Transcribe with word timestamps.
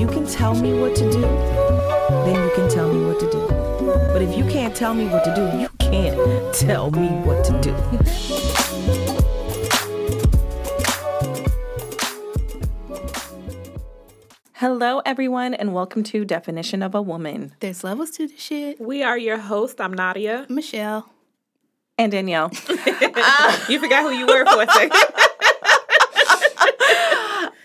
you 0.00 0.06
can 0.06 0.26
tell 0.26 0.54
me 0.54 0.72
what 0.72 0.96
to 0.96 1.12
do, 1.12 1.20
then 1.20 2.42
you 2.42 2.50
can 2.54 2.70
tell 2.70 2.90
me 2.90 3.04
what 3.04 3.20
to 3.20 3.30
do. 3.30 3.46
But 4.14 4.22
if 4.22 4.34
you 4.34 4.46
can't 4.46 4.74
tell 4.74 4.94
me 4.94 5.04
what 5.04 5.22
to 5.24 5.34
do, 5.34 5.58
you 5.58 5.68
can't 5.78 6.54
tell 6.54 6.90
me 6.90 7.08
what 7.08 7.44
to 7.44 7.60
do. 7.60 7.74
Hello, 14.54 15.02
everyone, 15.04 15.52
and 15.52 15.74
welcome 15.74 16.02
to 16.04 16.24
Definition 16.24 16.82
of 16.82 16.94
a 16.94 17.02
Woman. 17.02 17.52
There's 17.60 17.84
levels 17.84 18.10
to 18.12 18.26
the 18.26 18.38
shit. 18.38 18.80
We 18.80 19.02
are 19.02 19.18
your 19.18 19.36
host. 19.36 19.82
I'm 19.82 19.92
Nadia. 19.92 20.46
Michelle. 20.48 21.10
And 21.98 22.10
Danielle. 22.10 22.50
You 23.68 23.78
forgot 23.78 24.02
who 24.02 24.10
you 24.10 24.26
were 24.26 24.46
for 24.46 24.62
a 24.62 24.66
second. 24.66 24.92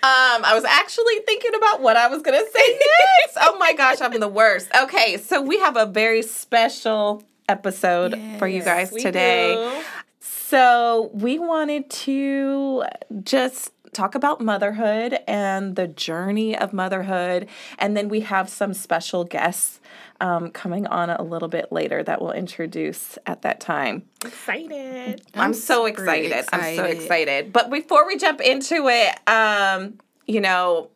Um, 0.05 0.45
I 0.45 0.53
was 0.53 0.65
actually 0.65 1.17
thinking 1.25 1.55
about 1.55 1.81
what 1.81 1.97
I 1.97 2.07
was 2.07 2.21
gonna 2.21 2.43
say 2.53 2.67
next. 2.67 3.37
oh 3.41 3.57
my 3.57 3.73
gosh, 3.73 4.01
I'm 4.01 4.19
the 4.19 4.27
worst. 4.27 4.69
Okay, 4.83 5.17
so 5.17 5.41
we 5.41 5.57
have 5.59 5.77
a 5.77 5.87
very 5.87 6.21
special 6.21 7.23
episode 7.49 8.15
for 8.37 8.47
you 8.47 8.61
guys 8.61 8.91
today. 8.91 9.55
do. 9.55 9.83
So 10.19 11.09
we 11.11 11.39
wanted 11.39 11.89
to 11.89 12.83
just 13.23 13.71
talk 13.93 14.13
about 14.13 14.41
motherhood 14.41 15.17
and 15.27 15.75
the 15.75 15.87
journey 15.87 16.55
of 16.55 16.71
motherhood, 16.71 17.47
and 17.79 17.97
then 17.97 18.07
we 18.07 18.19
have 18.19 18.47
some 18.47 18.75
special 18.75 19.23
guests 19.23 19.79
um, 20.21 20.51
coming 20.51 20.87
on 20.87 21.09
a 21.09 21.21
little 21.21 21.47
bit 21.47 21.71
later 21.71 22.03
that 22.03 22.21
we'll 22.21 22.31
introduce 22.31 23.17
at 23.25 23.41
that 23.43 23.59
time. 23.59 24.03
Excited. 24.23 25.21
I'm, 25.33 25.53
so 25.53 25.85
super 25.85 26.01
excited. 26.01 26.45
I'm 26.51 26.75
so 26.75 26.83
excited. 26.83 27.01
excited. 27.01 27.53
But 27.53 27.69
before 27.69 28.07
we 28.07 28.17
jump 28.17 28.41
into 28.41 28.87
it, 28.87 29.29
um, 29.29 29.99
you 30.25 30.41
know, 30.41 30.89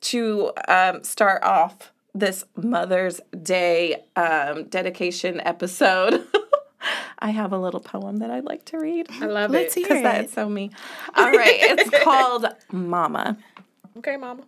to 0.00 0.52
um, 0.68 1.02
start 1.02 1.42
off 1.42 1.92
this 2.14 2.44
Mother's 2.56 3.20
Day 3.42 4.02
um, 4.16 4.64
dedication 4.64 5.40
episode, 5.40 6.26
I 7.18 7.30
have 7.30 7.52
a 7.52 7.58
little 7.58 7.80
poem 7.80 8.18
that 8.18 8.30
I'd 8.30 8.44
like 8.44 8.64
to 8.66 8.78
read 8.78 9.08
I 9.10 9.26
love 9.26 9.50
Let's 9.50 9.76
it. 9.76 9.80
hear 9.80 9.88
because 9.88 9.98
it. 9.98 10.02
that's 10.04 10.32
so 10.34 10.48
me. 10.48 10.70
All 11.14 11.30
right, 11.30 11.56
it's 11.60 11.90
called 12.04 12.46
Mama. 12.70 13.36
Okay, 13.96 14.16
mama. 14.16 14.44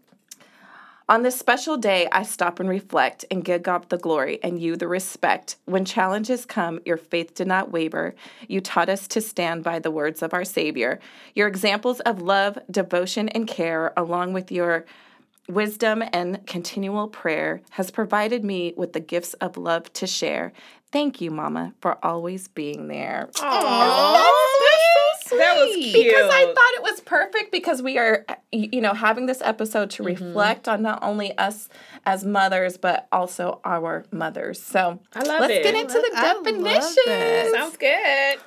On 1.11 1.23
this 1.23 1.37
special 1.37 1.77
day, 1.77 2.07
I 2.13 2.23
stop 2.23 2.61
and 2.61 2.69
reflect 2.69 3.25
and 3.33 3.45
give 3.45 3.65
God 3.65 3.89
the 3.89 3.99
glory 3.99 4.39
and 4.45 4.63
you 4.63 4.77
the 4.77 4.87
respect. 4.87 5.57
When 5.65 5.85
challenges 5.85 6.47
come, 6.47 6.79
your 6.87 6.97
faith 6.97 7.35
did 7.35 7.49
not 7.49 7.73
waver. 7.73 8.15
You 8.47 8.61
taught 8.61 8.89
us 8.89 9.09
to 9.09 9.21
stand 9.21 9.65
by 9.65 9.81
the 9.81 9.91
words 9.91 10.23
of 10.23 10.33
our 10.33 10.45
Savior. 10.45 11.01
Your 11.35 11.49
examples 11.49 11.99
of 11.99 12.23
love, 12.23 12.61
devotion, 12.71 13.29
and 13.29 13.49
care, 13.49 13.93
along 13.97 14.35
with 14.35 14.53
your 14.53 14.87
wisdom 15.49 16.05
and 16.13 16.47
continual 16.47 17.09
prayer, 17.09 17.61
has 17.71 17.91
provided 17.91 18.45
me 18.45 18.73
with 18.77 18.93
the 18.93 19.01
gifts 19.01 19.35
of 19.35 19.57
love 19.57 19.93
to 19.95 20.07
share. 20.07 20.53
Thank 20.93 21.21
you, 21.21 21.33
Mama, 21.33 21.75
for 21.81 21.99
always 22.07 22.47
being 22.47 22.87
there. 22.87 23.31
That 25.39 25.57
was 25.57 25.75
cute. 25.77 25.93
Because 26.07 26.31
I 26.33 26.45
thought 26.45 26.75
it 26.77 26.83
was 26.83 27.01
perfect 27.01 27.53
because 27.53 27.83
we 27.83 27.99
are, 27.99 28.25
you 28.53 28.81
know, 28.81 28.95
having 28.95 29.27
this 29.27 29.41
episode 29.43 29.91
to 29.91 30.03
Mm-hmm. 30.03 30.25
reflect 30.25 30.67
on 30.69 30.83
not 30.83 31.03
only 31.03 31.37
us 31.39 31.69
as 32.07 32.25
mothers, 32.25 32.77
but 32.79 33.07
also 33.13 33.61
our 33.65 34.05
mothers. 34.11 34.61
So 34.63 34.99
I 35.15 35.21
love 35.23 35.41
let's 35.41 35.53
it. 35.53 35.63
get 35.63 35.75
into 35.75 35.93
the 35.93 36.11
I 36.15 36.33
love 36.33 36.45
definitions. 36.45 37.53
Sounds 37.53 37.77
good. 37.77 38.39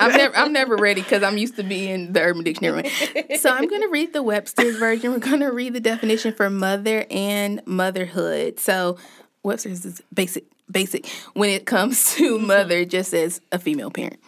I'm 0.00 0.12
never 0.12 0.36
I'm 0.36 0.52
never 0.52 0.76
ready 0.76 1.02
because 1.02 1.22
I'm 1.22 1.36
used 1.38 1.56
to 1.56 1.62
being 1.64 2.12
the 2.12 2.20
Urban 2.20 2.44
Dictionary. 2.44 2.88
so 3.38 3.50
I'm 3.50 3.66
gonna 3.66 3.88
read 3.88 4.12
the 4.12 4.22
Webster's 4.22 4.76
version. 4.76 5.12
We're 5.12 5.18
gonna 5.18 5.50
read 5.52 5.74
the 5.74 5.80
definition 5.80 6.32
for 6.32 6.48
mother 6.50 7.04
and 7.10 7.60
motherhood. 7.66 8.60
So 8.60 8.96
Webster's 9.42 9.84
is 9.84 10.02
basic 10.14 10.44
basic 10.70 11.06
when 11.34 11.50
it 11.50 11.66
comes 11.66 12.14
to 12.16 12.38
mother, 12.38 12.84
just 12.84 13.12
as 13.14 13.40
a 13.50 13.58
female 13.58 13.90
parent. 13.90 14.20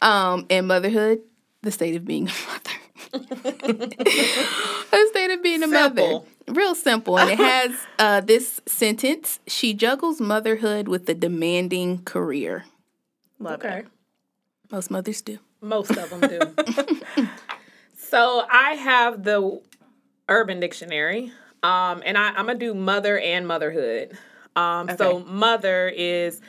Um, 0.00 0.46
and 0.50 0.66
motherhood, 0.68 1.20
the 1.62 1.70
state 1.70 1.96
of 1.96 2.04
being 2.04 2.28
a 2.28 2.32
mother. 2.48 2.70
the 3.28 5.06
state 5.10 5.30
of 5.30 5.42
being 5.42 5.62
a 5.62 5.66
mother. 5.66 6.20
Real 6.46 6.74
simple. 6.74 7.18
And 7.18 7.30
it 7.30 7.38
has 7.38 7.72
uh, 7.98 8.20
this 8.20 8.60
sentence 8.66 9.40
She 9.46 9.74
juggles 9.74 10.20
motherhood 10.20 10.88
with 10.88 11.08
a 11.08 11.14
demanding 11.14 12.02
career. 12.04 12.64
Love 13.38 13.60
Okay. 13.64 13.78
it. 13.80 13.86
Most 14.70 14.90
mothers 14.90 15.20
do. 15.22 15.38
Most 15.60 15.90
of 15.96 16.10
them 16.10 16.20
do. 16.20 16.54
so 17.98 18.44
I 18.50 18.72
have 18.74 19.24
the 19.24 19.60
Urban 20.28 20.60
Dictionary, 20.60 21.32
um, 21.62 22.02
and 22.04 22.16
I, 22.18 22.28
I'm 22.28 22.46
gonna 22.46 22.54
do 22.56 22.74
mother 22.74 23.18
and 23.18 23.46
motherhood. 23.46 24.16
Um, 24.56 24.88
So 24.98 25.20
mother 25.20 25.88
is 25.88 26.40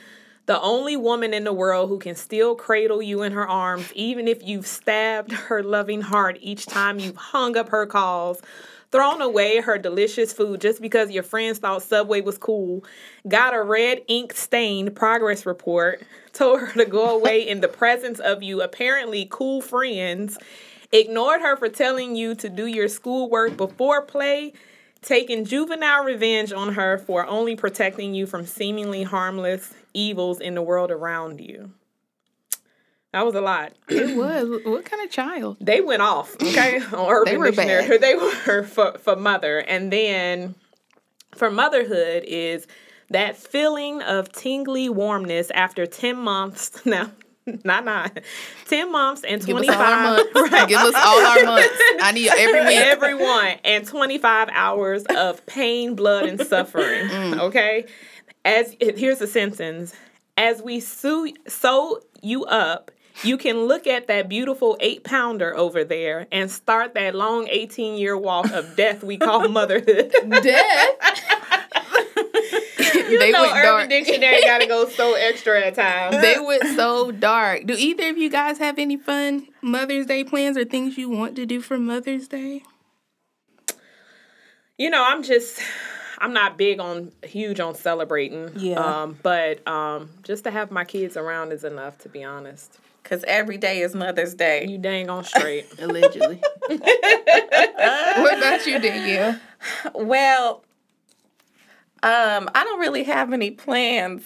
the 0.50 0.60
only 0.62 0.98
woman 0.98 1.32
in 1.32 1.44
the 1.44 1.54
world 1.54 1.90
who 1.90 2.00
can 2.00 2.16
still 2.16 2.56
cradle 2.56 3.04
you 3.04 3.22
in 3.22 3.34
her 3.34 3.48
arms, 3.48 3.94
even 3.94 4.28
if 4.28 4.42
you've 4.42 4.66
stabbed 4.66 5.32
her 5.32 5.62
loving 5.62 6.02
heart 6.02 6.40
each 6.42 6.66
time 6.66 6.98
you've 6.98 7.16
hung 7.16 7.56
up 7.56 7.70
her 7.70 7.86
calls. 7.86 8.42
Thrown 8.92 9.22
away 9.22 9.62
her 9.62 9.78
delicious 9.78 10.34
food 10.34 10.60
just 10.60 10.82
because 10.82 11.12
your 11.12 11.22
friends 11.22 11.60
thought 11.60 11.84
Subway 11.84 12.22
was 12.22 12.40
cool, 12.40 12.84
got 13.28 13.54
a 13.54 13.62
red 13.62 14.02
ink 14.08 14.34
stained 14.34 14.96
progress 14.96 15.46
report, 15.46 16.02
told 16.34 16.62
her 16.62 16.74
to 16.74 16.86
go 16.86 17.16
away 17.16 17.48
in 17.48 17.62
the 17.62 17.68
presence 17.68 18.20
of 18.20 18.42
you 18.42 18.64
apparently 18.64 19.28
cool 19.30 19.62
friends, 19.62 20.36
ignored 20.92 21.42
her 21.42 21.58
for 21.58 21.70
telling 21.70 22.16
you 22.16 22.34
to 22.34 22.50
do 22.50 22.66
your 22.66 22.88
schoolwork 22.88 23.56
before 23.56 24.02
play, 24.02 24.54
taking 25.04 25.46
juvenile 25.46 26.04
revenge 26.04 26.52
on 26.52 26.74
her 26.74 26.98
for 26.98 27.28
only 27.28 27.56
protecting 27.56 28.16
you 28.16 28.26
from 28.26 28.48
seemingly 28.48 29.04
harmless 29.04 29.76
evils 29.94 30.40
in 30.40 30.56
the 30.56 30.62
world 30.62 30.92
around 30.92 31.40
you. 31.42 31.72
That 33.12 33.26
was 33.26 33.34
a 33.34 33.42
lot. 33.42 33.74
It 33.88 34.16
was. 34.16 34.62
What 34.66 34.86
kind 34.86 35.04
of 35.04 35.10
child? 35.10 35.58
They 35.60 35.82
went 35.82 36.02
off, 36.04 36.36
okay, 36.42 36.80
on 36.94 37.10
Urban 37.12 37.34
They 37.34 37.38
were 37.38 37.46
Dictionary. 37.52 37.88
bad. 37.88 38.02
They 38.02 38.16
were 38.16 38.64
for, 38.64 38.98
for 39.00 39.16
mother. 39.16 39.60
And 39.60 39.92
then 39.92 40.54
for 41.34 41.50
motherhood 41.50 42.24
is 42.28 42.68
that 43.10 43.36
feeling 43.36 44.04
of 44.04 44.32
tingly 44.32 44.90
warmness 44.90 45.50
after 45.52 45.86
10 45.88 46.18
months. 46.18 46.82
Now, 46.86 47.12
not 47.64 47.84
nine, 47.84 48.12
10 48.68 48.92
months 48.92 49.24
and 49.24 49.44
Give 49.44 49.56
us 49.58 49.66
25 49.66 49.76
all 49.76 49.82
our 49.94 50.04
months. 50.04 50.34
Give 50.68 50.78
us 50.80 50.94
all 50.96 51.20
our 51.26 51.44
months. 51.46 51.68
I 52.00 52.12
need 52.14 52.30
every 52.30 52.60
week. 52.62 52.78
everyone 52.78 53.48
and 53.64 53.88
25 53.88 54.50
hours 54.52 55.04
of 55.06 55.44
pain 55.48 55.96
blood 55.96 56.26
and 56.28 56.40
suffering 56.46 57.08
Mm. 57.10 57.40
okay 57.40 57.86
as 58.46 58.76
here's 58.80 59.22
a 59.22 59.28
sentence 59.28 59.94
as 60.38 60.62
we 60.62 60.80
sew, 60.80 61.28
sew 61.48 62.00
you 62.22 62.46
up 62.46 62.92
you 63.24 63.38
can 63.38 63.66
look 63.66 63.86
at 63.86 64.08
that 64.08 64.30
beautiful 64.30 64.78
eight 64.80 65.04
pounder 65.04 65.56
over 65.58 65.84
there 65.84 66.28
and 66.32 66.50
start 66.50 66.94
that 66.94 67.16
long 67.16 67.48
18 67.50 67.98
year 67.98 68.18
walk 68.18 68.50
of 68.52 68.76
death 68.76 69.04
we 69.04 69.18
call 69.18 69.48
motherhood 69.50 70.12
Death. 70.42 70.90
you 72.96 73.20
they 73.20 73.32
know 73.32 73.42
went 73.42 73.54
urban 73.54 73.64
dark. 73.64 73.90
dictionary 73.90 74.42
gotta 74.44 74.68
go 74.68 74.88
so 74.88 75.16
extra 75.16 75.62
at 75.66 75.76
times 75.76 76.22
They 76.22 76.40
went 76.40 76.64
so 76.76 77.12
dark. 77.12 77.66
Do 77.66 77.76
either 77.78 78.10
of 78.10 78.18
you 78.18 78.30
guys 78.30 78.58
have 78.60 78.80
any 78.80 78.98
fun 78.98 79.48
Mother's 79.62 80.06
Day 80.06 80.24
plans 80.24 80.58
or 80.58 80.64
things 80.64 80.98
you 80.98 81.10
want 81.10 81.36
to 81.36 81.46
do 81.46 81.60
for 81.62 81.78
Mother's 81.78 82.28
Day? 82.28 82.64
you 84.78 84.90
know 84.90 85.04
i'm 85.06 85.22
just 85.24 85.60
i'm 86.20 86.34
not 86.34 86.58
big 86.58 86.80
on 86.80 87.12
huge 87.24 87.60
on 87.60 87.76
celebrating 87.76 88.50
Yeah. 88.56 88.80
um 88.80 89.18
but 89.24 89.66
um 89.68 90.10
just 90.24 90.44
to 90.46 90.52
have 90.52 90.72
my 90.72 90.84
kids 90.86 91.18
around 91.18 91.52
is 91.52 91.64
enough 91.64 91.98
to 92.00 92.10
be 92.10 92.24
honest 92.24 92.78
Because 93.04 93.24
every 93.26 93.58
day 93.58 93.82
is 93.82 93.96
Mother's 93.96 94.34
Day. 94.36 94.66
you 94.68 94.78
dang 94.78 95.10
on 95.10 95.24
straight 95.24 95.66
Allegedly. 95.80 96.42
what 96.68 98.38
about 98.38 98.66
you, 98.68 98.78
Danielle? 98.80 99.40
Well, 99.96 100.64
um, 102.04 102.50
I 102.54 102.64
don't 102.64 102.80
really 102.80 103.04
have 103.04 103.34
any 103.34 103.52
plans. 103.52 104.24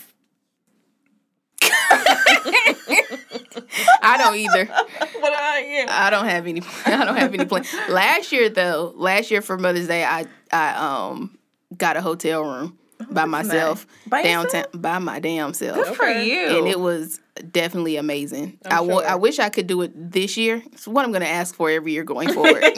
I 4.02 4.16
don't 4.18 4.36
either. 4.36 4.66
But 5.22 5.32
I 5.34 5.60
am. 5.60 5.88
I 5.90 6.10
don't 6.10 6.26
have 6.28 6.48
any. 6.48 6.62
I 6.86 7.06
don't 7.06 7.16
have 7.16 7.34
any 7.34 7.46
plans. 7.46 7.74
Last 7.88 8.32
year, 8.34 8.50
though, 8.50 8.92
last 8.98 9.32
year 9.32 9.42
for 9.42 9.58
Mother's 9.58 9.88
Day, 9.88 10.04
I 10.04 10.26
I 10.52 10.74
um 10.76 11.38
got 11.78 11.98
a 11.98 12.02
hotel 12.02 12.44
room 12.44 12.78
by 13.10 13.26
myself 13.26 13.86
By 14.08 14.24
downtown 14.24 14.62
yourself? 14.62 14.82
by 14.82 15.00
my 15.00 15.20
damn 15.20 15.54
self. 15.54 15.76
Good 15.76 15.96
for 15.96 16.10
you. 16.10 16.58
and 16.58 16.68
it 16.68 16.80
was 16.80 17.20
definitely 17.52 17.98
amazing. 17.98 18.60
I 18.66 18.82
wa- 18.82 19.02
sure. 19.02 19.10
I 19.10 19.16
wish 19.16 19.40
I 19.40 19.50
could 19.50 19.68
do 19.68 19.82
it 19.82 20.12
this 20.12 20.38
year. 20.38 20.62
It's 20.72 20.88
what 20.88 21.04
I'm 21.04 21.12
going 21.12 21.24
to 21.24 21.30
ask 21.30 21.56
for 21.56 21.70
every 21.70 21.92
year 21.92 22.04
going 22.04 22.32
forward. 22.32 22.64
um, 22.64 22.74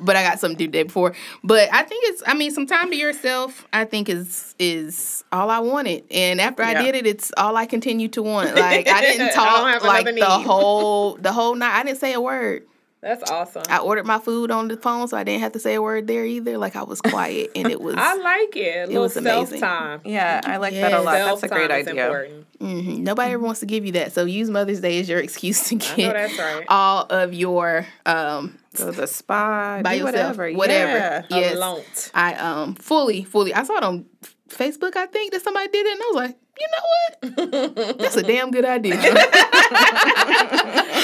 but 0.00 0.16
I 0.16 0.22
got 0.22 0.38
something 0.38 0.56
to 0.56 0.66
do 0.66 0.70
day 0.70 0.84
before. 0.84 1.14
But 1.42 1.68
I 1.72 1.82
think 1.82 2.04
it's. 2.08 2.22
I 2.26 2.34
mean, 2.34 2.50
some 2.52 2.66
time 2.66 2.90
to 2.90 2.96
yourself. 2.96 3.66
I 3.72 3.84
think 3.84 4.08
is 4.08 4.54
is 4.58 5.24
all 5.32 5.50
I 5.50 5.58
wanted. 5.58 6.04
And 6.10 6.40
after 6.40 6.62
I 6.62 6.82
did 6.82 6.94
it, 6.94 7.06
it's 7.06 7.32
all 7.36 7.56
I 7.56 7.66
continue 7.66 8.08
to 8.08 8.22
want. 8.22 8.54
Like 8.54 8.88
I 8.88 8.92
I 8.98 9.00
didn't 9.00 9.32
talk 9.32 9.66
have 9.66 9.82
like 9.82 10.06
the 10.06 10.24
whole 10.24 11.16
the 11.16 11.32
whole 11.32 11.54
night. 11.54 11.80
I 11.80 11.82
didn't 11.82 11.98
say 11.98 12.12
a 12.12 12.20
word. 12.20 12.66
That's 13.04 13.30
awesome. 13.30 13.62
I 13.68 13.78
ordered 13.80 14.06
my 14.06 14.18
food 14.18 14.50
on 14.50 14.68
the 14.68 14.76
phone, 14.78 15.06
so 15.08 15.16
I 15.16 15.24
didn't 15.24 15.42
have 15.42 15.52
to 15.52 15.58
say 15.60 15.74
a 15.74 15.82
word 15.82 16.06
there 16.06 16.24
either. 16.24 16.56
Like 16.56 16.74
I 16.74 16.82
was 16.84 17.00
quiet, 17.02 17.50
and 17.54 17.70
it 17.70 17.80
was. 17.80 17.94
I 17.98 18.14
like 18.14 18.56
it. 18.56 18.84
A 18.84 18.86
little 18.86 19.02
was 19.02 19.16
amazing. 19.18 19.60
time. 19.60 20.00
Yeah, 20.04 20.40
I 20.44 20.56
like 20.56 20.72
that 20.72 20.92
a 20.92 20.96
Yes. 20.96 21.04
lot. 21.04 21.12
That's 21.12 21.42
a 21.42 21.48
great 21.48 21.70
idea. 21.70 21.92
important. 22.06 22.46
Mhm. 22.60 22.98
Nobody 23.00 23.32
ever 23.34 23.42
wants 23.44 23.60
to 23.60 23.66
give 23.66 23.84
you 23.84 23.92
that, 23.92 24.12
so 24.12 24.24
use 24.24 24.48
Mother's 24.48 24.80
Day 24.80 24.98
as 25.00 25.08
your 25.08 25.18
excuse 25.26 25.68
to 25.68 25.74
get 25.74 26.14
right. 26.14 26.64
all 26.68 27.02
of 27.10 27.34
your 27.34 27.86
um 28.06 28.58
Go 28.76 28.90
to 28.90 29.00
the 29.00 29.06
spa, 29.06 29.80
by 29.82 29.94
yourself, 29.94 30.36
whatever. 30.38 30.52
whatever. 30.52 30.96
Yeah. 31.30 31.38
Yes, 31.40 31.56
Alone. 31.56 31.82
I 32.14 32.34
um 32.36 32.74
fully, 32.74 33.22
fully. 33.24 33.52
I 33.52 33.64
saw 33.64 33.76
it 33.76 33.84
on 33.84 34.06
Facebook. 34.48 34.96
I 34.96 35.06
think 35.06 35.32
that 35.32 35.42
somebody 35.42 35.68
did 35.68 35.84
it, 35.86 35.92
and 35.92 36.00
I 36.02 36.06
was 36.06 36.16
like, 36.16 36.36
you 36.58 36.66
know 36.70 36.82
what? 36.82 37.98
That's 37.98 38.16
a 38.16 38.22
damn 38.22 38.50
good 38.50 38.64
idea. 38.64 38.94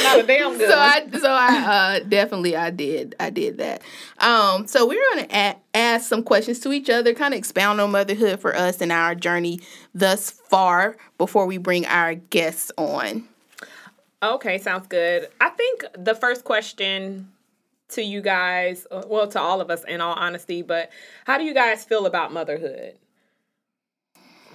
Not 0.03 0.19
a 0.21 0.23
damn 0.27 0.57
good. 0.57 0.71
so. 0.71 0.79
I 0.79 1.07
so 1.13 1.31
I 1.31 2.01
uh, 2.01 2.01
definitely 2.09 2.57
I 2.57 2.71
did 2.71 3.15
I 3.21 3.31
did 3.31 3.59
that. 3.59 3.83
Um, 4.19 4.67
so 4.67 4.87
we're 4.87 5.03
gonna 5.15 5.27
a- 5.31 5.57
ask 5.75 6.09
some 6.09 6.23
questions 6.23 6.61
to 6.61 6.73
each 6.73 6.89
other, 6.91 7.15
kind 7.15 7.35
of 7.35 7.39
expound 7.39 7.81
on 7.81 7.91
motherhood 7.91 8.41
for 8.41 8.55
us 8.57 8.81
and 8.81 8.93
our 8.93 9.15
journey 9.15 9.61
thus 9.95 10.31
far 10.31 10.97
before 11.19 11.47
we 11.47 11.59
bring 11.59 11.87
our 11.87 12.15
guests 12.15 12.71
on. 12.77 13.25
Okay, 14.23 14.59
sounds 14.59 14.87
good. 14.87 15.29
I 15.41 15.49
think 15.51 15.85
the 15.97 16.15
first 16.15 16.45
question 16.45 17.31
to 17.89 18.03
you 18.03 18.21
guys, 18.21 18.87
uh, 18.91 19.03
well, 19.07 19.27
to 19.29 19.41
all 19.41 19.61
of 19.61 19.71
us 19.71 19.83
in 19.85 20.01
all 20.01 20.15
honesty, 20.15 20.63
but 20.63 20.91
how 21.25 21.39
do 21.39 21.45
you 21.45 21.55
guys 21.55 21.85
feel 21.85 22.07
about 22.07 22.33
motherhood? 22.33 22.95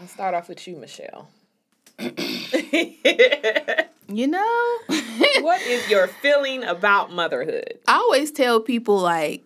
I'll 0.02 0.08
start 0.08 0.34
off 0.36 0.50
with 0.50 0.68
you, 0.68 0.76
Michelle. 0.76 1.30
You 4.08 4.28
know, 4.28 4.80
what 5.42 5.62
is 5.62 5.90
your 5.90 6.08
feeling 6.08 6.64
about 6.64 7.12
motherhood? 7.12 7.80
I 7.88 7.96
always 7.96 8.32
tell 8.32 8.60
people 8.60 9.00
like 9.00 9.44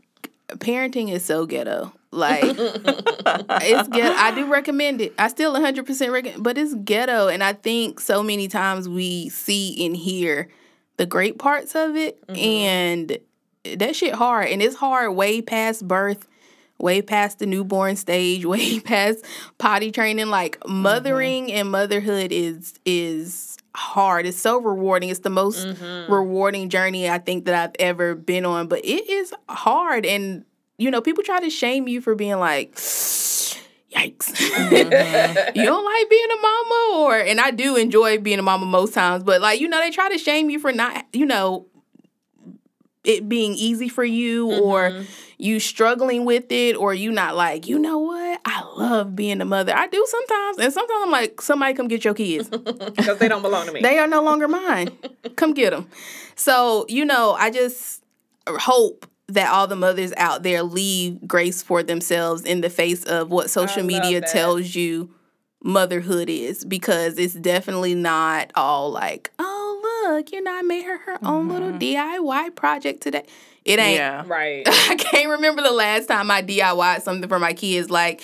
parenting 0.49 1.11
is 1.11 1.23
so 1.23 1.45
ghetto. 1.45 1.93
Like 2.11 2.43
it's 2.43 3.87
ghetto. 3.89 4.15
I 4.17 4.33
do 4.33 4.51
recommend 4.51 4.99
it. 4.99 5.13
I 5.19 5.27
still 5.27 5.53
100% 5.53 6.11
recommend, 6.11 6.43
but 6.43 6.57
it's 6.57 6.73
ghetto, 6.73 7.27
and 7.27 7.43
I 7.43 7.53
think 7.53 7.99
so 7.99 8.23
many 8.23 8.47
times 8.47 8.89
we 8.89 9.29
see 9.29 9.85
and 9.85 9.95
hear 9.95 10.49
the 10.97 11.05
great 11.05 11.37
parts 11.37 11.75
of 11.75 11.95
it, 11.95 12.19
mm-hmm. 12.27 12.35
and 12.35 13.17
that 13.77 13.95
shit 13.95 14.15
hard, 14.15 14.47
and 14.47 14.61
it's 14.61 14.75
hard 14.75 15.15
way 15.15 15.41
past 15.41 15.87
birth. 15.87 16.27
Way 16.79 17.01
past 17.01 17.39
the 17.39 17.45
newborn 17.45 17.95
stage, 17.95 18.45
way 18.45 18.79
past 18.79 19.25
potty 19.57 19.91
training. 19.91 20.27
Like 20.27 20.59
mm-hmm. 20.59 20.81
mothering 20.81 21.51
and 21.51 21.71
motherhood 21.71 22.31
is 22.31 22.73
is 22.85 23.57
hard. 23.75 24.25
It's 24.25 24.39
so 24.39 24.59
rewarding. 24.59 25.09
It's 25.09 25.19
the 25.19 25.29
most 25.29 25.65
mm-hmm. 25.65 26.11
rewarding 26.11 26.69
journey 26.69 27.09
I 27.09 27.17
think 27.17 27.45
that 27.45 27.55
I've 27.55 27.75
ever 27.79 28.15
been 28.15 28.45
on. 28.45 28.67
But 28.67 28.85
it 28.85 29.09
is 29.09 29.33
hard, 29.47 30.05
and 30.05 30.45
you 30.77 30.91
know, 30.91 31.01
people 31.01 31.23
try 31.23 31.39
to 31.39 31.49
shame 31.49 31.87
you 31.87 32.01
for 32.01 32.15
being 32.15 32.39
like, 32.39 32.75
yikes. 32.75 34.31
Mm-hmm. 34.33 35.55
you 35.59 35.65
don't 35.65 35.85
like 35.85 36.09
being 36.09 36.29
a 36.31 36.41
mama, 36.41 36.91
or 36.95 37.15
and 37.17 37.39
I 37.39 37.51
do 37.51 37.75
enjoy 37.75 38.19
being 38.19 38.39
a 38.39 38.43
mama 38.43 38.65
most 38.65 38.93
times, 38.93 39.23
but 39.23 39.41
like 39.41 39.59
you 39.59 39.67
know, 39.67 39.79
they 39.79 39.91
try 39.91 40.09
to 40.09 40.17
shame 40.17 40.49
you 40.49 40.59
for 40.59 40.71
not, 40.71 41.05
you 41.13 41.25
know, 41.25 41.67
it 43.03 43.29
being 43.29 43.53
easy 43.53 43.87
for 43.87 44.03
you 44.03 44.51
or 44.61 44.89
mm-hmm. 44.89 45.03
you 45.37 45.59
struggling 45.59 46.25
with 46.25 46.51
it 46.51 46.75
or 46.75 46.93
you 46.93 47.11
not 47.11 47.35
like 47.35 47.67
you 47.67 47.79
know 47.79 47.99
what? 47.99 48.41
I 48.45 48.63
love 48.75 49.15
being 49.15 49.41
a 49.41 49.45
mother. 49.45 49.73
I 49.75 49.87
do 49.87 50.05
sometimes 50.07 50.57
and 50.57 50.73
sometimes 50.73 51.03
i'm 51.03 51.11
like 51.11 51.41
somebody 51.41 51.73
come 51.73 51.87
get 51.87 52.03
your 52.03 52.13
kids. 52.13 52.49
Because 52.59 53.19
they 53.19 53.27
don't 53.27 53.41
belong 53.41 53.65
to 53.67 53.71
me. 53.71 53.81
they 53.81 53.97
are 53.99 54.07
no 54.07 54.21
longer 54.21 54.47
mine. 54.47 54.89
Come 55.35 55.53
get 55.53 55.71
them 55.71 55.89
so 56.39 56.85
you 56.87 57.05
know 57.05 57.33
i 57.33 57.51
just 57.51 58.03
hope 58.47 59.05
that 59.27 59.51
all 59.51 59.67
the 59.67 59.75
mothers 59.75 60.11
out 60.17 60.41
there 60.41 60.63
leave 60.63 61.27
grace 61.27 61.61
for 61.61 61.83
themselves 61.83 62.43
in 62.43 62.61
the 62.61 62.69
face 62.69 63.03
of 63.03 63.29
what 63.29 63.49
social 63.49 63.83
media 63.83 64.21
that. 64.21 64.29
tells 64.29 64.73
you 64.73 65.13
motherhood 65.61 66.29
is 66.29 66.63
because 66.63 67.19
it's 67.19 67.33
definitely 67.33 67.93
not 67.93 68.51
all 68.55 68.89
like 68.89 69.29
oh 69.37 69.68
look 70.11 70.31
you 70.31 70.41
know 70.41 70.53
i 70.53 70.61
made 70.61 70.83
her 70.83 70.97
her 70.97 71.17
own 71.23 71.47
little 71.49 71.69
mm-hmm. 71.69 71.77
diy 71.79 72.55
project 72.55 73.01
today 73.01 73.25
it 73.65 73.77
ain't 73.77 73.97
Yeah. 73.97 74.23
right. 74.25 74.63
I 74.67 74.95
can't 74.95 75.29
remember 75.29 75.61
the 75.61 75.71
last 75.71 76.07
time 76.07 76.31
I 76.31 76.41
DIYed 76.41 77.01
something 77.01 77.27
for 77.29 77.39
my 77.39 77.53
kids. 77.53 77.91
Like 77.91 78.21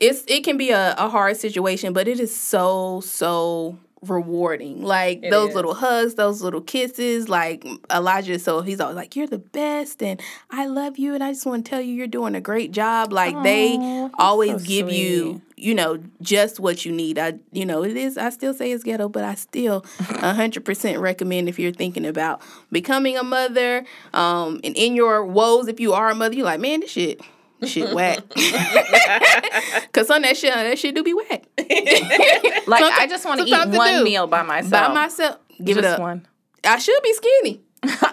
it's 0.00 0.24
it 0.26 0.44
can 0.44 0.56
be 0.56 0.70
a, 0.70 0.94
a 0.98 1.08
hard 1.08 1.36
situation, 1.36 1.92
but 1.92 2.08
it 2.08 2.20
is 2.20 2.34
so, 2.34 3.00
so 3.00 3.78
rewarding. 4.02 4.82
Like 4.82 5.22
It 5.22 5.30
those 5.30 5.50
is. 5.50 5.54
little 5.54 5.74
hugs, 5.74 6.14
those 6.14 6.42
little 6.42 6.60
kisses. 6.60 7.28
Like 7.28 7.66
Elijah, 7.92 8.38
so 8.38 8.62
he's 8.62 8.80
always 8.80 8.96
like, 8.96 9.16
You're 9.16 9.26
the 9.26 9.38
best 9.38 10.02
and 10.02 10.20
I 10.50 10.66
love 10.66 10.98
you 10.98 11.14
and 11.14 11.22
I 11.22 11.32
just 11.32 11.46
want 11.46 11.64
to 11.64 11.70
tell 11.70 11.80
you 11.80 11.94
you're 11.94 12.06
doing 12.06 12.34
a 12.34 12.40
great 12.40 12.72
job. 12.72 13.12
Like 13.12 13.40
they 13.42 13.76
always 14.18 14.62
so 14.62 14.66
give 14.66 14.90
you, 14.90 15.42
you 15.56 15.74
know, 15.74 16.02
just 16.22 16.60
what 16.60 16.84
you 16.84 16.92
need. 16.92 17.18
I 17.18 17.34
you 17.52 17.66
know, 17.66 17.84
it 17.84 17.96
is 17.96 18.16
I 18.16 18.30
still 18.30 18.54
say 18.54 18.72
it's 18.72 18.84
ghetto, 18.84 19.08
but 19.08 19.24
I 19.24 19.34
still 19.34 19.84
hundred 20.00 20.64
percent 20.64 20.98
recommend 20.98 21.48
if 21.48 21.58
you're 21.58 21.72
thinking 21.72 22.06
about 22.06 22.40
becoming 22.72 23.16
a 23.16 23.22
mother, 23.22 23.84
um, 24.14 24.60
and 24.64 24.76
in 24.76 24.94
your 24.94 25.24
woes, 25.24 25.68
if 25.68 25.80
you 25.80 25.92
are 25.92 26.10
a 26.10 26.14
mother, 26.14 26.34
you're 26.34 26.44
like, 26.44 26.60
man, 26.60 26.80
this 26.80 26.90
shit, 26.90 27.20
shit 27.64 27.94
whack. 27.94 28.18
Cause 29.92 30.06
some 30.06 30.18
of 30.18 30.22
that 30.22 30.36
shit, 30.36 30.52
that 30.52 30.78
shit 30.78 30.94
do 30.94 31.02
be 31.02 31.14
whack. 31.14 31.44
Like 32.66 32.84
I 32.84 33.06
just 33.08 33.24
want 33.24 33.40
to 33.40 33.46
eat 33.46 33.68
one 33.76 33.98
do. 33.98 34.04
meal 34.04 34.26
by 34.26 34.42
myself. 34.42 34.70
By 34.70 34.94
myself, 34.94 35.38
give 35.58 35.76
just 35.76 35.78
it 35.78 35.84
up. 35.94 36.00
one. 36.00 36.26
I 36.64 36.78
should 36.78 37.02
be 37.02 37.12
skinny. 37.14 37.60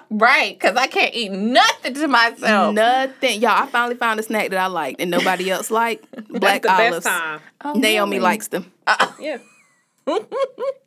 Right, 0.10 0.58
because 0.58 0.78
I 0.78 0.88
can't 0.88 1.14
eat 1.14 1.30
nothing 1.32 1.94
to 1.96 2.08
myself. 2.08 2.74
Nothing, 2.74 3.42
y'all. 3.42 3.64
I 3.64 3.66
finally 3.68 3.96
found 3.96 4.20
a 4.20 4.24
snack 4.24 4.50
that 4.52 4.58
I 4.60 4.68
liked 4.68 5.02
and 5.02 5.12
nobody 5.12 5.52
else 5.52 5.70
liked. 5.70 6.10
Black 6.30 6.62
That's 6.62 6.66
the 6.66 6.72
olives. 6.72 7.06
best 7.06 7.08
time. 7.08 7.42
Oh, 7.66 7.74
Naomi 7.74 8.12
really? 8.12 8.24
likes 8.24 8.48
them. 8.48 8.72
Uh-uh. 8.88 9.12
Yeah. 9.20 9.38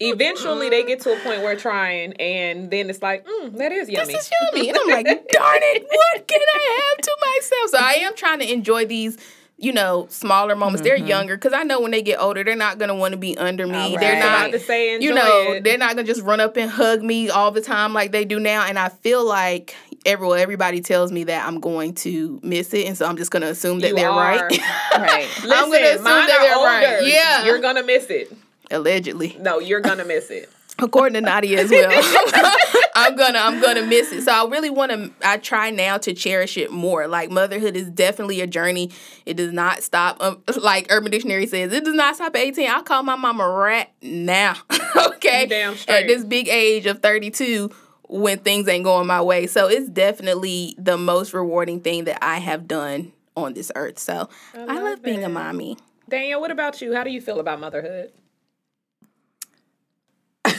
Eventually, 0.01 0.71
they 0.71 0.85
get 0.85 1.01
to 1.03 1.13
a 1.13 1.21
point 1.21 1.43
where 1.43 1.57
trying, 1.57 2.15
and 2.15 2.71
then 2.71 2.89
it's 2.89 3.03
like, 3.03 3.27
mm, 3.27 3.57
that 3.59 3.71
is 3.73 3.89
yummy. 3.89 4.13
This 4.15 4.25
is 4.27 4.31
yummy. 4.53 4.69
And 4.71 4.79
I'm 4.79 4.89
like, 4.89 5.05
darn 5.07 5.59
it, 5.61 5.83
what 5.91 6.27
can 6.27 6.41
I 6.41 6.93
have 6.95 7.03
to 7.05 7.17
myself? 7.21 7.71
So 7.71 7.79
I 7.79 7.93
am 8.07 8.17
trying 8.17 8.39
to 8.39 8.51
enjoy 8.51 8.87
these, 8.87 9.19
you 9.59 9.73
know, 9.75 10.07
smaller 10.09 10.57
moments. 10.57 10.83
They're 10.83 10.97
younger 10.97 11.37
because 11.37 11.53
I 11.53 11.65
know 11.65 11.81
when 11.83 11.91
they 11.91 12.01
get 12.01 12.19
older, 12.19 12.43
they're 12.43 12.57
not 12.57 12.79
gonna 12.79 12.95
want 12.95 13.13
to 13.13 13.19
be 13.19 13.37
under 13.37 13.67
me. 13.67 13.75
All 13.95 13.99
They're 13.99 14.23
right. 14.23 14.51
not 14.53 14.61
say 14.63 14.99
you 14.99 15.13
know, 15.13 15.53
it. 15.53 15.65
they're 15.65 15.77
not 15.77 15.97
gonna 15.97 16.05
just 16.07 16.23
run 16.23 16.41
up 16.41 16.57
and 16.57 16.71
hug 16.71 17.03
me 17.03 17.29
all 17.29 17.51
the 17.51 17.61
time 17.61 17.93
like 17.93 18.11
they 18.13 18.25
do 18.25 18.41
now. 18.41 18.65
And 18.65 18.79
I 18.79 18.89
feel 18.89 19.23
like 19.23 19.75
everyone, 20.07 20.39
everybody 20.39 20.81
tells 20.81 21.13
me 21.13 21.25
that 21.25 21.47
I'm 21.47 21.61
going 21.61 21.93
to 21.97 22.41
miss 22.43 22.73
it, 22.73 22.87
and 22.87 22.97
so 22.97 23.05
I'm 23.05 23.19
just 23.19 23.31
gonna 23.31 23.49
assume 23.49 23.81
that 23.81 23.89
You 23.89 23.97
they're 23.97 24.11
are. 24.11 24.17
right. 24.49 24.59
Right. 24.97 25.29
Listen, 25.45 25.53
I'm 25.53 25.71
gonna 25.71 25.87
assume 25.89 26.05
that 26.05 26.39
they're 26.41 26.57
older. 26.57 26.67
right. 26.67 27.07
Yeah. 27.07 27.45
You're 27.45 27.61
gonna 27.61 27.83
miss 27.85 28.07
it. 28.09 28.33
Allegedly. 28.71 29.37
No, 29.41 29.59
you're 29.59 29.81
gonna 29.81 30.05
miss 30.05 30.31
it. 30.31 30.51
according 30.83 31.15
to 31.15 31.21
Nadia 31.21 31.61
as 31.61 31.71
well. 31.71 31.91
I'm 32.95 33.17
gonna 33.17 33.39
I'm 33.39 33.61
gonna 33.61 33.87
miss 33.87 34.13
it. 34.13 34.23
So 34.23 34.33
I 34.33 34.49
really 34.49 34.71
want 34.71 34.93
to. 34.93 35.11
I 35.23 35.39
try 35.39 35.71
now 35.71 35.99
to 35.99 36.13
cherish 36.13 36.57
it 36.57 36.71
more. 36.71 37.07
Like 37.07 37.31
motherhood 37.31 37.77
is 37.77 37.89
definitely 37.91 38.41
a 38.41 38.47
journey. 38.47 38.91
It 39.27 39.37
does 39.37 39.53
not 39.53 39.83
stop. 39.83 40.19
Um, 40.21 40.43
like 40.63 40.87
Urban 40.91 41.11
Dictionary 41.11 41.47
says, 41.47 41.73
it 41.73 41.85
does 41.85 41.95
not 41.95 42.17
stop 42.17 42.35
at 42.35 42.41
18. 42.41 42.69
I 42.69 42.83
call 42.83 43.03
my 43.03 43.17
mama 43.17 43.49
rat 43.49 43.93
now. 44.03 44.57
okay, 44.97 45.47
damn 45.47 45.75
at 45.89 46.07
this 46.07 46.25
big 46.25 46.49
age 46.49 46.87
of 46.87 47.01
32. 47.01 47.71
When 48.13 48.41
things 48.41 48.67
ain't 48.67 48.83
going 48.83 49.07
my 49.07 49.23
way. 49.23 49.47
So 49.47 49.69
it's 49.69 49.89
definitely 49.89 50.75
the 50.77 50.99
most 50.99 51.33
rewarding 51.33 51.81
thing 51.81 52.07
that 52.07 52.19
I 52.25 52.39
have 52.39 52.67
done 52.67 53.13
on 53.37 53.55
this 53.55 53.71
earth. 53.77 54.01
So 54.01 54.29
I 54.53 54.65
love, 54.65 54.83
love 54.83 55.03
being 55.05 55.23
a 55.23 55.29
mommy. 55.29 55.79
Danielle, 56.09 56.41
what 56.41 56.51
about 56.51 56.83
you? 56.83 56.93
How 56.93 57.05
do 57.05 57.11
you 57.11 57.21
feel 57.21 57.39
about 57.39 57.61
motherhood? 57.61 58.11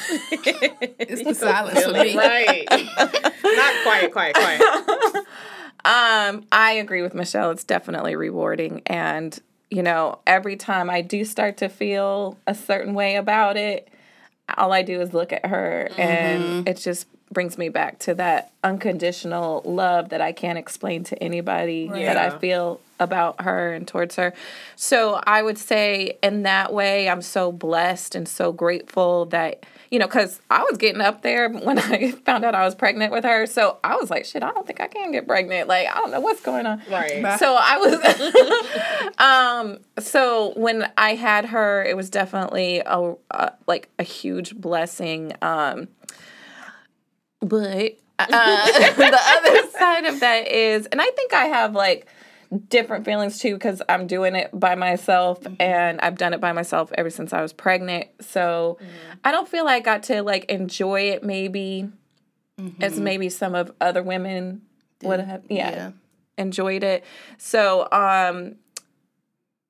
It's 1.00 1.24
the 1.24 1.34
silence 1.36 1.84
for 1.84 1.92
me. 1.94 2.16
right. 2.16 2.66
Not 2.70 3.74
quiet, 3.84 4.12
quiet, 4.12 4.36
quiet. 4.36 4.62
Um, 5.84 6.46
I 6.52 6.74
agree 6.74 7.02
with 7.02 7.16
Michelle. 7.16 7.50
It's 7.50 7.64
definitely 7.64 8.16
rewarding. 8.16 8.84
And, 8.86 9.38
you 9.72 9.82
know, 9.82 10.20
every 10.28 10.56
time 10.56 10.92
I 10.92 11.02
do 11.02 11.26
start 11.26 11.58
to 11.58 11.70
feel 11.70 12.38
a 12.46 12.54
certain 12.54 12.94
way 12.94 13.16
about 13.16 13.58
it, 13.58 13.88
all 14.58 14.72
I 14.74 14.84
do 14.84 15.02
is 15.02 15.12
look 15.12 15.34
at 15.34 15.46
her 15.48 15.90
and 15.98 16.68
it 16.68 16.78
just 16.78 17.08
brings 17.32 17.58
me 17.58 17.70
back 17.70 17.98
to 18.00 18.14
that 18.14 18.52
unconditional 18.64 19.64
love 19.66 20.10
that 20.10 20.22
I 20.22 20.34
can't 20.34 20.58
explain 20.60 21.04
to 21.06 21.24
anybody 21.24 21.88
that 21.88 22.18
I 22.18 22.38
feel 22.38 22.80
about 23.00 23.42
her 23.42 23.74
and 23.74 23.88
towards 23.88 24.18
her. 24.18 24.34
So 24.76 25.20
I 25.26 25.42
would 25.42 25.58
say 25.58 26.20
in 26.22 26.44
that 26.44 26.72
way, 26.74 27.10
I'm 27.10 27.22
so 27.24 27.52
blessed 27.52 28.14
and 28.14 28.28
so 28.28 28.52
grateful 28.52 29.26
that, 29.28 29.66
you 29.92 30.00
know, 30.00 30.08
because 30.08 30.40
I 30.50 30.64
was 30.64 30.78
getting 30.78 31.02
up 31.02 31.22
there 31.22 31.50
when 31.50 31.78
I 31.80 32.12
found 32.12 32.46
out 32.46 32.56
I 32.56 32.64
was 32.66 32.74
pregnant 32.74 33.12
with 33.12 33.26
her. 33.26 33.46
So 33.46 33.78
I 33.84 33.98
was 33.98 34.10
like, 34.10 34.26
shit, 34.26 34.42
I 34.42 34.52
don't 34.52 34.66
think 34.66 34.82
I 34.82 34.88
can 34.88 35.12
get 35.12 35.28
pregnant. 35.28 35.68
Like, 35.68 35.88
I 35.88 35.96
don't 35.96 36.12
know 36.12 36.22
what's 36.22 36.42
going 36.42 36.66
on. 36.66 36.82
Right. 36.90 37.38
So 37.38 37.58
I 37.60 37.78
was, 37.78 39.14
um, 39.20 39.80
so 40.04 40.54
when 40.56 40.90
I 40.98 41.16
had 41.16 41.46
her, 41.48 41.84
it 41.84 41.98
was 41.98 42.10
definitely 42.10 42.82
a, 42.86 43.14
a 43.32 43.52
like 43.68 43.90
a 44.00 44.04
huge 44.04 44.56
blessing. 44.56 45.34
Um, 45.42 45.90
but 47.42 47.98
Uh, 48.18 48.28
the 48.96 49.20
other 49.22 49.70
side 49.72 50.06
of 50.06 50.20
that 50.22 50.48
is, 50.48 50.86
and 50.86 51.02
I 51.02 51.10
think 51.12 51.34
I 51.34 51.46
have 51.46 51.74
like 51.74 52.08
different 52.68 53.06
feelings 53.06 53.40
too 53.40 53.54
because 53.54 53.82
I'm 53.88 54.08
doing 54.08 54.36
it 54.36 54.50
by 54.54 54.76
myself 54.76 55.42
mm-hmm. 55.42 55.56
and 55.60 56.02
I've 56.02 56.18
done 56.18 56.34
it 56.34 56.42
by 56.42 56.52
myself 56.52 56.92
ever 56.98 57.10
since 57.10 57.32
I 57.32 57.42
was 57.42 57.54
pregnant. 57.54 58.08
So 58.20 58.78
mm-hmm. 58.82 59.20
I 59.24 59.32
don't 59.32 59.48
feel 59.48 59.64
like 59.64 59.82
I 59.82 59.86
got 59.86 60.04
to 60.04 60.22
like 60.22 60.46
enjoy 60.46 61.12
it 61.12 61.24
maybe 61.24 61.90
mm-hmm. 62.60 62.84
as 62.84 63.00
maybe 63.00 63.30
some 63.30 63.56
of 63.56 63.72
other 63.80 64.04
women 64.04 64.64
would 65.04 65.22
have 65.22 65.44
yeah, 65.50 65.72
Yeah. 65.72 65.92
enjoyed 66.38 66.84
it. 66.84 67.06
So 67.38 67.88
um 67.92 68.56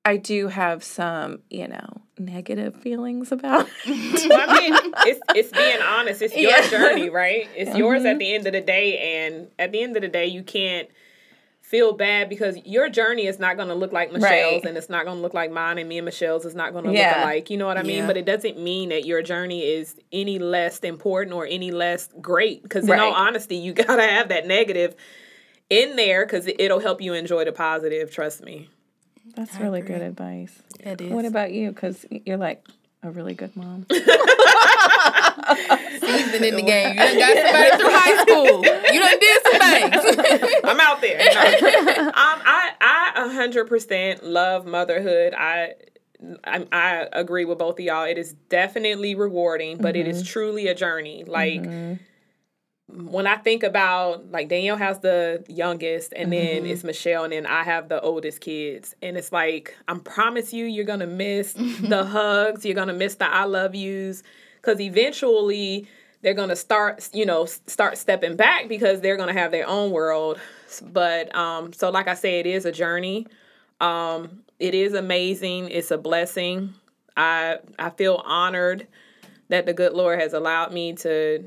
I 0.04 0.18
do 0.18 0.48
have 0.48 0.84
some, 0.84 1.42
you 1.52 1.68
know, 1.68 2.02
negative 2.18 2.76
feelings 2.76 3.32
about 3.32 3.70
it. 3.86 4.30
Well, 4.30 4.50
I 4.50 4.60
mean, 4.60 4.74
it's 5.06 5.20
it's 5.36 5.52
being 5.52 5.82
honest. 5.82 6.24
It's 6.24 6.36
your 6.36 6.50
Yeah. 6.50 6.68
journey, 6.68 7.10
right? 7.10 7.48
It's 7.56 7.78
yours 7.78 8.04
at 8.06 8.18
the 8.18 8.34
end 8.34 8.48
of 8.48 8.54
the 8.54 8.62
day, 8.62 9.26
and 9.28 9.50
at 9.60 9.72
the 9.72 9.84
end 9.84 9.96
of 9.96 10.02
the 10.02 10.08
day, 10.08 10.26
you 10.26 10.42
can't 10.42 10.90
feel 11.72 11.94
bad 11.94 12.28
because 12.28 12.58
your 12.66 12.90
journey 12.90 13.26
is 13.28 13.40
not 13.40 13.56
going 13.56 13.70
to 13.70 13.74
look 13.74 13.94
like 13.94 14.12
Michelle's, 14.12 14.62
Right. 14.62 14.66
and 14.66 14.78
it's 14.78 14.90
not 14.90 15.06
going 15.06 15.18
to 15.18 15.22
look 15.22 15.34
like 15.34 15.52
mine, 15.52 15.78
and 15.78 15.88
me 15.88 15.98
and 16.00 16.06
Michelle's 16.06 16.44
is 16.44 16.54
not 16.54 16.74
going 16.74 16.84
to 16.84 16.92
Yeah. 16.92 17.08
look 17.08 17.18
alike. 17.24 17.50
You 17.50 17.58
know 17.58 17.66
what 17.66 17.78
I 17.78 17.84
mean? 17.84 18.00
Yeah. 18.00 18.08
But 18.08 18.18
it 18.18 18.26
doesn't 18.26 18.60
mean 18.60 18.90
that 18.90 19.06
your 19.06 19.22
journey 19.24 19.62
is 19.64 19.96
any 20.12 20.38
less 20.38 20.80
important 20.80 21.34
or 21.34 21.48
any 21.50 21.72
less 21.72 22.10
great. 22.20 22.62
Because 22.62 22.88
in 22.90 23.00
all 23.00 23.14
honesty, 23.14 23.56
you 23.56 23.72
gotta 23.88 24.04
have 24.04 24.28
that 24.30 24.46
negative 24.46 24.96
in 25.70 25.96
there 25.96 26.26
because 26.26 26.46
it'll 26.48 26.82
help 26.82 27.02
you 27.02 27.14
enjoy 27.14 27.46
the 27.46 27.54
positive. 27.54 28.12
Trust 28.12 28.44
me. 28.44 28.70
That's 29.38 29.58
really 29.58 29.80
good 29.82 30.02
advice. 30.02 30.62
It 30.82 31.00
is. 31.00 31.10
What 31.14 31.24
about 31.24 31.54
you? 31.54 31.70
Because 31.72 32.06
you're 32.26 32.36
like 32.36 32.68
a 33.04 33.12
really 33.12 33.34
good 33.34 33.56
mom. 33.56 33.86
season 36.12 36.44
in 36.44 36.56
the 36.56 36.62
game? 36.62 36.94
You 36.94 37.00
done 37.00 37.18
got 37.18 37.38
somebody 37.38 37.78
through 37.78 37.92
high 37.92 38.22
school. 38.22 38.64
You 38.94 39.00
done 39.00 39.20
did 39.20 39.44
some 39.44 39.60
things. 39.60 40.56
I'm 40.64 40.80
out 40.80 41.02
there. 41.02 41.18
No. 41.18 42.02
um, 42.08 42.14
I 42.16 42.72
I 42.80 43.12
a 43.16 43.30
hundred 43.34 43.68
percent 43.68 44.24
love 44.24 44.66
motherhood. 44.66 45.34
I, 45.34 45.74
I 46.44 46.66
I 46.72 47.08
agree 47.14 47.46
with 47.46 47.58
both 47.58 47.80
of 47.80 47.86
y'all. 47.86 48.06
It 48.06 48.18
is 48.18 48.34
definitely 48.50 49.16
rewarding, 49.16 49.78
but 49.78 49.96
it 49.96 50.08
is 50.08 50.24
truly 50.24 50.68
a 50.68 50.76
journey. 50.76 51.24
Like 51.26 51.64
when 52.94 53.28
I 53.28 53.38
think 53.38 53.64
about 53.64 54.32
like 54.32 54.50
Danielle 54.50 54.78
has 54.78 55.00
the 55.00 55.44
youngest, 55.48 56.14
and 56.16 56.32
then 56.32 56.66
it's 56.66 56.84
Michelle, 56.84 57.24
and 57.24 57.34
then 57.34 57.46
I 57.46 57.64
have 57.64 57.90
the 57.90 58.02
oldest 58.02 58.42
kids, 58.42 58.96
and 59.02 59.18
it's 59.18 59.32
like 59.32 59.76
I 59.88 59.98
promise 59.98 60.54
you, 60.54 60.66
you're 60.66 60.86
gonna 60.86 61.08
miss 61.08 61.54
the 61.54 62.04
hugs, 62.10 62.66
you're 62.66 62.76
gonna 62.76 62.94
miss 62.94 63.16
the 63.16 63.32
I 63.32 63.46
love 63.46 63.76
yous, 63.76 64.24
because 64.56 64.80
eventually 64.80 65.88
they're 66.22 66.34
gonna 66.34 66.56
start, 66.56 67.10
you 67.14 67.26
know, 67.26 67.46
start 67.46 67.98
stepping 67.98 68.36
back 68.36 68.68
because 68.68 69.02
they're 69.02 69.18
gonna 69.18 69.34
have 69.34 69.52
their 69.52 69.68
own 69.68 69.92
world. 69.92 70.40
But 70.82 71.36
um, 71.36 71.74
so 71.74 71.90
like 71.90 72.08
I 72.08 72.14
say, 72.14 72.40
it 72.40 72.46
is 72.46 72.66
a 72.66 72.72
journey. 72.72 73.28
Um, 73.80 74.44
it 74.60 74.76
is 74.76 74.94
amazing. 74.94 75.70
It's 75.70 75.92
a 75.92 75.98
blessing. 75.98 76.74
I 77.18 77.60
I 77.80 77.90
feel 77.90 78.22
honored 78.26 78.88
that 79.50 79.66
the 79.66 79.74
good 79.74 79.94
Lord 79.94 80.20
has 80.20 80.34
allowed 80.34 80.72
me 80.72 80.94
to 80.94 81.44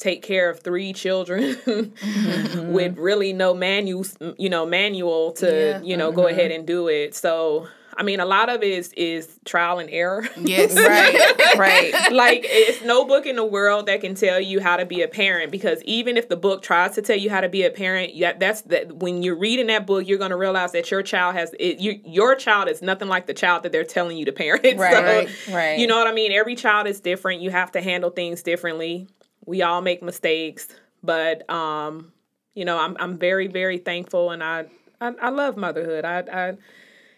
take 0.00 0.22
care 0.22 0.48
of 0.48 0.60
three 0.60 0.92
children 0.92 1.42
with 1.66 1.94
mm-hmm. 1.94 3.00
really 3.00 3.32
no 3.32 3.54
manual, 3.54 4.04
you 4.38 4.48
know, 4.48 4.66
manual 4.66 5.32
to, 5.32 5.46
Yeah. 5.46 5.82
you 5.82 5.96
know, 5.96 6.10
go 6.10 6.22
mm-hmm. 6.22 6.38
ahead 6.38 6.50
and 6.50 6.66
do 6.66 6.88
it. 6.88 7.14
So, 7.14 7.68
I 7.96 8.02
mean, 8.02 8.18
a 8.18 8.24
lot 8.24 8.48
of 8.48 8.62
it 8.62 8.70
is 8.70 8.94
is 8.94 9.38
trial 9.44 9.78
and 9.78 9.90
error. 9.90 10.26
Yes. 10.40 10.74
right, 10.76 11.58
right. 11.58 12.12
like 12.12 12.40
it's 12.44 12.82
no 12.82 13.04
book 13.04 13.26
in 13.26 13.36
the 13.36 13.44
world 13.44 13.86
that 13.86 14.00
can 14.00 14.14
tell 14.14 14.40
you 14.40 14.58
how 14.58 14.78
to 14.78 14.86
be 14.86 15.02
a 15.02 15.08
parent 15.08 15.52
because 15.52 15.82
even 15.82 16.16
if 16.16 16.30
the 16.30 16.36
book 16.36 16.62
tries 16.62 16.94
to 16.94 17.02
tell 17.02 17.18
you 17.18 17.28
how 17.28 17.42
to 17.42 17.48
be 17.50 17.64
a 17.64 17.70
parent 17.70 18.14
yeah 18.14 18.32
that's 18.32 18.62
that 18.62 18.96
when 18.96 19.22
you're 19.22 19.36
reading 19.36 19.66
that 19.66 19.86
book 19.86 20.08
you're 20.08 20.18
going 20.18 20.30
to 20.30 20.36
realize 20.36 20.72
that 20.72 20.90
your 20.90 21.02
child 21.02 21.34
has 21.34 21.54
it, 21.58 21.78
you, 21.78 22.00
your 22.06 22.34
child 22.34 22.68
is 22.68 22.80
nothing 22.80 23.08
like 23.08 23.26
the 23.26 23.34
child 23.34 23.64
that 23.64 23.72
they're 23.72 23.84
telling 23.84 24.16
you 24.16 24.24
to 24.24 24.32
parent 24.32 24.78
Right, 24.78 24.78
So, 24.94 25.02
right, 25.02 25.54
right. 25.54 25.78
you 25.78 25.86
know 25.86 25.98
what 25.98 26.06
i 26.06 26.12
mean 26.12 26.32
every 26.32 26.54
child 26.54 26.86
is 26.86 27.00
different 27.00 27.42
you 27.42 27.50
have 27.50 27.72
to 27.72 27.82
handle 27.82 28.10
things 28.10 28.42
differently 28.42 29.08
we 29.46 29.62
all 29.62 29.80
make 29.80 30.02
mistakes 30.02 30.68
but 31.02 31.48
um 31.50 32.12
you 32.54 32.64
know 32.64 32.78
i'm, 32.78 32.96
I'm 32.98 33.18
very 33.18 33.46
very 33.46 33.78
thankful 33.78 34.30
and 34.30 34.42
i 34.42 34.66
i, 35.00 35.12
I 35.20 35.28
love 35.30 35.56
motherhood 35.56 36.04
i 36.04 36.18
i 36.32 36.56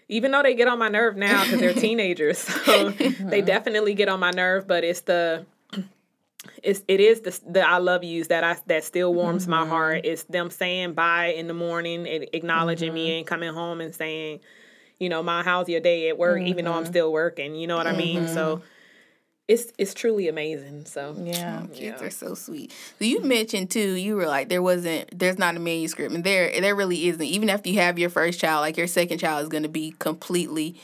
even 0.08 0.30
though 0.30 0.42
they 0.42 0.54
get 0.54 0.68
on 0.68 0.78
my 0.78 0.88
nerve 0.88 1.16
now 1.16 1.44
because 1.44 1.60
they're 1.60 1.74
teenagers 1.88 2.38
so 2.64 2.90
they 2.90 3.06
uh-huh. 3.06 3.40
definitely 3.42 3.94
get 3.94 4.08
on 4.08 4.20
my 4.20 4.30
nerve 4.30 4.66
but 4.66 4.84
it's 4.84 5.00
the 5.02 5.46
it's 6.62 6.82
it 6.88 7.00
is 7.00 7.20
the 7.20 7.38
the 7.48 7.60
I 7.60 7.78
love 7.78 8.02
yous 8.04 8.28
that 8.28 8.44
I 8.44 8.56
that 8.66 8.84
still 8.84 9.14
warms 9.14 9.46
my 9.46 9.60
mm-hmm. 9.60 9.70
heart. 9.70 10.00
It's 10.04 10.24
them 10.24 10.50
saying 10.50 10.94
bye 10.94 11.26
in 11.26 11.46
the 11.46 11.54
morning 11.54 12.06
and 12.08 12.26
acknowledging 12.32 12.92
me 12.92 13.08
mm-hmm. 13.08 13.18
and 13.18 13.26
coming 13.26 13.52
home 13.52 13.80
and 13.80 13.94
saying, 13.94 14.40
you 14.98 15.08
know, 15.08 15.22
my 15.22 15.42
how's 15.42 15.68
your 15.68 15.80
day 15.80 16.08
at 16.08 16.18
work, 16.18 16.40
even 16.40 16.64
though 16.64 16.72
I'm 16.72 16.82
mm-hmm. 16.82 16.92
still 16.92 17.12
working. 17.12 17.54
You 17.54 17.66
know 17.66 17.76
what 17.76 17.86
I 17.86 17.96
mean? 17.96 18.28
So 18.28 18.62
it's 19.52 19.72
it's 19.76 19.94
truly 19.94 20.28
amazing. 20.28 20.86
So 20.86 21.14
Yeah. 21.18 21.66
Kids 21.74 22.00
are 22.00 22.10
so 22.10 22.34
sweet. 22.34 22.72
So 22.98 23.04
you 23.04 23.20
mentioned 23.22 23.70
too, 23.70 23.94
you 23.94 24.16
were 24.16 24.26
like 24.26 24.48
there 24.48 24.62
wasn't 24.62 25.16
there's 25.18 25.38
not 25.38 25.56
a 25.56 25.60
manuscript 25.60 26.14
and 26.14 26.24
there 26.24 26.60
there 26.60 26.74
really 26.74 27.08
isn't. 27.08 27.22
Even 27.22 27.50
after 27.50 27.68
you 27.68 27.78
have 27.80 27.98
your 27.98 28.10
first 28.10 28.40
child, 28.40 28.62
like 28.62 28.76
your 28.76 28.86
second 28.86 29.18
child 29.18 29.42
is 29.42 29.48
gonna 29.48 29.68
be 29.68 29.94
completely 29.98 30.76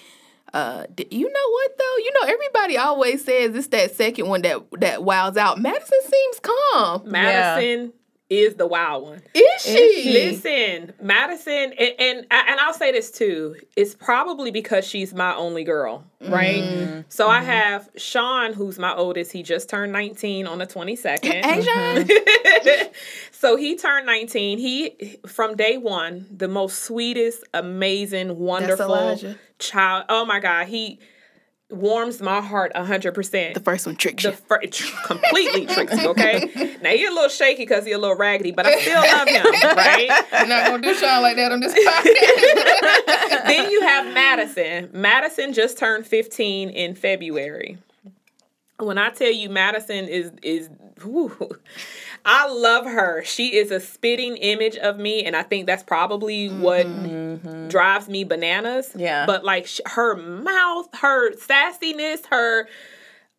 uh 0.55 0.85
you 1.11 1.33
know 1.33 1.51
what 1.51 1.79
though? 1.79 1.97
You 1.99 2.13
know 2.15 2.33
everybody 2.33 2.77
always 2.77 3.25
says 3.25 3.55
it's 3.55 3.69
that 3.69 3.95
second 3.95 4.29
one 4.29 4.43
that 4.43 4.63
that 4.79 5.03
wows 5.03 5.37
out. 5.37 5.59
Madison 5.59 5.99
seems 6.07 6.41
calm. 6.41 7.03
Madison 7.11 7.93
is 8.31 8.57
the 8.57 8.67
wild 8.67 9.05
one. 9.05 9.23
Is 9.35 9.63
she? 9.63 10.11
Listen, 10.13 10.93
Madison, 11.01 11.73
and, 11.73 11.95
and 11.99 12.27
and 12.31 12.61
I'll 12.61 12.75
say 12.75 12.93
this 12.93 13.11
too. 13.11 13.57
It's 13.77 13.95
probably 13.95 14.51
because 14.51 14.87
she's 14.87 15.15
my 15.15 15.35
only 15.35 15.65
girl, 15.65 16.05
right? 16.21 16.63
Mm-hmm. 16.63 17.01
So 17.09 17.29
I 17.29 17.39
mm-hmm. 17.39 17.47
have 17.47 17.89
Sean, 17.97 18.53
who's 18.53 18.79
my 18.79 18.95
oldest. 18.95 19.33
He 19.33 19.43
just 19.43 19.71
turned 19.71 19.93
nineteen 19.93 20.47
on 20.47 20.59
the 20.59 20.67
twenty 20.67 20.97
second. 20.97 21.45
Hey, 21.45 21.63
Sean. 21.63 22.05
Mm-hmm. 22.05 22.93
so 23.31 23.57
he 23.57 23.77
turned 23.77 24.07
19 24.07 24.59
he 24.59 25.17
from 25.27 25.57
day 25.57 25.77
one 25.77 26.27
the 26.31 26.49
most 26.49 26.83
sweetest 26.83 27.45
amazing 27.55 28.39
wonderful 28.39 29.17
child 29.59 30.05
oh 30.09 30.25
my 30.25 30.41
god 30.41 30.67
he 30.67 30.99
warms 31.71 32.21
my 32.23 32.41
heart 32.41 32.73
100% 32.75 33.55
The 33.55 33.61
first 33.61 33.85
one 33.87 33.95
tricked 33.97 34.23
the 34.23 34.31
you. 34.63 34.69
tr- 34.69 34.97
completely 35.05 35.67
tricks 35.67 36.01
you 36.01 36.09
okay 36.09 36.77
now 36.83 36.91
you're 36.91 37.11
a 37.11 37.15
little 37.15 37.29
shaky 37.29 37.63
because 37.65 37.87
you're 37.87 37.99
a 37.99 38.01
little 38.01 38.17
raggedy 38.17 38.53
but 38.53 38.65
i 38.67 38.81
still 38.81 39.03
love 39.03 39.29
him 39.29 39.45
right 39.77 40.09
You're 40.33 40.47
not 40.47 40.67
gonna 40.67 40.83
do 40.83 40.95
Sean 40.95 41.23
like 41.23 41.37
that 41.37 41.53
on 41.53 41.61
this 41.61 41.75
podcast. 41.75 43.47
then 43.47 43.71
you 43.71 43.83
have 43.83 44.13
Madison. 44.15 44.89
Madison 44.95 45.53
just 45.53 45.77
turned 45.79 46.07
15 46.07 46.71
in 46.71 46.95
February. 46.95 47.77
When 48.79 48.97
I 48.97 49.11
tell 49.11 49.31
you 49.33 49.51
Madison 49.51 50.07
is 50.09 50.33
is 50.43 50.71
whew, 51.03 51.37
I 52.31 52.47
love 52.47 52.85
her. 52.85 53.25
She 53.25 53.57
is 53.57 53.71
a 53.71 53.81
spitting 53.81 54.37
image 54.37 54.77
of 54.77 54.99
me 54.99 55.25
and 55.25 55.35
I 55.35 55.43
think 55.43 55.67
that's 55.67 55.83
probably 55.83 56.49
what 56.49 56.87
mm-hmm. 56.87 57.49
Mm-hmm. 57.49 57.69
drives 57.69 58.07
me 58.07 58.25
bananas. 58.25 58.93
Yeah. 58.95 59.25
But 59.25 59.45
like 59.45 59.67
sh- 59.67 59.81
her 59.87 60.15
mouth, 60.15 60.89
her 61.01 61.33
sassiness, 61.33 62.27
her 62.27 62.69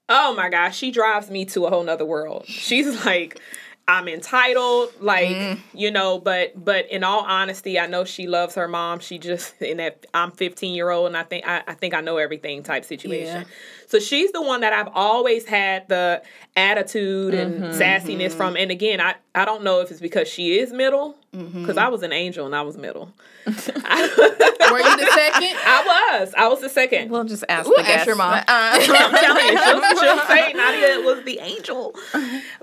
oh 0.10 0.34
my 0.34 0.50
gosh, 0.50 0.76
she 0.76 0.90
drives 0.90 1.30
me 1.30 1.46
to 1.46 1.68
a 1.68 1.70
whole 1.70 1.84
nother 1.84 2.06
world. 2.06 2.48
She's 2.48 3.06
like 3.06 3.40
I'm 3.88 4.08
entitled, 4.08 4.90
like 5.00 5.30
mm. 5.30 5.60
you 5.74 5.92
know, 5.92 6.18
but 6.18 6.54
but 6.56 6.90
in 6.90 7.04
all 7.04 7.22
honesty, 7.22 7.80
I 7.80 7.86
know 7.86 8.06
she 8.06 8.28
loves 8.28 8.56
her 8.56 8.68
mom. 8.68 9.00
She 9.00 9.20
just 9.20 9.60
in 9.62 9.78
that 9.78 10.08
I'm 10.16 10.32
15 10.32 10.74
year 10.74 10.90
old, 10.90 11.08
and 11.08 11.18
I 11.18 11.24
think 11.24 11.48
I, 11.48 11.64
I 11.68 11.74
think 11.76 11.94
I 11.94 12.02
know 12.02 12.18
everything 12.18 12.64
type 12.64 12.86
situation. 12.86 13.46
So 13.90 14.00
she's 14.00 14.32
the 14.32 14.42
one 14.42 14.62
that 14.62 14.72
I've 14.72 14.90
always 14.94 15.46
had 15.46 15.90
the 15.90 16.22
attitude 16.56 17.34
and 17.34 17.64
sassiness 17.74 18.34
from. 18.34 18.56
And 18.56 18.70
again, 18.70 19.02
I 19.02 19.16
I 19.34 19.46
don't 19.46 19.64
know 19.64 19.82
if 19.82 19.90
it's 19.90 20.00
because 20.00 20.28
she 20.28 20.60
is 20.60 20.72
middle, 20.72 21.18
because 21.32 21.76
I 21.76 21.88
was 21.88 22.04
an 22.04 22.14
angel 22.14 22.46
and 22.46 22.56
I 22.56 22.62
was 22.62 22.78
middle. 22.78 23.12
Were 23.46 23.54
you 23.56 24.98
the 24.98 25.12
second? 25.12 25.58
I 25.66 26.18
was, 26.22 26.34
I 26.38 26.48
was 26.50 26.62
the 26.62 26.70
second. 26.70 27.10
We'll 27.10 27.24
just 27.24 27.44
ask 27.50 27.68
We'll 27.68 27.78
the 27.78 27.90
ask 27.90 28.06
your 28.06 28.16
mom. 28.16 28.36
Uh, 28.36 28.44
I'm 28.48 28.82
telling 29.12 29.46
you, 29.46 29.58
she'll, 29.58 29.98
she'll 29.98 30.28
say 30.28 30.54
Nadia 30.54 31.04
was 31.04 31.24
the 31.26 31.40
angel. 31.40 31.96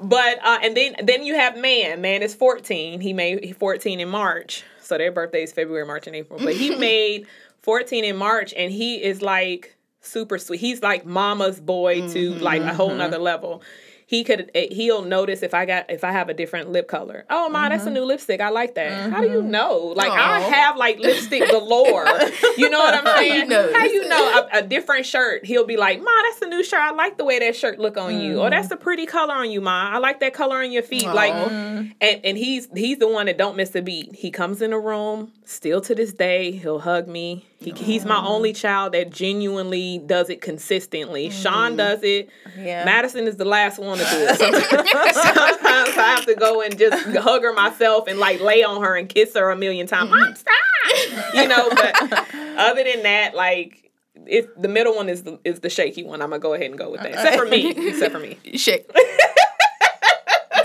But 0.00 0.38
uh, 0.44 0.60
and 0.62 0.76
then 0.76 0.94
then 1.02 1.24
you 1.24 1.34
have 1.34 1.56
man. 1.58 2.00
Man 2.00 2.22
is 2.22 2.36
14. 2.36 3.00
He 3.00 3.12
made 3.12 3.56
14 3.56 3.98
in 3.98 4.08
March. 4.08 4.62
So 4.80 4.96
their 4.96 5.10
birthday 5.10 5.42
is 5.42 5.52
February, 5.52 5.84
March, 5.86 6.06
and 6.06 6.14
April. 6.14 6.38
But 6.38 6.54
he 6.54 6.76
made 6.76 7.26
14 7.62 8.04
in 8.04 8.16
March, 8.16 8.54
and 8.56 8.70
he 8.70 9.02
is 9.02 9.22
like 9.22 9.75
super 10.06 10.38
sweet. 10.38 10.60
He's 10.60 10.82
like 10.82 11.04
mama's 11.04 11.60
boy 11.60 12.08
to 12.08 12.34
like 12.36 12.62
a 12.62 12.74
whole 12.74 12.94
nother 12.94 13.18
level. 13.18 13.62
he 14.08 14.22
could 14.22 14.52
eh, 14.54 14.68
he'll 14.70 15.02
notice 15.02 15.42
if 15.42 15.52
I 15.52 15.66
got 15.66 15.90
if 15.90 16.04
I 16.04 16.12
have 16.12 16.28
a 16.28 16.34
different 16.34 16.70
lip 16.70 16.86
color. 16.86 17.24
Oh 17.28 17.48
my, 17.48 17.68
that's 17.68 17.86
a 17.86 17.90
new 17.90 18.04
lipstick. 18.04 18.40
I 18.40 18.50
like 18.50 18.76
that. 18.76 19.10
How 19.10 19.20
do 19.20 19.28
you 19.28 19.42
know? 19.42 19.92
Like 19.96 20.12
I 20.12 20.38
have 20.40 20.76
like 20.76 20.98
lipstick 21.00 21.50
galore. 21.50 22.06
you 22.56 22.70
know 22.70 22.78
what 22.78 22.94
I'm 22.94 23.06
saying? 23.18 23.48
know? 23.48 23.72
How 23.72 23.84
you 23.84 24.08
know 24.08 24.46
a, 24.52 24.58
a 24.58 24.62
different 24.62 25.06
shirt? 25.06 25.44
He'll 25.44 25.66
be 25.66 25.76
like, 25.76 26.00
Ma, 26.00 26.10
that's 26.30 26.42
a 26.42 26.46
new 26.46 26.62
shirt. 26.62 26.80
I 26.80 26.92
like 26.92 27.18
the 27.18 27.24
way 27.24 27.40
that 27.40 27.56
shirt 27.56 27.80
look 27.80 27.96
on 27.96 28.20
you. 28.20 28.40
Or 28.40 28.48
that's 28.48 28.70
a 28.70 28.76
pretty 28.76 29.06
color 29.06 29.34
on 29.34 29.50
you, 29.50 29.60
Ma. 29.60 29.90
I 29.92 29.98
like 29.98 30.20
that 30.20 30.34
color 30.34 30.58
on 30.62 30.70
your 30.70 30.84
feet. 30.84 31.06
Like, 31.06 31.32
and 31.34 31.92
and 32.00 32.38
he's 32.38 32.68
he's 32.76 32.98
the 32.98 33.08
one 33.08 33.26
that 33.26 33.38
don't 33.38 33.56
miss 33.56 33.74
a 33.74 33.82
beat. 33.82 34.14
He 34.14 34.30
comes 34.30 34.62
in 34.62 34.70
the 34.70 34.78
room 34.78 35.32
still 35.44 35.80
to 35.80 35.94
this 35.96 36.12
day. 36.12 36.52
He'll 36.52 36.78
hug 36.78 37.08
me. 37.08 37.44
He, 37.58 37.70
he's 37.70 38.04
my 38.04 38.22
only 38.22 38.52
child 38.52 38.92
that 38.92 39.10
genuinely 39.10 39.98
does 40.04 40.28
it 40.28 40.42
consistently. 40.42 41.28
Mm. 41.28 41.42
Sean 41.42 41.76
does 41.76 42.00
it. 42.02 42.28
Yeah. 42.58 42.84
Madison 42.84 43.26
is 43.26 43.36
the 43.36 43.46
last 43.46 43.78
one 43.78 43.96
to 43.96 44.04
do 44.04 44.10
it. 44.10 44.36
Sometimes, 44.36 44.68
sometimes 45.16 45.96
I 45.96 46.14
have 46.16 46.26
to 46.26 46.34
go 46.34 46.60
and 46.60 46.78
just 46.78 47.06
hug 47.16 47.42
her 47.42 47.54
myself 47.54 48.08
and 48.08 48.18
like 48.18 48.40
lay 48.40 48.62
on 48.62 48.82
her 48.82 48.94
and 48.94 49.08
kiss 49.08 49.34
her 49.34 49.50
a 49.50 49.56
million 49.56 49.86
times. 49.86 50.10
Mm-hmm. 50.10 50.20
Mom, 50.20 50.34
stop! 50.34 51.34
You 51.34 51.48
know, 51.48 51.70
but 51.70 52.34
other 52.58 52.84
than 52.84 53.02
that, 53.04 53.34
like 53.34 53.90
if 54.26 54.46
the 54.56 54.68
middle 54.68 54.94
one 54.94 55.08
is 55.08 55.22
the 55.22 55.38
is 55.44 55.60
the 55.60 55.70
shaky 55.70 56.02
one, 56.02 56.20
I'm 56.20 56.30
gonna 56.30 56.40
go 56.40 56.54
ahead 56.54 56.66
and 56.66 56.78
go 56.78 56.90
with 56.90 57.02
that. 57.02 57.12
Except 57.12 57.36
for 57.36 57.46
me. 57.46 57.70
Except 57.70 58.12
for 58.12 58.20
me. 58.20 58.38
Shit. 58.54 58.90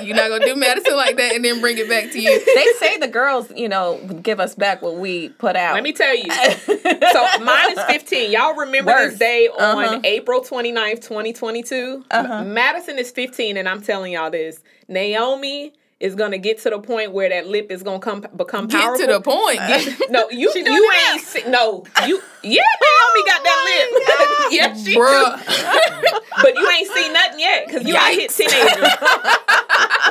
You're 0.03 0.15
not 0.15 0.29
gonna 0.29 0.46
do 0.46 0.55
Madison 0.55 0.96
like 0.96 1.17
that 1.17 1.34
and 1.36 1.43
then 1.46 1.62
bring 1.62 1.77
it 1.77 1.88
back 1.89 2.12
to 2.12 2.20
you. 2.22 2.46
They 2.46 2.65
say 2.79 2.98
the 2.98 3.08
girls, 3.08 3.51
you 3.55 3.70
know, 3.70 4.00
give 4.22 4.39
us 4.39 4.55
back 4.55 4.81
what 4.81 4.96
we 4.98 5.29
put 5.29 5.55
out. 5.55 5.74
Let 5.75 5.84
me 5.84 5.93
tell 5.93 6.15
you. 6.15 6.29
so 6.72 7.27
mine 7.43 7.72
is 7.77 7.84
15. 7.86 8.31
Y'all 8.31 8.55
remember 8.55 8.91
Worse. 8.91 9.12
this 9.12 9.20
day 9.20 9.48
on 9.48 9.84
Uh-huh. 9.86 10.00
April 10.03 10.41
29th, 10.41 11.01
2022? 11.08 12.05
Uh-huh. 12.12 12.43
Madison 12.43 12.98
is 13.00 13.12
15, 13.12 13.58
and 13.58 13.67
I'm 13.70 13.81
telling 13.81 14.13
y'all 14.13 14.29
this. 14.31 14.60
Naomi 14.88 15.74
is 16.01 16.15
gonna 16.15 16.38
get 16.38 16.58
to 16.63 16.70
the 16.70 16.79
point 16.79 17.12
where 17.13 17.29
that 17.29 17.48
lip 17.48 17.67
is 17.72 17.84
gonna 17.84 18.00
come 18.00 18.25
become 18.36 18.67
Get 18.67 18.81
powerful. 18.81 19.05
to 19.08 19.13
the 19.13 19.22
point. 19.22 19.60
No, 20.10 20.29
you 20.29 20.51
you 20.55 20.91
ain't 21.13 21.48
no 21.50 21.84
you 22.05 22.22
yeah 22.43 22.62
Naomi 22.84 23.25
got 23.25 23.43
that 23.43 23.58
oh 23.58 24.50
lip 24.50 24.51
yeah 24.60 24.74
she. 24.75 24.98
Bruh. 24.98 26.43
but 26.43 26.55
you 26.55 26.70
ain't 26.70 26.91
seen 26.91 27.13
nothing 27.13 27.39
yet 27.39 27.67
because 27.67 27.84
you 27.88 27.96
ain't 27.96 28.20
hit 28.20 28.29
teenager. 28.31 28.81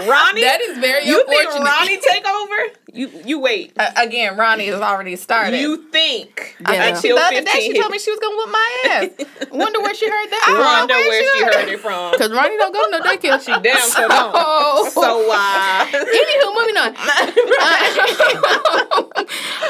Ronnie, 0.08 0.40
That 0.42 0.60
is 0.62 0.78
very 0.78 1.04
you 1.06 1.24
think. 1.26 1.50
Ronnie 1.52 1.98
take 2.00 2.26
over? 2.26 2.56
You 2.92 3.10
you 3.24 3.38
wait. 3.40 3.72
Uh, 3.78 3.90
again, 3.96 4.36
Ronnie 4.36 4.66
has 4.66 4.80
already 4.80 5.16
started. 5.16 5.58
You 5.58 5.88
think 5.90 6.56
Yeah. 6.60 6.94
until 6.94 7.16
the 7.16 7.22
other 7.22 7.36
15 7.36 7.44
day 7.54 7.60
she 7.72 7.78
told 7.80 7.92
me 7.92 7.98
she 7.98 8.10
was 8.10 8.20
gonna 8.20 8.36
whoop 8.36 8.50
my 8.50 8.82
ass. 8.86 9.08
Wonder 9.52 9.80
where 9.80 9.94
she 9.94 10.06
heard 10.08 10.30
that 10.30 10.42
I 10.48 10.52
from. 10.52 10.60
wonder 10.62 10.94
where 10.94 11.24
she 11.34 11.44
heard 11.44 11.68
it 11.68 11.80
from. 11.80 12.12
Because 12.12 12.30
Ronnie 12.32 12.56
don't 12.56 12.72
go 12.72 12.84
to 12.84 12.90
no 12.98 13.00
daycare. 13.00 13.40
She 13.44 13.52
damn 13.62 13.78
so 13.88 14.06
don't. 14.08 14.32
Oh. 14.34 14.88
So 14.92 15.30
uh 15.30 15.86
Anywho, 16.20 16.54
moving 16.54 16.76
on. 16.76 16.94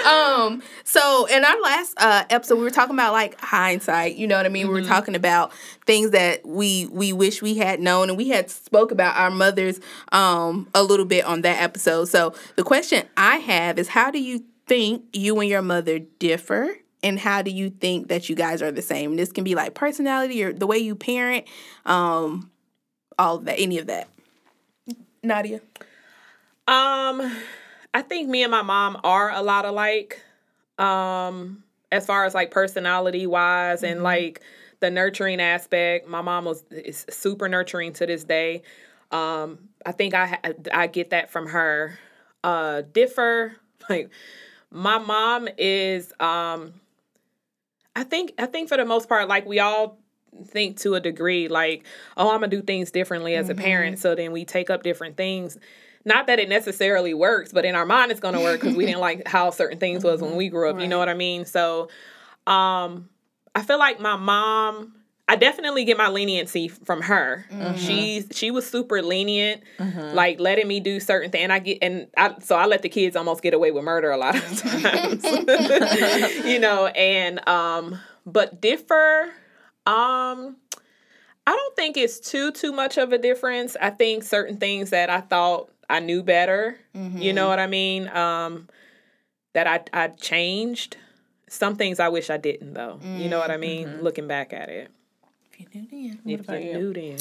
um, 0.06 0.62
so 0.90 1.26
in 1.26 1.44
our 1.44 1.60
last 1.60 1.94
uh, 1.98 2.24
episode, 2.30 2.56
we 2.56 2.64
were 2.64 2.70
talking 2.70 2.96
about 2.96 3.12
like 3.12 3.40
hindsight. 3.40 4.16
You 4.16 4.26
know 4.26 4.36
what 4.36 4.44
I 4.44 4.48
mean? 4.48 4.66
We 4.66 4.74
were 4.74 4.86
talking 4.86 5.14
about 5.14 5.52
things 5.86 6.10
that 6.10 6.44
we 6.44 6.86
we 6.86 7.12
wish 7.12 7.40
we 7.40 7.54
had 7.54 7.78
known, 7.78 8.08
and 8.08 8.18
we 8.18 8.28
had 8.28 8.50
spoke 8.50 8.90
about 8.90 9.16
our 9.16 9.30
mothers 9.30 9.78
um, 10.10 10.68
a 10.74 10.82
little 10.82 11.06
bit 11.06 11.24
on 11.24 11.42
that 11.42 11.62
episode. 11.62 12.06
So 12.06 12.34
the 12.56 12.64
question 12.64 13.06
I 13.16 13.36
have 13.36 13.78
is, 13.78 13.86
how 13.86 14.10
do 14.10 14.20
you 14.20 14.42
think 14.66 15.04
you 15.12 15.38
and 15.38 15.48
your 15.48 15.62
mother 15.62 16.00
differ? 16.00 16.74
And 17.04 17.20
how 17.20 17.42
do 17.42 17.52
you 17.52 17.70
think 17.70 18.08
that 18.08 18.28
you 18.28 18.34
guys 18.34 18.60
are 18.60 18.72
the 18.72 18.82
same? 18.82 19.14
This 19.14 19.30
can 19.30 19.44
be 19.44 19.54
like 19.54 19.74
personality 19.74 20.42
or 20.42 20.52
the 20.52 20.66
way 20.66 20.78
you 20.78 20.96
parent, 20.96 21.46
um, 21.86 22.50
all 23.16 23.36
of 23.36 23.44
that, 23.44 23.60
any 23.60 23.78
of 23.78 23.86
that. 23.86 24.08
Nadia. 25.22 25.60
Um, 26.66 27.36
I 27.94 28.02
think 28.02 28.28
me 28.28 28.42
and 28.42 28.50
my 28.50 28.62
mom 28.62 28.98
are 29.04 29.30
a 29.30 29.40
lot 29.40 29.64
alike. 29.64 30.20
Um, 30.80 31.62
as 31.92 32.06
far 32.06 32.24
as 32.24 32.34
like 32.34 32.50
personality 32.50 33.26
wise 33.26 33.82
and 33.82 34.02
like 34.02 34.40
the 34.80 34.90
nurturing 34.90 35.40
aspect, 35.40 36.08
my 36.08 36.22
mom 36.22 36.44
was 36.44 36.64
is 36.70 37.04
super 37.10 37.48
nurturing 37.48 37.92
to 37.94 38.06
this 38.06 38.24
day. 38.24 38.62
Um, 39.10 39.68
I 39.84 39.92
think 39.92 40.14
I 40.14 40.38
I 40.72 40.86
get 40.86 41.10
that 41.10 41.30
from 41.30 41.48
her. 41.48 41.98
Uh, 42.42 42.82
differ 42.92 43.56
like 43.90 44.10
my 44.70 44.98
mom 44.98 45.48
is. 45.58 46.12
Um, 46.20 46.74
I 47.94 48.04
think 48.04 48.32
I 48.38 48.46
think 48.46 48.68
for 48.68 48.76
the 48.76 48.84
most 48.84 49.08
part, 49.08 49.28
like 49.28 49.46
we 49.46 49.58
all 49.58 49.98
think 50.46 50.78
to 50.78 50.94
a 50.94 51.00
degree, 51.00 51.48
like 51.48 51.84
oh, 52.16 52.30
I'm 52.30 52.40
gonna 52.40 52.48
do 52.48 52.62
things 52.62 52.90
differently 52.90 53.34
as 53.34 53.50
a 53.50 53.54
parent. 53.54 53.98
So 53.98 54.14
then 54.14 54.32
we 54.32 54.44
take 54.44 54.70
up 54.70 54.82
different 54.82 55.16
things 55.16 55.58
not 56.04 56.26
that 56.28 56.38
it 56.38 56.48
necessarily 56.48 57.14
works, 57.14 57.52
but 57.52 57.64
in 57.64 57.74
our 57.74 57.86
mind 57.86 58.10
it's 58.10 58.20
gonna 58.20 58.40
work 58.40 58.60
because 58.60 58.76
we 58.76 58.86
didn't 58.86 59.00
like 59.08 59.26
how 59.26 59.50
certain 59.50 59.78
things 59.78 60.02
was 60.04 60.20
when 60.20 60.36
we 60.36 60.48
grew 60.48 60.68
up. 60.70 60.80
You 60.80 60.88
know 60.88 60.98
what 60.98 61.08
I 61.08 61.14
mean? 61.14 61.44
So, 61.44 61.88
um, 62.46 63.08
I 63.54 63.62
feel 63.62 63.78
like 63.78 64.00
my 64.00 64.16
mom. 64.16 64.94
I 65.28 65.36
definitely 65.36 65.84
get 65.84 65.96
my 65.96 66.08
leniency 66.08 66.66
from 66.66 67.02
her. 67.02 67.46
She's 67.76 68.26
she 68.32 68.50
was 68.50 68.68
super 68.68 69.00
lenient, 69.00 69.62
like 70.12 70.40
letting 70.40 70.66
me 70.66 70.80
do 70.80 70.98
certain 70.98 71.30
things. 71.30 71.44
And 71.44 71.52
I 71.52 71.60
get 71.60 71.78
and 71.82 72.08
I 72.16 72.34
so 72.40 72.56
I 72.56 72.66
let 72.66 72.82
the 72.82 72.88
kids 72.88 73.14
almost 73.14 73.40
get 73.40 73.54
away 73.54 73.70
with 73.70 73.84
murder 73.84 74.10
a 74.10 74.16
lot 74.16 74.34
of 74.34 74.42
times. 74.60 75.24
you 76.44 76.58
know, 76.58 76.86
and 76.88 77.48
um, 77.48 78.00
but 78.26 78.60
differ. 78.60 79.30
Um, 79.86 80.56
I 81.46 81.52
don't 81.52 81.76
think 81.76 81.96
it's 81.96 82.18
too 82.18 82.50
too 82.50 82.72
much 82.72 82.98
of 82.98 83.12
a 83.12 83.18
difference. 83.18 83.76
I 83.80 83.90
think 83.90 84.24
certain 84.24 84.56
things 84.56 84.90
that 84.90 85.10
I 85.10 85.20
thought 85.20 85.70
I 85.90 86.00
knew 86.00 86.22
better, 86.22 86.76
you 86.94 87.32
know 87.32 87.48
what 87.48 87.58
I 87.58 87.66
mean, 87.66 88.08
um, 88.08 88.68
that 89.52 89.66
I 89.66 89.80
I 89.92 90.08
changed. 90.08 90.96
Some 91.48 91.74
things 91.76 91.98
I 91.98 92.08
wish 92.08 92.30
I 92.30 92.36
didn't 92.36 92.74
though. 92.74 93.00
You 93.02 93.28
know 93.28 93.38
what 93.40 93.50
I 93.50 93.56
mean? 93.56 94.02
Looking 94.02 94.28
back 94.28 94.52
at 94.52 94.68
it. 94.68 94.88
If 95.58 95.74
you 95.74 95.82
knew 95.82 96.06
then. 96.06 96.20
What 96.24 96.40
about 96.40 96.94
then? 96.94 97.18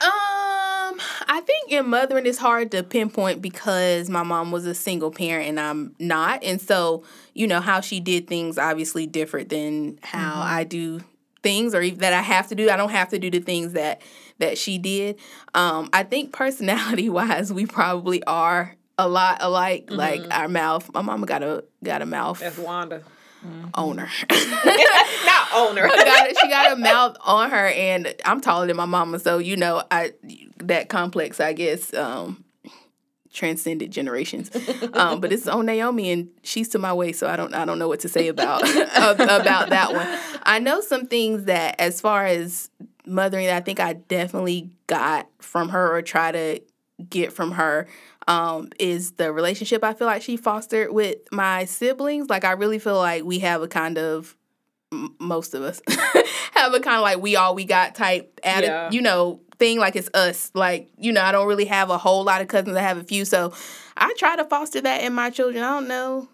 Um, 0.00 1.00
I 1.28 1.40
think 1.46 1.72
in 1.72 1.88
mothering 1.88 2.26
it's 2.26 2.38
hard 2.38 2.70
to 2.72 2.82
pinpoint 2.82 3.40
because 3.40 4.10
my 4.10 4.22
mom 4.22 4.52
was 4.52 4.66
a 4.66 4.74
single 4.74 5.10
parent 5.10 5.48
and 5.48 5.58
I'm 5.60 5.94
not, 5.98 6.42
and 6.44 6.60
so 6.60 7.04
you 7.32 7.46
know 7.46 7.60
how 7.60 7.80
she 7.80 8.00
did 8.00 8.26
things 8.26 8.58
obviously 8.58 9.06
different 9.06 9.48
than 9.48 9.98
how 10.02 10.40
I 10.42 10.64
do 10.64 11.00
things 11.42 11.74
or 11.74 11.82
even 11.82 12.00
that 12.00 12.12
I 12.12 12.20
have 12.22 12.48
to 12.48 12.54
do. 12.54 12.70
I 12.70 12.76
don't 12.76 12.90
have 12.90 13.08
to 13.10 13.18
do 13.18 13.30
the 13.30 13.40
things 13.40 13.72
that 13.72 14.02
that 14.38 14.58
she 14.58 14.78
did. 14.78 15.16
Um, 15.54 15.88
I 15.92 16.02
think 16.02 16.32
personality 16.32 17.08
wise, 17.10 17.52
we 17.52 17.66
probably 17.66 18.22
are 18.24 18.74
a 18.98 19.08
lot 19.08 19.38
alike. 19.40 19.86
Like 19.90 20.22
our 20.30 20.48
mouth, 20.48 20.90
my 20.94 21.02
mama 21.02 21.26
got 21.26 21.42
a 21.42 21.64
got 21.82 22.02
a 22.02 22.06
mouth 22.06 22.40
That's 22.40 22.58
Wanda. 22.58 23.02
owner. 23.74 24.08
Not 24.30 25.48
owner. 25.54 25.86
got 25.88 26.28
it. 26.30 26.38
She 26.40 26.48
got 26.48 26.72
a 26.72 26.76
mouth 26.76 27.16
on 27.24 27.50
her, 27.50 27.66
and 27.68 28.14
I'm 28.24 28.40
taller 28.40 28.66
than 28.66 28.76
my 28.76 28.86
mama, 28.86 29.18
so 29.18 29.38
you 29.38 29.56
know, 29.56 29.82
I 29.90 30.12
that 30.58 30.88
complex, 30.88 31.40
I 31.40 31.52
guess, 31.52 31.92
um, 31.94 32.44
transcended 33.32 33.90
generations. 33.90 34.50
Um, 34.92 35.20
but 35.20 35.32
it's 35.32 35.46
on 35.48 35.66
Naomi, 35.66 36.10
and 36.12 36.28
she's 36.42 36.68
to 36.70 36.78
my 36.78 36.92
way, 36.92 37.12
so 37.12 37.26
I 37.28 37.36
don't, 37.36 37.52
I 37.54 37.64
don't 37.64 37.78
know 37.78 37.88
what 37.88 38.00
to 38.00 38.08
say 38.08 38.28
about 38.28 38.62
about 38.62 39.70
that 39.70 39.92
one. 39.92 40.06
I 40.44 40.58
know 40.60 40.80
some 40.80 41.06
things 41.06 41.44
that, 41.44 41.80
as 41.80 42.00
far 42.00 42.24
as 42.26 42.70
mothering, 43.06 43.46
that 43.46 43.56
I 43.56 43.60
think 43.60 43.80
I 43.80 43.94
definitely 43.94 44.70
got 44.86 45.28
from 45.40 45.70
her 45.70 45.94
or 45.96 46.02
try 46.02 46.32
to 46.32 46.60
get 47.10 47.32
from 47.32 47.52
her 47.52 47.86
um, 48.28 48.68
is 48.78 49.12
the 49.12 49.32
relationship 49.32 49.82
I 49.84 49.92
feel 49.94 50.06
like 50.06 50.22
she 50.22 50.36
fostered 50.36 50.92
with 50.92 51.16
my 51.32 51.64
siblings. 51.66 52.30
Like 52.30 52.44
I 52.44 52.52
really 52.52 52.78
feel 52.78 52.96
like 52.96 53.24
we 53.24 53.40
have 53.40 53.62
a 53.62 53.68
kind 53.68 53.98
of 53.98 54.36
m- 54.92 55.14
most 55.18 55.54
of 55.54 55.62
us 55.62 55.82
have 56.52 56.72
a 56.72 56.80
kind 56.80 56.96
of 56.96 57.02
like 57.02 57.18
we 57.20 57.36
all 57.36 57.54
we 57.54 57.64
got 57.64 57.94
type 57.94 58.40
attitude, 58.44 58.68
Yeah. 58.70 58.90
you 58.92 59.02
know, 59.02 59.40
thing 59.58 59.78
like 59.78 59.96
it's 59.96 60.08
us. 60.14 60.50
Like, 60.54 60.88
you 60.98 61.12
know, 61.12 61.20
I 61.22 61.32
don't 61.32 61.46
really 61.48 61.66
have 61.66 61.90
a 61.90 61.98
whole 61.98 62.24
lot 62.24 62.40
of 62.40 62.48
cousins. 62.48 62.76
I 62.76 62.80
have 62.82 62.96
a 62.98 63.04
few. 63.04 63.24
So 63.24 63.52
I 63.96 64.14
try 64.16 64.36
to 64.36 64.44
foster 64.44 64.80
that 64.80 65.02
in 65.02 65.12
my 65.12 65.30
children. 65.30 65.62
I 65.62 65.70
don't 65.74 65.88
know 65.88 66.28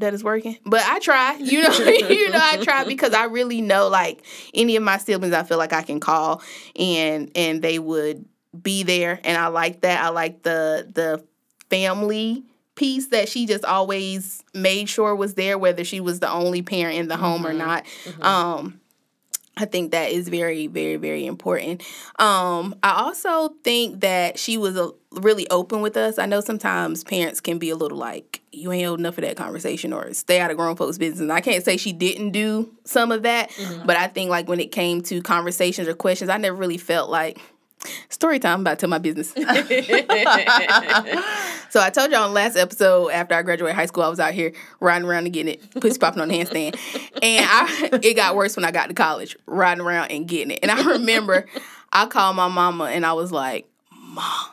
that 0.00 0.14
is 0.14 0.24
working, 0.24 0.58
but 0.64 0.82
I 0.84 0.98
try. 0.98 1.36
You 1.36 1.62
know, 1.62 1.78
you 2.08 2.30
know, 2.30 2.38
I 2.40 2.58
try 2.62 2.84
because 2.84 3.14
I 3.14 3.24
really 3.24 3.60
know 3.60 3.88
like 3.88 4.24
any 4.54 4.76
of 4.76 4.82
my 4.82 4.98
siblings 4.98 5.34
I 5.34 5.42
feel 5.42 5.58
like 5.58 5.72
I 5.72 5.82
can 5.82 6.00
call 6.00 6.42
and 6.76 7.30
and 7.34 7.62
they 7.62 7.78
would 7.78 8.24
be 8.60 8.82
there 8.82 9.20
and 9.24 9.36
I 9.38 9.48
like 9.48 9.82
that. 9.82 10.02
I 10.02 10.08
like 10.08 10.42
the 10.42 10.90
the 10.92 11.24
family 11.68 12.44
piece 12.74 13.08
that 13.08 13.28
she 13.28 13.46
just 13.46 13.64
always 13.64 14.42
made 14.54 14.88
sure 14.88 15.14
was 15.14 15.34
there 15.34 15.58
whether 15.58 15.84
she 15.84 16.00
was 16.00 16.20
the 16.20 16.30
only 16.30 16.62
parent 16.62 16.96
in 16.98 17.08
the 17.08 17.16
home 17.16 17.46
or 17.46 17.52
not. 17.52 17.84
Um 18.20 18.79
I 19.56 19.66
think 19.66 19.90
that 19.90 20.10
is 20.10 20.28
very, 20.28 20.68
very, 20.68 20.96
very 20.96 21.26
important. 21.26 21.82
Um, 22.18 22.74
I 22.82 23.02
also 23.02 23.54
think 23.62 24.00
that 24.00 24.38
she 24.38 24.56
was 24.56 24.76
a, 24.76 24.90
really 25.12 25.50
open 25.50 25.80
with 25.82 25.96
us. 25.96 26.18
I 26.18 26.26
know 26.26 26.40
sometimes 26.40 27.04
parents 27.04 27.40
can 27.40 27.58
be 27.58 27.68
a 27.68 27.76
little 27.76 27.98
like, 27.98 28.40
you 28.52 28.72
ain't 28.72 28.86
old 28.88 29.00
enough 29.00 29.16
for 29.16 29.20
that 29.22 29.36
conversation 29.36 29.92
or 29.92 30.14
stay 30.14 30.40
out 30.40 30.50
of 30.50 30.56
grown 30.56 30.76
folks' 30.76 30.98
business. 30.98 31.20
And 31.20 31.32
I 31.32 31.40
can't 31.40 31.64
say 31.64 31.76
she 31.76 31.92
didn't 31.92 32.30
do 32.30 32.72
some 32.84 33.10
of 33.12 33.24
that, 33.24 33.50
but 33.84 33.96
I 33.96 34.06
think 34.06 34.30
like 34.30 34.48
when 34.48 34.60
it 34.60 34.72
came 34.72 35.02
to 35.02 35.20
conversations 35.20 35.88
or 35.88 35.94
questions, 35.94 36.30
I 36.30 36.36
never 36.36 36.56
really 36.56 36.78
felt 36.78 37.10
like, 37.10 37.40
story 38.08 38.38
time, 38.38 38.54
I'm 38.54 38.60
about 38.60 38.78
to 38.78 38.86
tell 38.86 38.90
my 38.90 38.98
business. 38.98 39.34
So 41.70 41.80
I 41.80 41.90
told 41.90 42.10
you 42.10 42.16
on 42.16 42.30
the 42.30 42.34
last 42.34 42.56
episode 42.56 43.10
after 43.10 43.36
I 43.36 43.42
graduated 43.42 43.76
high 43.76 43.86
school, 43.86 44.02
I 44.02 44.08
was 44.08 44.18
out 44.18 44.34
here 44.34 44.52
riding 44.80 45.06
around 45.06 45.26
and 45.26 45.32
getting 45.32 45.54
it, 45.54 45.80
pussy 45.80 46.00
popping 46.00 46.20
on 46.20 46.26
the 46.26 46.34
handstand. 46.34 46.76
And 47.22 47.46
I 47.48 47.90
it 48.02 48.14
got 48.14 48.34
worse 48.34 48.56
when 48.56 48.64
I 48.64 48.72
got 48.72 48.88
to 48.88 48.94
college, 48.94 49.36
riding 49.46 49.80
around 49.80 50.10
and 50.10 50.26
getting 50.26 50.50
it. 50.50 50.58
And 50.62 50.70
I 50.72 50.82
remember 50.82 51.46
I 51.92 52.06
called 52.06 52.34
my 52.34 52.48
mama 52.48 52.86
and 52.86 53.06
I 53.06 53.12
was 53.12 53.30
like, 53.30 53.68
Mom, 53.92 54.48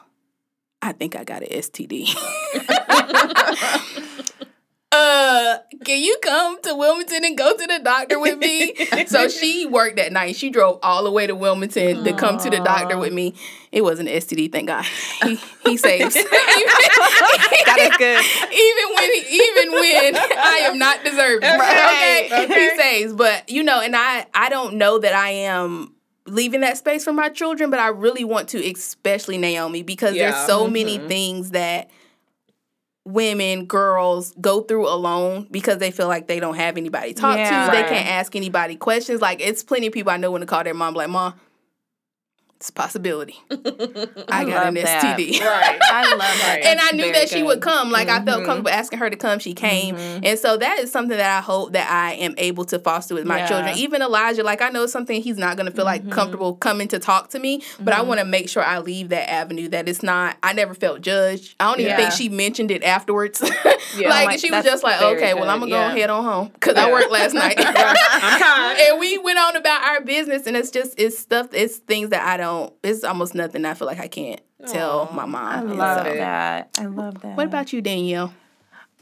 I 0.80 0.92
think 0.92 1.16
I 1.16 1.24
got 1.24 1.42
an 1.42 1.50
STD. 1.50 2.16
Uh, 4.98 5.58
can 5.86 6.02
you 6.02 6.18
come 6.22 6.62
to 6.64 6.76
Wilmington 6.76 7.24
and 7.26 7.38
go 7.38 7.56
to 7.56 7.68
the 7.68 7.80
doctor 7.84 8.20
with 8.20 8.38
me? 8.38 8.74
so 9.08 9.28
she 9.30 9.66
worked 9.66 9.98
that 9.98 10.12
night. 10.12 10.36
She 10.36 10.50
drove 10.50 10.80
all 10.84 11.04
the 11.04 11.12
way 11.12 11.28
to 11.28 11.36
Wilmington 11.36 12.04
to 12.04 12.14
come 12.14 12.38
to 12.40 12.50
the 12.50 12.60
doctor 12.60 12.98
with 12.98 13.14
me. 13.14 13.36
It 13.72 13.82
wasn't 13.82 14.10
an 14.10 14.16
STD, 14.20 14.52
thank 14.52 14.68
God. 14.68 14.86
He 15.24 15.36
he 15.66 15.78
saves. 15.88 16.14
That 16.14 17.78
is 17.80 17.98
good. 17.98 18.24
even 18.54 18.96
when 18.96 19.10
even 19.30 19.72
when 19.74 20.16
I 20.38 20.62
am 20.64 20.78
not 20.80 21.04
deserving. 21.04 21.44
Okay, 21.50 22.28
Okay, 22.28 22.44
okay. 22.46 22.70
he 22.72 22.78
saves. 22.78 23.14
But 23.14 23.50
you 23.50 23.64
know, 23.64 23.80
and 23.82 23.96
I 23.96 24.26
I 24.34 24.50
don't 24.50 24.76
know 24.76 25.00
that 25.00 25.14
I 25.14 25.30
am 25.30 25.94
leaving 26.26 26.62
that 26.62 26.78
space 26.78 27.04
for 27.04 27.14
my 27.14 27.30
children, 27.30 27.70
but 27.70 27.80
I 27.80 27.88
really 27.88 28.24
want 28.26 28.50
to, 28.50 28.72
especially 28.72 29.38
Naomi, 29.38 29.82
because 29.84 30.16
Yeah. 30.16 30.32
there's 30.32 30.46
so 30.46 30.68
many 30.68 30.98
things 30.98 31.52
that 31.52 31.90
women, 33.08 33.66
girls 33.66 34.34
go 34.42 34.62
through 34.62 34.88
alone 34.88 35.48
because 35.50 35.78
they 35.78 35.92
feel 35.92 36.08
like 36.08 36.28
they 36.28 36.40
don't 36.40 36.56
have 36.56 36.78
anybody 36.78 37.14
to 37.14 37.22
talk 37.22 37.38
Yeah. 37.38 37.66
to. 37.66 37.72
They 37.72 37.84
can't 37.84 38.08
ask 38.08 38.36
anybody 38.36 38.76
questions. 38.76 39.22
Like 39.22 39.40
it's 39.42 39.64
plenty 39.64 39.88
of 39.88 39.94
people 39.94 40.12
I 40.12 40.18
know 40.18 40.30
when 40.32 40.42
to 40.42 40.46
call 40.48 40.64
their 40.64 40.74
mom 40.74 40.94
like, 40.94 41.10
Mom, 41.10 41.34
it's 42.58 42.70
a 42.70 42.74
possibility. 42.74 43.40
I 43.52 44.44
got 44.44 44.66
an 44.68 44.74
that. 44.74 45.18
STD. 45.18 45.40
right. 45.42 45.80
I 45.92 46.10
love 46.10 46.20
that. 46.20 46.60
and 46.66 46.80
I 46.80 46.92
knew 46.92 47.04
very 47.04 47.12
that 47.14 47.30
she 47.30 47.44
would 47.44 47.62
come. 47.62 47.92
Like 47.92 48.10
I 48.10 48.24
felt 48.26 48.42
Mhm. 48.42 48.46
comfortable 48.46 48.72
asking 48.72 48.98
her 49.00 49.10
to 49.12 49.16
come. 49.16 49.38
She 49.38 49.54
came, 49.54 49.96
and 49.96 50.40
so 50.40 50.58
that 50.58 50.80
is 50.80 50.92
something 50.92 51.16
that 51.18 51.38
I 51.38 51.42
hope 51.42 51.74
that 51.74 51.88
I 51.90 52.14
am 52.14 52.34
able 52.38 52.66
to 52.66 52.80
foster 52.80 53.14
with 53.14 53.26
my 53.26 53.38
Yeah. 53.40 53.48
children. 53.48 53.78
Even 53.78 54.02
Elijah, 54.02 54.42
like 54.44 54.64
I 54.64 54.70
know 54.70 54.84
it's 54.84 54.92
something 54.92 55.22
he's 55.22 55.38
not 55.38 55.56
going 55.56 55.68
to 55.68 55.72
feel 55.72 55.86
like 55.86 56.10
comfortable 56.10 56.56
coming 56.56 56.88
to 56.88 56.98
talk 57.00 57.30
to 57.30 57.40
me, 57.40 57.62
but 57.80 57.94
I 57.94 58.02
want 58.02 58.20
to 58.22 58.26
make 58.26 58.50
sure 58.50 58.64
I 58.64 58.80
leave 58.80 59.10
that 59.10 59.30
avenue. 59.30 59.68
That 59.70 59.88
it's 59.88 60.02
not. 60.02 60.38
I 60.42 60.54
never 60.54 60.74
felt 60.74 61.02
judged. 61.02 61.56
I 61.60 61.66
don't 61.70 61.80
even 61.80 61.92
Yeah. 61.92 61.98
think 61.98 62.12
she 62.14 62.28
mentioned 62.30 62.72
it 62.72 62.84
afterwards. 62.84 63.40
Yeah. 63.96 64.10
like, 64.10 64.26
Like, 64.28 64.40
she 64.40 64.50
was 64.50 64.66
just 64.66 64.84
like, 64.84 65.00
very 65.00 65.16
okay, 65.18 65.34
well 65.36 65.48
I'm 65.50 65.60
gonna 65.60 65.72
yeah. 65.72 65.90
go 65.94 65.96
head 66.00 66.10
on 66.10 66.24
home 66.24 66.50
because 66.54 66.76
I 66.76 66.92
worked 66.92 67.12
last 67.12 67.34
night. 67.36 67.60
And 67.60 69.00
we 69.00 69.18
went 69.20 69.38
on 69.38 69.56
about 69.56 69.84
our 69.84 70.02
business, 70.02 70.48
and 70.48 70.58
it's 70.58 70.72
just 70.72 70.96
it's 71.00 71.20
stuff. 71.20 71.48
It's 71.54 71.78
things 71.78 72.10
that 72.10 72.26
I 72.26 72.38
don't. 72.38 72.47
It's 72.84 73.04
almost 73.04 73.36
nothing. 73.36 73.66
I 73.66 73.74
feel 73.74 73.88
like 73.88 74.00
I 74.00 74.08
can't 74.08 74.42
tell 74.68 75.10
my 75.14 75.26
mom. 75.26 75.46
I 75.46 75.62
love 75.62 76.06
so- 76.08 76.14
that. 76.16 76.70
I 76.80 76.86
love 76.86 77.22
that. 77.22 77.38
What 77.38 77.46
about 77.48 77.74
you, 77.74 77.82
Danielle? 77.82 78.34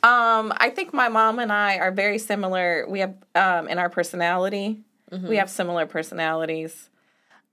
Um, 0.04 0.54
I 0.58 0.70
think 0.70 0.94
my 0.94 1.10
mom 1.10 1.40
and 1.40 1.52
I 1.52 1.78
are 1.78 1.92
very 1.92 2.20
similar. 2.20 2.86
We 2.88 3.00
have 3.00 3.16
um 3.34 3.68
in 3.68 3.78
our 3.80 3.90
personality. 3.90 4.82
We 5.30 5.38
have 5.38 5.50
similar 5.50 5.86
personalities. 5.86 6.90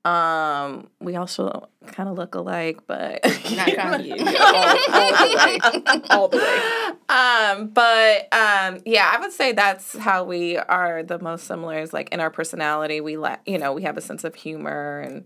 Um, 0.04 0.88
we 1.00 1.14
also 1.14 1.68
kind 1.86 2.08
of 2.08 2.16
look 2.18 2.34
alike, 2.34 2.80
but 2.88 3.20
Not 3.54 3.72
kind 3.76 3.94
of 3.94 4.18
all, 4.40 4.96
all 4.96 5.28
the 5.28 5.36
way. 5.36 6.00
All 6.10 6.28
the 6.28 6.38
way. 6.38 6.92
um, 7.08 7.68
but 7.68 8.26
um, 8.34 8.80
yeah, 8.84 9.08
I 9.14 9.18
would 9.20 9.30
say 9.32 9.52
that's 9.52 9.96
how 9.96 10.24
we 10.24 10.56
are 10.56 11.04
the 11.04 11.20
most 11.20 11.46
similar. 11.46 11.78
Is 11.78 11.92
like 11.92 12.08
in 12.10 12.18
our 12.18 12.30
personality, 12.30 13.00
we 13.00 13.16
la- 13.16 13.36
you 13.46 13.58
know, 13.58 13.72
we 13.72 13.82
have 13.82 13.96
a 13.96 14.00
sense 14.00 14.24
of 14.24 14.34
humor 14.34 14.98
and 15.00 15.24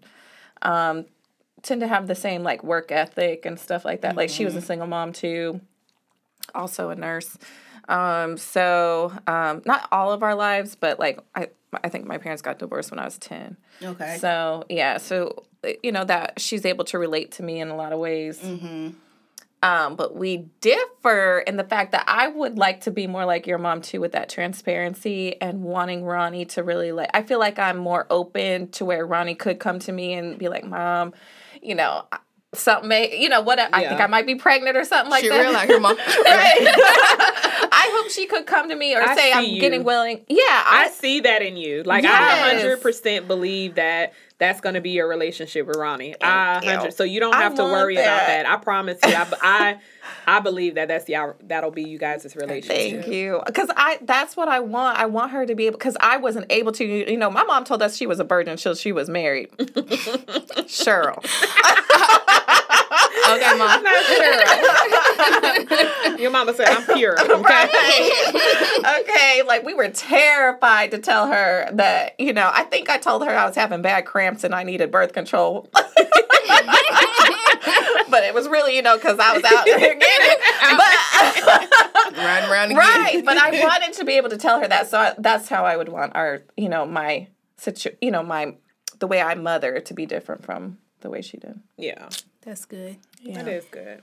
um, 0.63 1.07
tend 1.63 1.81
to 1.81 1.89
have 1.89 2.07
the 2.07 2.15
same 2.15 2.43
like 2.43 2.63
work 2.63 2.93
ethic 2.93 3.47
and 3.47 3.59
stuff 3.59 3.85
like 3.85 4.03
that. 4.03 4.17
Like 4.17 4.31
she 4.31 4.45
was 4.45 4.55
a 4.57 4.61
single 4.61 4.87
mom 4.87 5.13
too, 5.13 5.61
also 6.55 6.91
a 6.91 6.95
nurse. 6.95 7.37
Um, 7.89 8.37
so 8.37 9.13
um, 9.27 9.63
not 9.65 9.89
all 9.93 10.13
of 10.13 10.23
our 10.23 10.35
lives, 10.35 10.75
but 10.75 10.99
like 10.99 11.21
I, 11.35 11.49
I 11.85 11.89
think 11.89 12.07
my 12.07 12.19
parents 12.19 12.43
got 12.43 12.59
divorced 12.59 12.91
when 12.91 12.99
I 12.99 13.05
was 13.05 13.19
ten. 13.19 13.57
Okay. 13.83 14.19
So 14.19 14.65
yeah, 14.69 14.99
so 14.99 15.45
you 15.83 15.93
know 15.93 16.05
that 16.05 16.41
she's 16.41 16.65
able 16.65 16.85
to 16.87 16.99
relate 16.99 17.33
to 17.33 17.43
me 17.43 17.61
in 17.61 17.69
a 17.69 17.77
lot 17.77 17.93
of 17.93 17.99
ways. 17.99 18.39
Mm-hmm. 18.39 18.91
Um, 19.67 19.97
but 19.97 20.15
we 20.15 20.49
differ 20.61 21.41
in 21.41 21.57
the 21.57 21.65
fact 21.65 21.91
that 21.91 22.05
I 22.07 22.29
would 22.29 22.57
like 22.57 22.83
to 22.83 22.93
be 22.93 23.09
more 23.09 23.25
like 23.25 23.49
your 23.49 23.59
mom 23.59 23.83
too, 23.83 24.01
with 24.01 24.13
that 24.13 24.29
transparency 24.29 25.41
and 25.41 25.65
wanting 25.65 26.05
Ronnie 26.05 26.45
to 26.47 26.63
really 26.63 26.93
like. 26.93 27.11
I 27.13 27.23
feel 27.25 27.41
like 27.41 27.59
I'm 27.59 27.77
more 27.77 28.07
open 28.09 28.69
to 28.73 28.85
where 28.85 29.05
Ronnie 29.05 29.35
could 29.35 29.59
come 29.59 29.81
to 29.81 29.91
me 29.91 30.15
and 30.15 30.39
be 30.39 30.49
like, 30.49 30.65
"Mom, 30.65 31.15
you 31.63 31.75
know." 31.75 32.05
Something, 32.55 32.89
may, 32.89 33.19
you 33.19 33.29
know, 33.29 33.43
what 33.43 33.59
I 33.59 33.87
think 33.87 34.01
I 34.01 34.07
might 34.07 34.25
be 34.25 34.37
pregnant 34.37 34.79
or 34.79 34.85
something 34.85 35.11
like 35.11 35.25
she 35.25 35.29
that. 35.29 35.39
real 35.39 35.53
like 35.53 35.69
her 35.69 35.81
mom. 35.81 35.97
right. 35.99 36.15
I 36.25 37.91
hope 37.93 38.11
she 38.11 38.27
could 38.27 38.47
come 38.47 38.71
to 38.71 38.77
me 38.77 38.95
or 38.95 39.03
I 39.03 39.15
say 39.15 39.33
I'm 39.33 39.45
you. 39.45 39.61
getting 39.61 39.85
willing. 39.85 40.25
Yeah, 40.29 40.41
I 40.41 40.85
I 40.87 40.89
see 40.89 41.21
that 41.21 41.43
in 41.43 41.59
you. 41.59 41.83
Like 41.83 42.05
I 42.07 42.55
hundred 42.55 42.81
percent 42.81 43.29
believe 43.29 43.75
that 43.75 44.15
that's 44.39 44.61
going 44.61 44.75
to 44.75 44.81
be 44.81 44.91
your 44.91 45.09
relationship 45.09 45.67
with 45.67 45.77
Ronnie. 45.77 46.15
I 46.21 46.65
hundred. 46.65 46.93
So 46.93 47.05
you 47.05 47.21
don't 47.21 47.35
I 47.35 47.43
have 47.43 47.55
to 47.55 47.63
want 47.63 47.73
worry 47.73 47.95
about 47.95 48.05
that. 48.05 48.43
that. 48.45 48.47
I 48.47 48.57
promise 48.57 48.99
you. 49.05 49.15
I, 49.15 49.27
I 49.41 49.79
I 50.27 50.41
believe 50.41 50.75
that 50.75 50.89
that's 50.89 51.05
the 51.05 51.35
that'll 51.45 51.71
be 51.71 51.85
you 51.85 51.99
guys' 51.99 52.37
relationship. 52.37 53.03
Thank 53.03 53.07
you. 53.09 53.41
Because 53.47 53.71
I 53.77 53.99
that's 54.03 54.37
what 54.37 54.49
I 54.49 54.61
want. 54.61 54.99
I 54.99 55.07
want 55.07 55.33
her 55.33 55.47
to 55.47 55.55
be 55.55 55.67
able 55.67 55.79
because 55.79 55.97
I 56.01 56.19
wasn't 56.19 56.47
able 56.51 56.73
to, 56.73 56.85
you 56.85 57.17
know, 57.17 57.31
my 57.31 57.45
mom 57.45 57.65
told 57.65 57.83
us 57.83 57.97
she 57.97 58.07
was 58.07 58.21
a 58.21 58.25
virgin 58.25 58.53
until 58.53 58.75
she 58.75 58.93
was 58.93 59.09
married. 59.09 59.51
Cheryl. 60.67 61.25
okay, 63.29 63.59
mom. 63.59 63.85
Sure. 64.07 66.17
Your 66.19 66.31
mama 66.31 66.55
said 66.55 66.69
I'm 66.69 66.85
pure. 66.97 67.17
Okay. 67.27 67.43
Right. 67.43 69.01
okay. 69.03 69.43
Like 69.47 69.65
we 69.65 69.75
were 69.75 69.89
terrified 69.89 70.91
to 70.93 70.99
tell 70.99 71.27
her 71.29 71.69
that, 71.73 72.19
you 72.19 72.33
know, 72.33 72.51
I 72.53 72.63
think 72.65 72.89
I 72.89 72.99
told 72.99 73.25
her 73.25 73.31
I 73.31 73.47
was 73.47 73.55
having 73.55 73.83
bad 73.83 74.07
cramps 74.07 74.45
and 74.45 74.55
I 74.55 74.63
needed 74.63 74.91
birth 74.91 75.13
control. 75.13 75.69
but 75.73 75.87
it 78.25 78.35
was 78.35 78.49
really, 78.49 78.77
you 78.77 78.83
know, 78.83 78.97
because 78.97 79.19
I 79.19 79.35
was 79.35 79.45
out 79.45 79.65
there 79.65 79.79
getting 79.79 80.01
it. 80.01 81.45
But 81.45 82.17
Riding 82.17 82.51
around 82.51 82.65
again. 82.71 82.77
right 82.79 83.23
but 83.25 83.37
i 83.37 83.51
wanted 83.63 83.93
to 83.95 84.05
be 84.05 84.15
able 84.15 84.31
to 84.31 84.39
tell 84.39 84.61
her 84.61 84.67
that 84.67 84.89
so 84.89 84.99
I, 84.99 85.15
that's 85.19 85.49
how 85.49 85.65
i 85.65 85.77
would 85.77 85.89
want 85.89 86.15
our 86.17 86.43
you 86.57 86.69
know 86.69 86.87
my 86.87 87.29
situ 87.59 87.91
you 88.01 88.11
know 88.11 88.23
my 88.23 88.55
the 88.99 89.07
way 89.07 89.21
i 89.21 89.35
mother 89.35 89.81
to 89.81 89.95
be 89.95 90.07
different 90.07 90.45
from 90.45 90.79
the 91.01 91.11
way 91.11 91.21
she 91.23 91.37
did 91.37 91.61
Yeah, 91.77 92.09
That's 92.43 92.65
good. 92.65 92.97
That 93.35 93.49
is 93.49 93.65
good. 93.71 94.03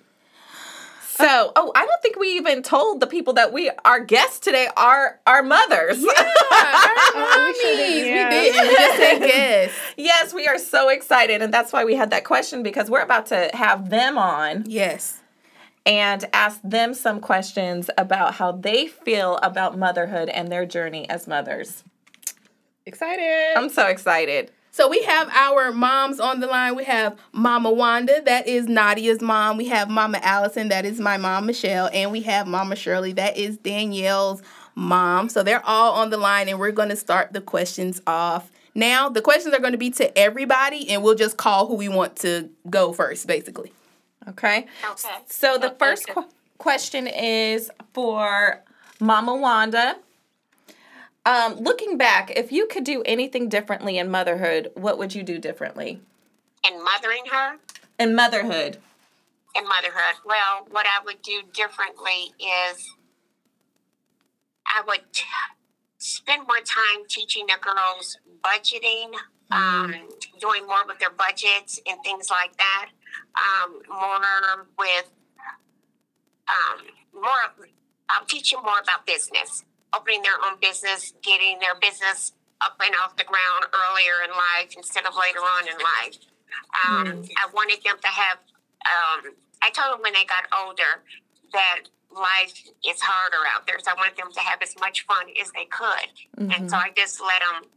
so 1.08 1.52
oh 1.56 1.72
i 1.76 1.86
don't 1.86 2.02
think 2.02 2.18
we 2.18 2.30
even 2.36 2.62
told 2.64 3.00
the 3.00 3.08
people 3.08 3.34
that 3.34 3.54
we 3.54 3.70
our 3.86 4.00
guests 4.00 4.40
today 4.40 4.68
are 4.78 5.20
our 5.28 5.44
mothers 5.44 6.04
Oh, 7.16 7.54
we 7.64 8.10
Yeah. 8.10 8.30
did. 8.30 8.54
We 8.54 8.76
just 8.76 8.98
said 8.98 9.20
yes. 9.22 9.72
yes 9.98 10.34
we 10.34 10.48
are 10.48 10.58
so 10.58 10.90
excited 10.90 11.42
and 11.42 11.54
that's 11.54 11.72
why 11.72 11.86
we 11.86 11.96
had 11.96 12.10
that 12.12 12.24
question 12.24 12.64
because 12.64 12.90
we're 12.90 13.02
about 13.02 13.28
to 13.28 13.50
have 13.54 13.90
them 13.90 14.18
on 14.18 14.64
Yes. 14.68 15.20
and 15.86 16.26
ask 16.34 16.60
them 16.64 16.94
some 16.94 17.20
questions 17.20 17.90
about 17.98 18.36
how 18.36 18.52
they 18.54 18.88
feel 18.88 19.38
about 19.44 19.78
motherhood 19.78 20.30
and 20.30 20.52
their 20.52 20.66
journey 20.66 21.08
as 21.10 21.28
mothers 21.28 21.84
Excited. 22.86 23.54
i'm 23.56 23.70
so 23.70 23.86
excited 23.88 24.52
So 24.74 24.90
we 24.90 25.04
have 25.04 25.30
our 25.30 25.72
moms 25.72 26.20
on 26.20 26.40
the 26.40 26.48
line. 26.48 26.76
We 26.76 26.84
have 26.86 27.16
Mama 27.32 27.72
Wanda, 27.72 28.24
that 28.26 28.48
is 28.48 28.68
Nadia's 28.68 29.22
mom. 29.22 29.56
We 29.56 29.68
have 29.68 29.88
Mama 29.88 30.20
Allison, 30.24 30.70
that 30.70 30.84
is 30.84 31.00
my 31.00 31.16
mom, 31.16 31.46
Michelle. 31.46 31.92
And 31.94 32.12
we 32.12 32.22
have 32.22 32.48
Mama 32.48 32.76
Shirley, 32.76 33.14
that 33.14 33.38
is 33.38 33.58
Danielle's 33.58 34.42
mom. 34.74 35.30
So 35.30 35.44
they're 35.44 35.64
all 35.64 35.94
on 35.94 36.10
the 36.10 36.18
line, 36.18 36.50
and 36.50 36.60
we're 36.60 36.72
going 36.72 36.90
to 36.90 36.96
start 36.96 37.34
the 37.34 37.40
questions 37.40 38.02
off. 38.08 38.52
Now, 38.74 39.10
the 39.10 39.22
questions 39.22 39.54
are 39.54 39.60
going 39.60 39.74
to 39.74 39.78
be 39.78 39.92
to 39.92 40.18
everybody, 40.18 40.90
and 40.90 41.04
we'll 41.04 41.14
just 41.14 41.38
call 41.38 41.68
who 41.68 41.76
we 41.76 41.88
want 41.88 42.16
to 42.18 42.50
go 42.68 42.94
first, 42.94 43.28
basically. 43.28 43.72
Okay. 44.28 44.66
Okay. 44.90 45.16
So 45.28 45.60
the 45.60 45.76
first 45.78 46.10
qu- 46.10 46.26
question 46.58 47.06
is 47.06 47.70
for 47.94 48.60
Mama 49.00 49.36
Wanda. 49.36 49.98
Um, 51.26 51.56
looking 51.56 51.98
back, 51.98 52.32
if 52.36 52.52
you 52.52 52.68
could 52.68 52.84
do 52.84 53.02
anything 53.06 53.48
differently 53.48 53.98
in 53.98 54.10
motherhood, 54.12 54.72
what 54.76 54.98
would 54.98 55.16
you 55.16 55.24
do 55.24 55.38
differently? 55.38 56.02
In 56.68 56.84
mothering 56.84 57.24
her 57.32 57.58
In 57.98 58.14
motherhood. 58.16 58.78
in 59.56 59.64
motherhood. 59.68 60.16
Well, 60.26 60.68
what 60.70 60.86
I 60.86 61.04
would 61.06 61.22
do 61.22 61.42
differently 61.54 62.34
is 62.40 62.96
I 64.66 64.82
would 64.88 65.02
t- 65.14 65.24
spend 65.98 66.42
more 66.48 66.58
time 66.58 67.06
teaching 67.08 67.46
the 67.48 67.56
girls 67.62 68.18
budgeting, 68.44 69.14
um, 69.52 69.94
doing 70.42 70.66
more 70.66 70.86
with 70.88 71.00
their 71.00 71.12
budgets 71.12 71.80
and 71.88 72.00
things 72.04 72.30
like 72.30 72.58
that. 72.58 72.90
Um, 73.36 73.82
more 73.88 74.66
with 74.78 75.12
um, 76.50 76.86
more. 77.14 77.68
I'll 78.10 78.26
teach 78.26 78.52
you 78.52 78.62
more 78.62 78.80
about 78.82 79.06
business, 79.06 79.64
opening 79.96 80.22
their 80.22 80.38
own 80.44 80.60
business, 80.60 81.14
getting 81.22 81.60
their 81.60 81.76
business 81.76 82.34
up 82.62 82.76
and 82.84 82.96
off 83.04 83.16
the 83.18 83.24
ground 83.24 83.66
earlier 83.74 84.24
in 84.24 84.32
life 84.32 84.74
instead 84.76 85.06
of 85.06 85.14
later 85.20 85.40
on 85.40 85.68
in 85.68 85.76
life. 85.78 86.18
Um, 86.86 87.24
I 87.38 87.48
wanted 87.54 87.84
them 87.84 87.98
to 88.02 88.08
have. 88.08 88.38
Um, 88.86 89.34
I 89.62 89.70
told 89.72 89.96
them 89.96 90.02
when 90.02 90.14
they 90.14 90.26
got 90.26 90.44
older 90.66 91.02
that 91.54 91.82
life 92.12 92.54
is 92.86 93.00
harder 93.02 93.42
out 93.54 93.66
there, 93.66 93.78
so 93.80 93.92
I 93.92 93.96
wanted 93.96 94.18
them 94.18 94.32
to 94.32 94.40
have 94.40 94.62
as 94.62 94.76
much 94.80 95.06
fun 95.06 95.28
as 95.42 95.52
they 95.52 95.66
could, 95.66 96.52
and 96.52 96.70
so 96.70 96.78
I 96.78 96.92
just 96.96 97.22
let 97.22 97.42
them, 97.42 97.70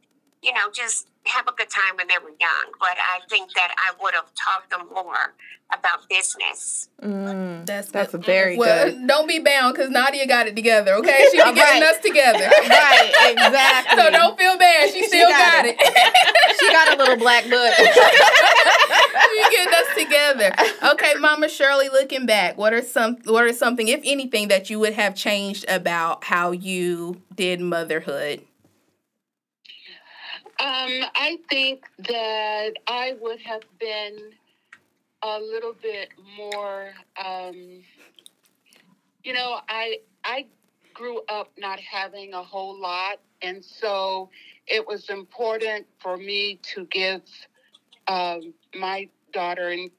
you 0.47 0.53
know, 0.55 0.71
just 0.73 1.09
have 1.25 1.49
a 1.49 1.53
good 1.53 1.69
time 1.69 1.97
when 1.97 2.07
they 2.07 2.15
were 2.23 2.31
young. 2.41 2.73
But 2.79 2.97
I 2.99 3.19
think 3.29 3.53
that 3.55 3.75
I 3.77 3.93
would 4.01 4.15
have 4.15 4.31
taught 4.35 4.71
them 4.71 4.89
more 4.95 5.35
about 5.77 6.09
business. 6.09 6.89
Mm, 7.03 7.67
that's 7.67 7.91
That's 7.91 8.13
good. 8.13 8.25
very 8.25 8.57
well, 8.57 8.85
good. 8.89 9.05
don't 9.09 9.27
be 9.27 9.41
bound 9.41 9.75
because 9.75 9.91
Nadia 9.91 10.25
got 10.29 10.47
it 10.47 10.55
together. 10.55 10.95
Okay, 10.95 11.27
she 11.33 11.39
be 11.39 11.53
getting 11.53 11.83
Right. 11.83 11.83
us 11.83 11.99
together. 11.99 12.49
Right, 12.69 13.13
exactly. 13.33 13.97
So 13.99 14.11
don't 14.11 14.39
feel 14.39 14.57
bad. 14.57 14.93
She 14.93 15.03
still 15.09 15.29
got 15.29 15.65
got, 15.65 15.67
it. 15.67 15.77
it. 15.81 16.57
She 16.61 16.71
got 16.73 16.95
a 16.95 16.97
little 16.97 17.17
black 17.17 17.45
book. 17.45 17.75
we 17.79 19.51
getting 19.51 19.75
us 19.75 19.95
together. 19.99 20.53
Okay, 20.93 21.15
Mama 21.19 21.49
Shirley, 21.49 21.89
looking 21.89 22.27
back, 22.27 22.57
what 22.57 22.73
are 22.73 22.83
some 22.83 23.17
what 23.25 23.45
are 23.45 23.53
something, 23.53 23.89
if 23.89 24.01
anything, 24.05 24.49
that 24.49 24.71
you 24.71 24.79
would 24.79 24.95
have 24.95 25.15
changed 25.17 25.65
about 25.69 26.23
how 26.25 26.53
you 26.53 27.21
did 27.35 27.61
motherhood? 27.61 28.43
Um, 30.59 31.05
I 31.15 31.39
think 31.51 31.85
that 32.09 32.71
I 32.87 33.15
would 33.21 33.41
have 33.43 33.61
been 33.79 34.17
a 35.23 35.39
little 35.39 35.75
bit 35.75 36.09
more. 36.37 36.93
Um, 37.23 37.83
you 39.23 39.35
know, 39.35 39.59
I 39.69 39.99
I 40.25 40.47
grew 40.95 41.21
up 41.29 41.51
not 41.59 41.79
having 41.79 42.33
a 42.33 42.43
whole 42.43 42.81
lot, 42.81 43.21
and 43.43 43.63
so 43.63 44.31
it 44.67 44.87
was 44.87 45.11
important 45.11 45.87
for 45.99 46.17
me 46.17 46.59
to 46.75 46.87
give 46.87 47.21
um, 48.09 48.55
my 48.75 49.11
daughter 49.35 49.69
and 49.69 49.91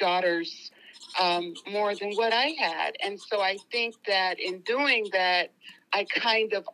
daughters 0.00 0.72
um, 1.20 1.54
more 1.70 1.94
than 1.94 2.14
what 2.14 2.32
I 2.32 2.54
had, 2.58 2.96
and 3.00 3.20
so 3.20 3.40
I 3.40 3.58
think 3.70 3.94
that 4.08 4.40
in 4.40 4.58
doing 4.62 5.06
that, 5.12 5.52
I 5.92 6.04
kind 6.04 6.52
of 6.52 6.68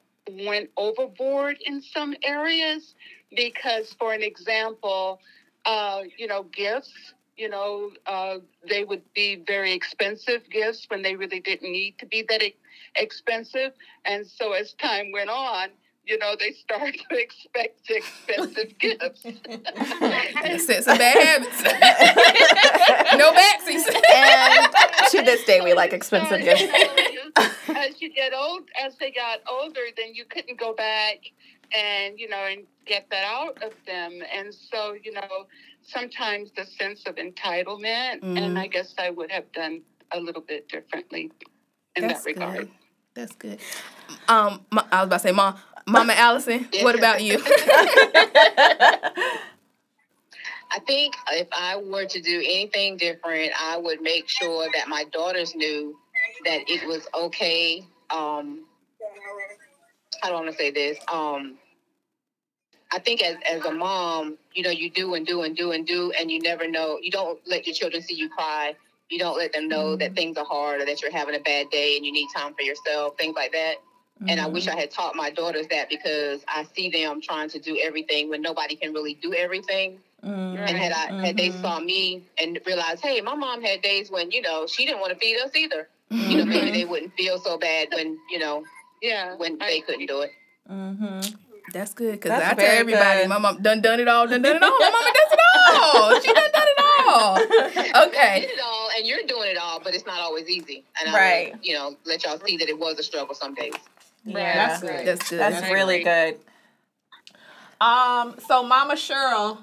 went 0.47 0.71
overboard 0.77 1.59
in 1.67 1.83
some 1.83 2.15
areas 2.23 2.95
because 3.37 3.93
for 3.99 4.13
an 4.13 4.23
example 4.23 5.21
uh, 5.67 6.03
you 6.17 6.27
know 6.27 6.43
gifts 6.45 7.15
you 7.37 7.49
know 7.49 7.91
uh, 8.07 8.39
they 8.69 8.85
would 8.85 9.03
be 9.15 9.43
very 9.47 9.73
expensive 9.73 10.43
gifts 10.51 10.87
when 10.89 11.03
they 11.03 11.15
really 11.17 11.41
didn't 11.41 11.71
need 11.71 11.97
to 11.99 12.07
be 12.07 12.25
that 12.29 12.43
e- 12.43 12.57
expensive 12.97 13.73
and 14.05 14.27
so 14.27 14.53
as 14.53 14.73
time 14.75 15.13
went 15.13 15.31
on 15.31 15.69
you 16.07 16.19
know 16.19 16.35
they 16.39 16.53
started 16.53 16.97
to 17.11 17.17
expect 17.19 17.89
expensive 17.89 18.77
gifts 18.79 19.23
Set 20.65 20.85
some 20.85 20.99
bad 20.99 21.17
habits. 21.17 21.63
no 23.17 23.33
backsies. 23.33 23.85
and 24.15 24.75
to 25.11 25.23
this 25.23 25.45
day, 25.45 25.61
we 25.61 25.75
like 25.75 25.93
expensive 25.93 26.41
gifts. 26.43 26.61
you 26.63 26.69
know, 26.69 26.95
you- 27.13 27.75
as 27.77 28.01
you 28.03 28.13
get 28.13 28.33
old, 28.35 28.63
as 28.85 28.97
they 28.99 29.11
got 29.11 29.39
older, 29.49 29.81
then 29.97 30.15
you 30.15 30.25
couldn't 30.25 30.59
go 30.59 30.75
back 30.75 31.19
and 31.77 32.19
you 32.19 32.29
know 32.29 32.45
and 32.51 32.67
get 32.87 33.07
that 33.11 33.25
out 33.25 33.63
of 33.63 33.73
them. 33.87 34.21
And 34.35 34.55
so 34.55 34.95
you 35.03 35.13
know, 35.13 35.47
sometimes 35.83 36.51
the 36.57 36.65
sense 36.67 37.05
of 37.07 37.17
entitlement, 37.17 38.21
Mhm. 38.21 38.37
and 38.39 38.59
I 38.59 38.67
guess 38.67 38.95
I 38.99 39.11
would 39.11 39.31
have 39.31 39.51
done 39.53 39.83
a 40.13 40.21
little 40.21 40.43
bit 40.43 40.69
differently 40.69 41.31
in 41.97 42.07
That's 42.09 42.25
that 42.25 42.27
regard. 42.35 42.59
good. 42.59 42.71
That's 43.15 43.35
good. 43.37 43.61
Um, 44.29 44.65
Ma- 44.73 44.87
I 44.93 45.01
was 45.01 45.07
about 45.07 45.17
to 45.17 45.29
say, 45.29 45.33
Mom, 45.33 45.57
Mama 45.87 46.13
Allison, 46.15 46.69
what 46.83 46.95
about 46.97 47.23
you? 47.23 47.39
I 50.73 50.79
think 50.87 51.15
if 51.33 51.49
I 51.53 51.77
were 51.77 52.05
to 52.07 52.21
do 52.21 52.39
anything 52.39 52.97
different, 52.97 53.53
I 53.61 53.77
would 53.77 54.01
make 54.01 54.29
sure 54.29 54.69
that 54.75 54.89
my 54.89 55.05
daughters 55.13 55.55
knew 55.55 55.97
that 56.45 56.61
it 56.69 56.87
was 56.87 57.07
okay. 57.15 57.85
Um, 58.11 58.65
I 60.23 60.29
don't 60.29 60.45
want 60.45 60.51
to 60.51 60.57
say 60.57 60.71
this. 60.71 60.99
Um, 61.13 61.59
I 62.93 62.99
think 62.99 63.23
as, 63.23 63.37
as 63.49 63.65
a 63.65 63.73
mom, 63.73 64.37
you 64.53 64.63
know, 64.63 64.71
you 64.71 64.91
do 64.91 65.15
and 65.15 65.27
do 65.27 65.43
and 65.43 65.57
do 65.57 65.73
and 65.73 65.87
do, 65.87 66.13
and 66.19 66.31
you 66.31 66.41
never 66.41 66.69
know. 66.69 66.99
You 67.01 67.11
don't 67.11 67.39
let 67.47 67.67
your 67.67 67.75
children 67.75 68.03
see 68.03 68.15
you 68.15 68.29
cry. 68.29 68.75
You 69.09 69.19
don't 69.19 69.37
let 69.37 69.53
them 69.53 69.69
know 69.69 69.97
that 69.97 70.07
mm-hmm. 70.07 70.15
things 70.15 70.37
are 70.37 70.45
hard 70.45 70.81
or 70.81 70.87
that 70.87 71.03
you're 71.03 71.13
having 71.13 71.35
a 71.35 71.41
bad 71.41 71.71
day 71.71 71.97
and 71.97 72.05
you 72.05 72.13
need 72.13 72.29
time 72.35 72.55
for 72.55 72.63
yourself, 72.63 73.17
things 73.17 73.35
like 73.37 73.53
that. 73.53 73.77
And 74.29 74.39
I 74.39 74.47
wish 74.47 74.67
mm-hmm. 74.67 74.77
I 74.77 74.81
had 74.81 74.91
taught 74.91 75.17
my 75.17 75.31
daughters 75.31 75.67
that 75.69 75.89
because 75.89 76.45
I 76.47 76.67
see 76.77 76.91
them 76.91 77.23
trying 77.23 77.49
to 77.51 77.59
do 77.59 77.79
everything 77.83 78.29
when 78.29 78.43
nobody 78.43 78.77
can 78.77 78.93
really 78.93 79.15
do 79.15 79.33
everything. 79.33 79.99
Mm-hmm. 80.23 80.59
And 80.59 80.77
had 80.77 80.93
I 80.93 81.27
had 81.27 81.37
they 81.39 81.51
saw 81.51 81.81
me 81.81 82.25
and 82.37 82.61
realized, 82.67 83.03
hey, 83.03 83.23
my 83.23 83.35
mom 83.35 83.63
had 83.63 83.81
days 83.81 84.11
when 84.11 84.31
you 84.31 84.43
know 84.43 84.67
she 84.67 84.85
didn't 84.85 85.01
want 85.01 85.13
to 85.15 85.19
feed 85.19 85.39
us 85.41 85.57
either. 85.57 85.89
You 86.11 86.39
know, 86.39 86.45
maybe 86.45 86.71
they 86.73 86.85
wouldn't 86.85 87.15
feel 87.15 87.39
so 87.39 87.57
bad 87.57 87.89
when 87.95 88.19
you 88.31 88.39
know 88.39 88.65
Yeah, 89.01 89.35
when 89.37 89.61
I 89.61 89.67
they 89.71 89.81
couldn't 89.81 90.07
do 90.07 90.21
it. 90.21 90.33
Mm-hmm. 90.71 91.21
That's 91.73 91.95
good 91.95 92.13
because 92.13 92.33
I 92.33 92.55
tell 92.55 92.65
everybody, 92.65 93.21
good. 93.23 93.29
my 93.29 93.39
mom 93.39 93.63
done 93.63 93.81
done 93.81 94.01
it 94.01 94.09
all, 94.09 94.27
done 94.27 94.43
done 94.43 94.57
it 94.57 94.63
all. 94.63 94.71
My 94.79 94.91
mama 94.91 95.13
does 95.15 95.33
it 95.33 95.41
all. 95.85 96.21
She 96.21 96.27
done 96.33 96.51
done 96.53 96.67
it 96.67 96.79
all. 97.09 97.37
I 97.95 98.07
Okay. 98.09 98.41
did 98.41 98.51
it 98.51 98.61
all, 98.65 98.89
and 98.97 99.07
you're 99.07 99.23
doing 99.27 99.51
it 99.51 99.57
all, 99.57 99.81
but 99.81 99.95
it's 99.95 100.07
not 100.07 100.21
always 100.21 100.49
easy. 100.49 100.85
And 101.01 101.09
I 101.15 101.19
Right. 101.19 101.53
would, 101.55 101.65
you 101.65 101.75
know, 101.75 101.97
let 102.05 102.25
y'all 102.25 102.39
see 102.45 102.57
that 102.57 102.69
it 102.69 102.79
was 102.79 102.99
a 102.99 103.03
struggle 103.03 103.35
some 103.35 103.55
days. 103.55 103.73
Yeah, 104.25 104.69
That's 104.69 104.81
good. 104.83 105.07
That's 105.07 105.31
good. 105.31 105.41
that's 105.41 105.71
really 105.71 106.03
good. 106.05 106.39
Um, 107.81 108.37
so 108.47 108.63
Mama 108.63 108.95
Cheryl, 108.95 109.59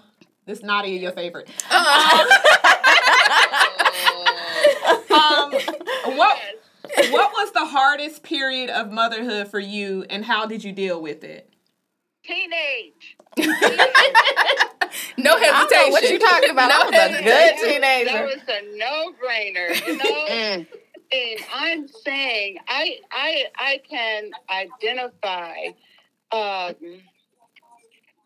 this 0.46 0.64
Nadia 0.64 1.00
your 1.00 1.12
favorite. 1.12 1.50
Um, 5.10 5.52
what 6.16 6.38
what 6.98 7.32
was 7.34 7.52
the 7.52 7.66
hardest 7.66 8.24
period 8.24 8.70
of 8.70 8.92
motherhood 8.92 9.48
for 9.50 9.60
you, 9.60 10.06
and 10.10 10.26
how 10.26 10.46
did 10.46 10.64
you 10.64 10.72
deal 10.74 11.02
with 11.02 11.24
it? 11.24 11.50
teenage. 12.24 13.16
no 13.38 13.46
hesitation. 15.38 15.56
I 15.56 15.68
don't 15.70 15.72
know 15.72 15.90
what 15.92 16.04
you 16.10 16.20
talking 16.20 16.50
about. 16.52 16.70
No 16.70 16.76
I 16.76 16.86
was 16.86 16.94
a 16.94 16.98
hesitation. 16.98 17.24
good 17.24 17.60
That 18.08 18.26
was 18.26 18.42
a 18.50 18.62
no-brainer, 18.78 19.88
you 19.88 19.98
know. 19.98 20.26
Mm. 20.38 20.68
and 21.12 21.40
I'm 21.54 21.88
saying 21.88 22.58
I 22.68 22.98
I 23.12 23.46
I 23.58 23.82
can 23.90 24.32
identify 24.50 25.56
um, 26.32 26.76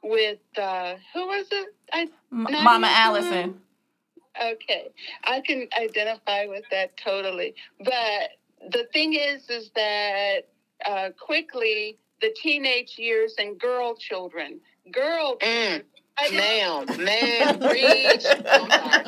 with 0.04 0.40
uh, 0.58 0.96
who 1.14 1.28
was 1.28 1.46
it? 1.52 1.74
I 1.94 2.02
M- 2.32 2.44
Nadia, 2.44 2.64
Mama? 2.64 2.88
Allison. 2.90 3.62
okay, 4.42 4.90
I 5.24 5.42
can 5.42 5.68
identify 5.80 6.46
with 6.48 6.64
that 6.72 6.98
totally. 6.98 7.54
But 7.80 8.32
the 8.70 8.86
thing 8.94 9.14
is, 9.14 9.50
is 9.50 9.72
that 9.76 10.48
uh, 10.86 11.10
quickly 11.20 11.98
the 12.22 12.34
teenage 12.42 12.98
years 12.98 13.36
and 13.38 13.60
girl 13.60 13.96
children, 13.96 14.60
girl, 14.92 15.38
Mm. 15.42 15.84
Ma'am, 16.34 16.86
ma'am, 17.04 17.60
preach. 17.60 18.26
I'm 18.46 18.70
sorry. 18.70 19.04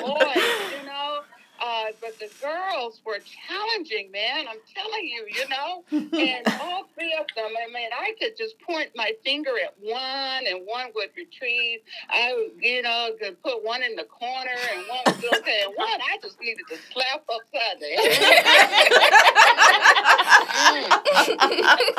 boys, 0.00 0.70
you 0.70 0.84
know. 0.84 1.18
Uh, 1.62 1.92
but 2.00 2.18
the 2.18 2.28
girls 2.42 3.00
were 3.06 3.18
challenging, 3.20 4.10
man. 4.10 4.48
I'm 4.48 4.58
telling 4.74 5.04
you, 5.04 5.26
you 5.28 5.48
know. 5.48 5.84
And 6.22 6.46
all 6.60 6.88
three 6.94 7.14
of 7.18 7.26
them, 7.36 7.50
I 7.56 7.72
mean, 7.72 7.90
I 7.92 8.14
could 8.20 8.36
just 8.36 8.58
point 8.60 8.90
my 8.94 9.12
finger 9.24 9.52
at 9.62 9.74
one, 9.80 10.46
and 10.46 10.66
one 10.66 10.88
would 10.94 11.10
retrieve. 11.16 11.80
I, 12.10 12.34
would, 12.34 12.62
you 12.62 12.82
know, 12.82 13.10
could 13.20 13.42
put 13.42 13.64
one 13.64 13.82
in 13.82 13.96
the 13.96 14.04
corner, 14.04 14.56
and 14.72 14.86
one 14.88 15.00
would 15.06 15.20
be 15.20 15.28
okay. 15.38 15.62
And 15.66 15.74
one, 15.76 15.88
I 15.88 16.18
just 16.20 16.40
needed 16.40 16.64
to 16.68 16.76
slap 16.92 17.24
upside 17.28 17.80
the 17.80 17.86
head. 17.86 18.12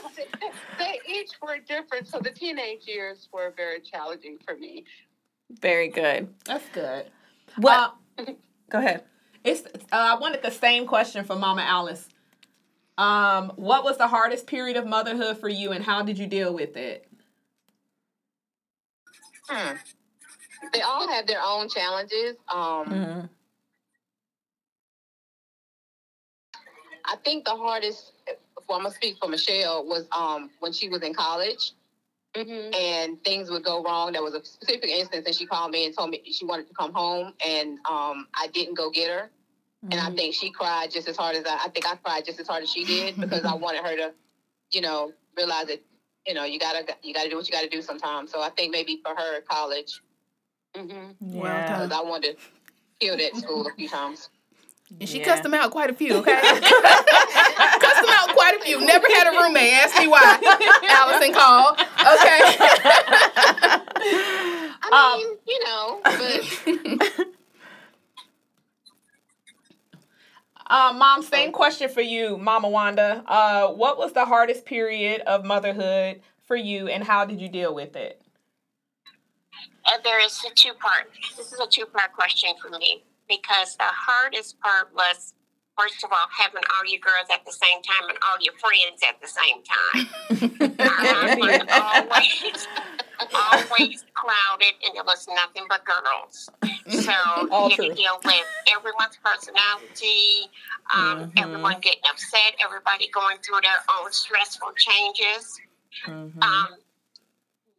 they 0.78 1.00
each 1.08 1.32
were 1.42 1.58
different, 1.68 2.08
so 2.08 2.20
the 2.20 2.32
teenage 2.32 2.86
years 2.86 3.28
were 3.32 3.54
very 3.56 3.82
challenging 3.82 4.38
for 4.46 4.56
me. 4.56 4.86
Very 5.50 5.88
good. 5.90 6.34
That's 6.46 6.68
good. 6.70 7.06
Well, 7.58 7.98
Uh, 8.18 8.26
Go 8.70 8.80
ahead. 8.80 9.04
it's 9.44 9.62
uh, 9.66 9.70
I 9.92 10.16
wanted 10.20 10.42
the 10.44 10.52
same 10.52 10.86
question 10.88 11.24
from 11.24 11.40
Mama 11.40 11.62
Alice. 11.62 12.08
Um, 12.98 13.52
what 13.56 13.84
was 13.84 13.98
the 13.98 14.08
hardest 14.08 14.48
period 14.48 14.76
of 14.76 14.86
motherhood 14.86 15.38
for 15.38 15.48
you, 15.50 15.72
and 15.72 15.84
how 15.84 16.02
did 16.02 16.18
you 16.18 16.28
deal 16.28 16.54
with 16.54 16.76
it? 16.76 17.08
Hmm. 19.48 19.76
They 20.74 20.82
all 20.82 21.08
have 21.08 21.28
their 21.28 21.42
own 21.42 21.70
challenges. 21.70 22.36
Um, 22.54 22.86
Mhm. 22.88 23.30
I 27.06 27.16
think 27.24 27.46
the 27.46 27.56
hardest 27.56 28.12
well, 28.68 28.80
I'm 28.80 28.84
gonna 28.84 28.94
speak 28.96 29.18
for 29.18 29.30
Michelle. 29.30 29.86
Was 29.86 30.08
um 30.12 30.50
when 30.60 30.74
she 30.74 30.90
was 30.90 31.02
in 31.04 31.14
college 31.14 31.72
Mm-hmm. 32.38 32.74
and 32.74 33.24
things 33.24 33.50
would 33.50 33.64
go 33.64 33.82
wrong. 33.84 34.12
There 34.14 34.22
was 34.22 34.36
a 34.36 34.46
specific 34.46 34.90
instance, 34.90 35.26
and 35.26 35.36
she 35.36 35.46
called 35.48 35.72
me 35.72 35.86
and 35.86 35.96
told 35.98 36.12
me 36.12 36.22
she 36.32 36.46
wanted 36.46 36.68
to 36.68 36.74
come 36.76 36.94
home, 36.94 37.34
and 37.46 37.80
um 37.90 38.28
I 38.36 38.48
didn't 38.54 38.76
go 38.76 38.90
get 38.92 39.10
her. 39.10 39.30
And 39.84 39.94
Mm-hmm. 39.94 40.14
I 40.14 40.16
think 40.16 40.34
she 40.36 40.50
cried 40.52 40.92
just 40.92 41.08
as 41.08 41.16
hard 41.18 41.36
as 41.36 41.46
I. 41.46 41.56
I 41.66 41.70
think 41.70 41.86
I 41.88 41.96
cried 41.96 42.26
just 42.26 42.40
as 42.40 42.48
hard 42.48 42.64
as 42.64 42.70
she 42.72 42.84
did 42.86 43.20
because 43.20 43.46
I 43.46 43.54
wanted 43.66 43.84
her 43.86 43.96
to, 43.96 44.14
you 44.72 44.82
know, 44.82 45.14
realize 45.38 45.68
that 45.68 45.82
you 46.26 46.34
know 46.34 46.44
you 46.44 46.60
gotta 46.60 46.86
you 47.04 47.14
gotta 47.14 47.30
do 47.30 47.36
what 47.38 47.48
you 47.48 47.54
gotta 47.54 47.70
do 47.70 47.82
sometimes. 47.82 48.32
So 48.32 48.42
I 48.42 48.50
think 48.50 48.72
maybe 48.72 49.02
for 49.04 49.16
her 49.16 49.42
college, 49.50 50.02
Mm-hmm. 50.76 51.36
Yeah. 51.36 51.64
because 51.66 51.92
I 51.92 52.02
wanted 52.02 52.38
to 52.38 52.44
kill 53.00 53.18
that 53.18 53.36
school 53.36 53.68
a 53.68 53.74
few 53.76 53.88
times. 53.88 54.30
And 55.00 55.08
she 55.08 55.20
Yeah. 55.20 55.26
cussed 55.26 55.44
them 55.44 55.54
out 55.54 55.70
quite 55.72 55.90
a 55.90 55.94
few, 55.94 56.16
okay? 56.22 56.40
cussed 56.42 56.64
him 58.04 58.10
out 58.10 58.30
quite 58.34 58.56
a 58.60 58.64
few. 58.64 58.80
Never 58.86 59.08
had 59.08 59.28
a 59.28 59.32
roommate. 59.42 59.74
Ask 59.74 59.98
me 60.00 60.08
why. 60.08 60.40
Allison 60.90 61.34
called. 61.34 61.78
Okay. 61.80 62.42
I 64.82 65.18
mean, 65.18 65.38
you 65.46 65.60
know, 65.66 66.02
but 66.04 67.28
Uh, 70.70 70.94
Mom, 70.96 71.24
same 71.24 71.52
question 71.52 71.90
for 71.90 72.02
you, 72.02 72.38
Mama 72.38 72.68
Wanda. 72.68 73.24
Uh, 73.26 73.68
what 73.70 73.98
was 73.98 74.14
the 74.14 74.26
hardest 74.26 74.66
period 74.66 75.22
of 75.22 75.46
motherhood 75.46 76.22
for 76.46 76.56
you, 76.56 76.88
and 76.88 77.04
how 77.04 77.24
did 77.26 77.40
you 77.40 77.48
deal 77.48 77.74
with 77.74 77.96
it? 77.96 78.22
Uh, 79.86 79.98
there 80.04 80.24
is 80.24 80.44
a 80.44 80.54
two 80.54 80.74
part. 80.74 81.10
This 81.38 81.54
is 81.54 81.60
a 81.60 81.68
two 81.68 81.86
part 81.86 82.12
question 82.12 82.50
for 82.62 82.70
me 82.78 83.04
because 83.30 83.78
the 83.78 83.86
hardest 83.86 84.60
part 84.60 84.90
was, 84.94 85.34
first 85.80 86.04
of 86.04 86.12
all, 86.12 86.28
having 86.38 86.64
all 86.76 86.90
your 86.90 87.00
girls 87.00 87.28
at 87.32 87.46
the 87.46 87.54
same 87.54 87.82
time 87.82 88.10
and 88.10 88.18
all 88.28 88.38
your 88.42 88.54
friends 88.60 89.02
at 89.08 89.22
the 89.22 89.28
same 89.28 89.64
time. 89.64 90.08
Was 91.40 91.62
always, 91.72 92.68
always 93.20 94.06
clouded, 94.14 94.74
and 94.86 94.96
it 94.96 95.06
was 95.06 95.28
nothing 95.28 95.66
but 95.70 95.82
girls. 95.86 96.50
So 96.88 97.12
you 97.52 97.70
had 97.70 97.78
to 97.78 97.94
deal 97.96 98.20
with 98.24 98.46
everyone's 98.76 99.18
personality, 99.24 100.50
um, 100.94 101.32
everyone 101.38 101.80
getting 101.82 102.02
upset, 102.10 102.56
everybody 102.64 103.10
going 103.10 103.38
through 103.40 103.62
their 103.62 103.80
own 104.00 104.12
stressful 104.12 104.72
changes 104.76 105.60
Mhm. 106.06 106.44
um, 106.44 106.76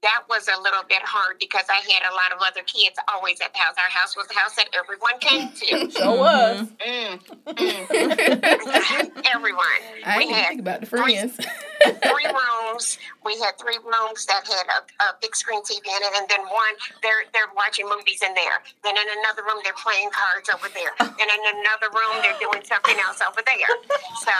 that 0.02 0.22
was 0.28 0.46
a 0.48 0.60
little 0.62 0.82
bit 0.88 1.02
hard 1.02 1.38
because 1.40 1.64
I 1.68 1.80
had 1.90 2.02
a 2.06 2.14
lot 2.14 2.30
of 2.30 2.38
other 2.46 2.62
kids 2.62 2.94
always 3.12 3.40
at 3.40 3.52
the 3.52 3.58
house. 3.58 3.74
Our 3.78 3.90
house 3.90 4.16
was 4.16 4.28
the 4.28 4.34
house 4.38 4.54
that 4.54 4.68
everyone 4.76 5.18
came 5.18 5.50
to. 5.50 5.90
Sure 5.90 6.16
was. 6.16 6.68
mm, 6.78 7.18
mm, 7.18 9.26
everyone. 9.34 9.66
I 10.06 10.18
we 10.18 10.24
didn't 10.26 10.36
had 10.36 10.48
think 10.48 10.60
about 10.60 10.80
the 10.80 10.86
friends. 10.86 11.34
three 11.34 12.30
rooms. 12.38 12.98
We 13.24 13.34
had 13.42 13.58
three 13.58 13.78
rooms 13.82 14.24
that 14.26 14.46
had 14.46 14.66
a, 14.70 14.86
a 15.02 15.06
big 15.20 15.34
screen 15.34 15.62
TV 15.66 15.82
in 15.82 16.00
it, 16.02 16.12
and 16.16 16.28
then 16.30 16.40
one 16.46 16.74
they're 17.02 17.26
they're 17.34 17.50
watching 17.56 17.88
movies 17.90 18.22
in 18.22 18.32
there. 18.34 18.62
Then 18.86 18.94
in 18.96 19.02
another 19.18 19.42
room 19.42 19.58
they're 19.66 19.74
playing 19.82 20.10
cards 20.14 20.46
over 20.54 20.68
there. 20.72 20.94
And 21.02 21.10
in 21.28 21.42
another 21.58 21.90
room 21.90 22.22
they're 22.22 22.38
doing 22.38 22.62
something 22.64 22.94
else 23.02 23.18
over 23.20 23.42
there. 23.42 23.74
So 24.22 24.30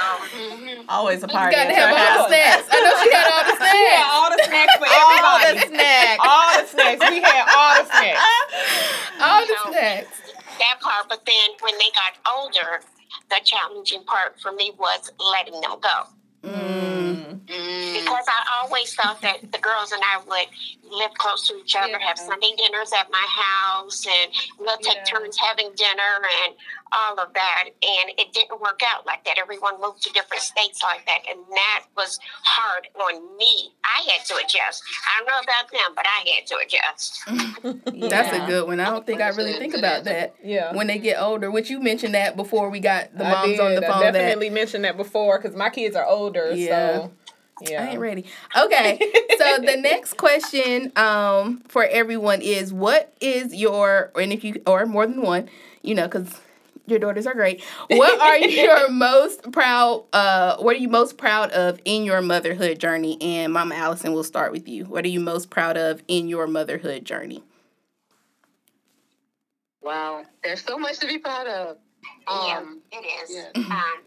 Always 0.88 1.22
a 1.22 1.26
You 1.26 1.32
party. 1.34 1.54
got 1.56 1.64
to 1.66 1.70
at 1.74 1.78
have 1.78 1.90
your 1.90 1.98
all 1.98 2.04
the 2.06 2.14
house. 2.14 2.30
snacks. 2.30 2.66
I 2.70 2.78
know 2.78 2.94
she 3.02 3.10
had 3.10 3.26
all 3.28 3.42
the 3.44 3.54
We 3.58 3.66
had 3.66 3.74
snacks. 3.74 4.14
all 4.14 4.30
the 4.30 4.38
snacks 4.46 4.76
for 4.78 4.86
everybody. 5.02 5.47
The 5.54 5.66
snacks. 5.66 6.22
all 6.24 6.60
the 6.62 6.66
snacks. 6.68 7.10
We 7.10 7.20
had 7.20 7.46
all 7.54 7.82
the 7.82 7.88
snacks. 7.90 8.20
All 9.20 9.40
the 9.46 9.56
snacks. 9.70 10.20
that 10.58 10.80
part. 10.80 11.08
But 11.08 11.24
then 11.26 11.50
when 11.60 11.74
they 11.78 11.90
got 11.94 12.36
older, 12.38 12.80
the 13.30 13.36
challenging 13.44 14.04
part 14.04 14.40
for 14.40 14.52
me 14.52 14.72
was 14.78 15.10
letting 15.18 15.60
them 15.60 15.76
go. 15.80 16.04
Mm. 16.44 17.40
because 17.46 18.24
I 18.28 18.62
always 18.62 18.94
thought 18.94 19.20
that 19.22 19.40
the 19.50 19.58
girls 19.58 19.90
and 19.90 20.00
I 20.04 20.18
would 20.24 20.46
live 20.96 21.12
close 21.14 21.48
to 21.48 21.56
each 21.56 21.74
other, 21.74 21.98
have 21.98 22.16
Sunday 22.16 22.52
dinners 22.56 22.92
at 22.92 23.10
my 23.10 23.26
house, 23.28 24.06
and 24.06 24.30
we'll 24.60 24.76
take 24.78 24.96
Yeah. 24.98 25.04
turns 25.04 25.36
having 25.36 25.72
dinner 25.74 26.20
and 26.46 26.54
all 26.92 27.18
of 27.18 27.32
that. 27.34 27.64
And 27.82 28.10
it 28.18 28.32
didn't 28.32 28.37
work 28.68 28.80
out 28.86 29.06
like 29.06 29.24
that. 29.24 29.38
Everyone 29.38 29.80
moved 29.80 30.02
to 30.02 30.12
different 30.12 30.42
states 30.42 30.82
like 30.82 31.04
that, 31.06 31.20
and 31.28 31.38
that 31.50 31.84
was 31.96 32.18
hard 32.44 32.88
on 32.96 33.36
me. 33.36 33.72
I 33.84 34.06
had 34.10 34.24
to 34.26 34.34
adjust. 34.36 34.82
I 35.08 35.18
don't 35.18 35.26
know 35.28 35.40
about 35.42 35.70
them, 35.70 35.94
but 35.94 36.06
I 36.06 36.28
had 36.34 36.46
to 36.46 36.56
adjust. 36.64 38.10
That's 38.10 38.36
a 38.36 38.46
good 38.46 38.66
one. 38.66 38.80
I 38.80 38.90
don't 38.90 39.06
think 39.06 39.20
I 39.20 39.28
really 39.28 39.54
think 39.54 39.74
about 39.76 40.04
that 40.04 40.34
Yeah. 40.42 40.74
when 40.74 40.86
they 40.86 40.98
get 40.98 41.20
older. 41.20 41.50
Which 41.50 41.70
you 41.70 41.80
mentioned 41.80 42.14
that 42.14 42.36
before 42.36 42.70
we 42.70 42.80
got 42.80 43.16
the 43.16 43.24
I 43.26 43.30
moms 43.30 43.48
did. 43.48 43.60
on 43.60 43.74
the 43.74 43.80
phone. 43.82 43.90
I 43.90 43.92
phone. 43.94 44.00
That 44.00 44.12
definitely 44.12 44.50
mentioned 44.50 44.84
that 44.84 44.96
before 44.96 45.38
because 45.38 45.56
my 45.56 45.70
kids 45.70 45.96
are 45.96 46.06
older. 46.06 46.52
Yeah. 46.54 46.96
So, 46.96 47.12
yeah. 47.62 47.84
I 47.84 47.88
ain't 47.90 48.00
ready. 48.00 48.24
Okay. 48.56 48.98
so 49.38 49.58
the 49.62 49.76
next 49.80 50.14
question 50.16 50.92
um 50.96 51.62
for 51.68 51.84
everyone 51.84 52.40
is 52.42 52.72
what 52.72 53.12
is 53.20 53.54
your 53.54 54.12
and 54.14 54.32
if 54.32 54.44
you 54.44 54.60
or 54.66 54.86
more 54.86 55.06
than 55.06 55.22
one, 55.22 55.48
you 55.82 55.94
know, 55.94 56.08
cuz 56.08 56.28
your 56.88 56.98
daughters 56.98 57.26
are 57.26 57.34
great. 57.34 57.62
What 57.88 58.20
are 58.20 58.38
your 58.38 58.90
most 58.90 59.50
proud 59.52 60.04
uh 60.12 60.56
what 60.58 60.76
are 60.76 60.78
you 60.78 60.88
most 60.88 61.18
proud 61.18 61.50
of 61.52 61.80
in 61.84 62.04
your 62.04 62.20
motherhood 62.22 62.78
journey? 62.78 63.18
And 63.20 63.52
Mama 63.52 63.74
Allison 63.74 64.12
will 64.12 64.24
start 64.24 64.52
with 64.52 64.68
you. 64.68 64.84
What 64.84 65.04
are 65.04 65.08
you 65.08 65.20
most 65.20 65.50
proud 65.50 65.76
of 65.76 66.02
in 66.08 66.28
your 66.28 66.46
motherhood 66.46 67.04
journey? 67.04 67.42
Wow, 69.82 70.24
there's 70.42 70.62
so 70.62 70.78
much 70.78 70.98
to 70.98 71.06
be 71.06 71.18
proud 71.18 71.46
of. 71.46 71.76
Um, 72.26 72.80
yeah, 72.92 72.98
it 72.98 73.04
is. 73.30 73.36
yeah. 73.54 73.62
Um, 73.70 74.02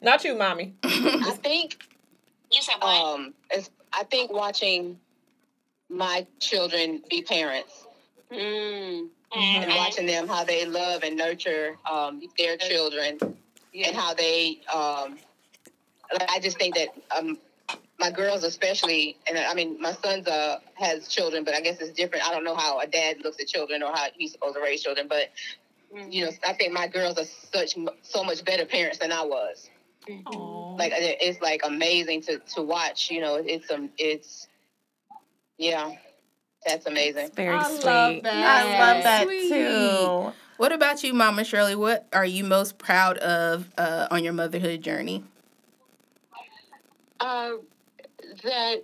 Not 0.00 0.24
you, 0.24 0.36
mommy. 0.36 0.74
I 0.84 1.36
think 1.42 1.82
you 2.52 2.62
said 2.62 2.76
what? 2.80 2.88
um, 2.88 3.34
it's, 3.50 3.68
I 3.92 4.04
think 4.04 4.32
watching 4.32 4.98
my 5.88 6.26
children 6.38 7.02
be 7.10 7.22
parents 7.22 7.86
Mm. 8.32 9.08
And 9.34 9.70
Mhm. 9.70 9.76
watching 9.76 10.06
them 10.06 10.28
how 10.28 10.44
they 10.44 10.64
love 10.64 11.02
and 11.02 11.16
nurture 11.16 11.76
um, 11.90 12.20
their 12.38 12.56
children 12.56 13.18
and 13.74 13.96
how 13.96 14.14
they 14.14 14.60
um, 14.72 15.18
i 16.28 16.38
just 16.40 16.58
think 16.58 16.74
that 16.74 16.88
um, 17.16 17.38
my 17.98 18.10
girls 18.10 18.44
especially 18.44 19.16
and 19.28 19.38
I 19.38 19.54
mean 19.54 19.80
my 19.80 19.92
son's 19.92 20.26
uh 20.26 20.58
has 20.74 21.08
children 21.08 21.44
but 21.44 21.54
I 21.54 21.60
guess 21.60 21.80
it's 21.80 21.92
different. 21.92 22.26
I 22.28 22.32
don't 22.32 22.44
know 22.44 22.56
how 22.56 22.80
a 22.80 22.86
dad 22.86 23.18
looks 23.24 23.40
at 23.40 23.46
children 23.48 23.82
or 23.82 23.92
how 23.94 24.06
he's 24.14 24.32
supposed 24.32 24.54
to 24.56 24.60
raise 24.62 24.82
children 24.82 25.06
but 25.08 25.28
you 26.10 26.24
know 26.24 26.30
I 26.46 26.52
think 26.54 26.72
my 26.72 26.88
girls 26.88 27.18
are 27.18 27.24
such 27.24 27.76
so 28.02 28.24
much 28.24 28.44
better 28.44 28.66
parents 28.66 28.98
than 28.98 29.12
I 29.12 29.22
was. 29.22 29.70
Like 30.78 30.92
it's 30.94 31.40
like 31.40 31.62
amazing 31.64 32.22
to 32.22 32.38
to 32.54 32.62
watch 32.62 33.10
you 33.10 33.20
know 33.20 33.36
it's 33.36 33.70
um 33.70 33.90
it's 33.98 34.48
yeah 35.58 35.90
that's 36.68 36.86
amazing 36.86 37.30
Very 37.34 37.56
I 37.56 37.64
sweet. 37.64 37.84
love 37.84 38.22
that. 38.22 38.44
I 38.46 38.78
love 38.78 39.02
that 39.02 39.24
Sweet. 39.24 39.48
too. 39.48 40.32
What 40.56 40.72
about 40.72 41.02
you, 41.04 41.14
Mama 41.14 41.44
Shirley? 41.44 41.76
What 41.76 42.06
are 42.12 42.26
you 42.26 42.44
most 42.44 42.78
proud 42.78 43.18
of 43.18 43.70
uh, 43.78 44.08
on 44.10 44.24
your 44.24 44.32
motherhood 44.32 44.82
journey? 44.82 45.24
uh, 47.20 47.52
that 48.42 48.82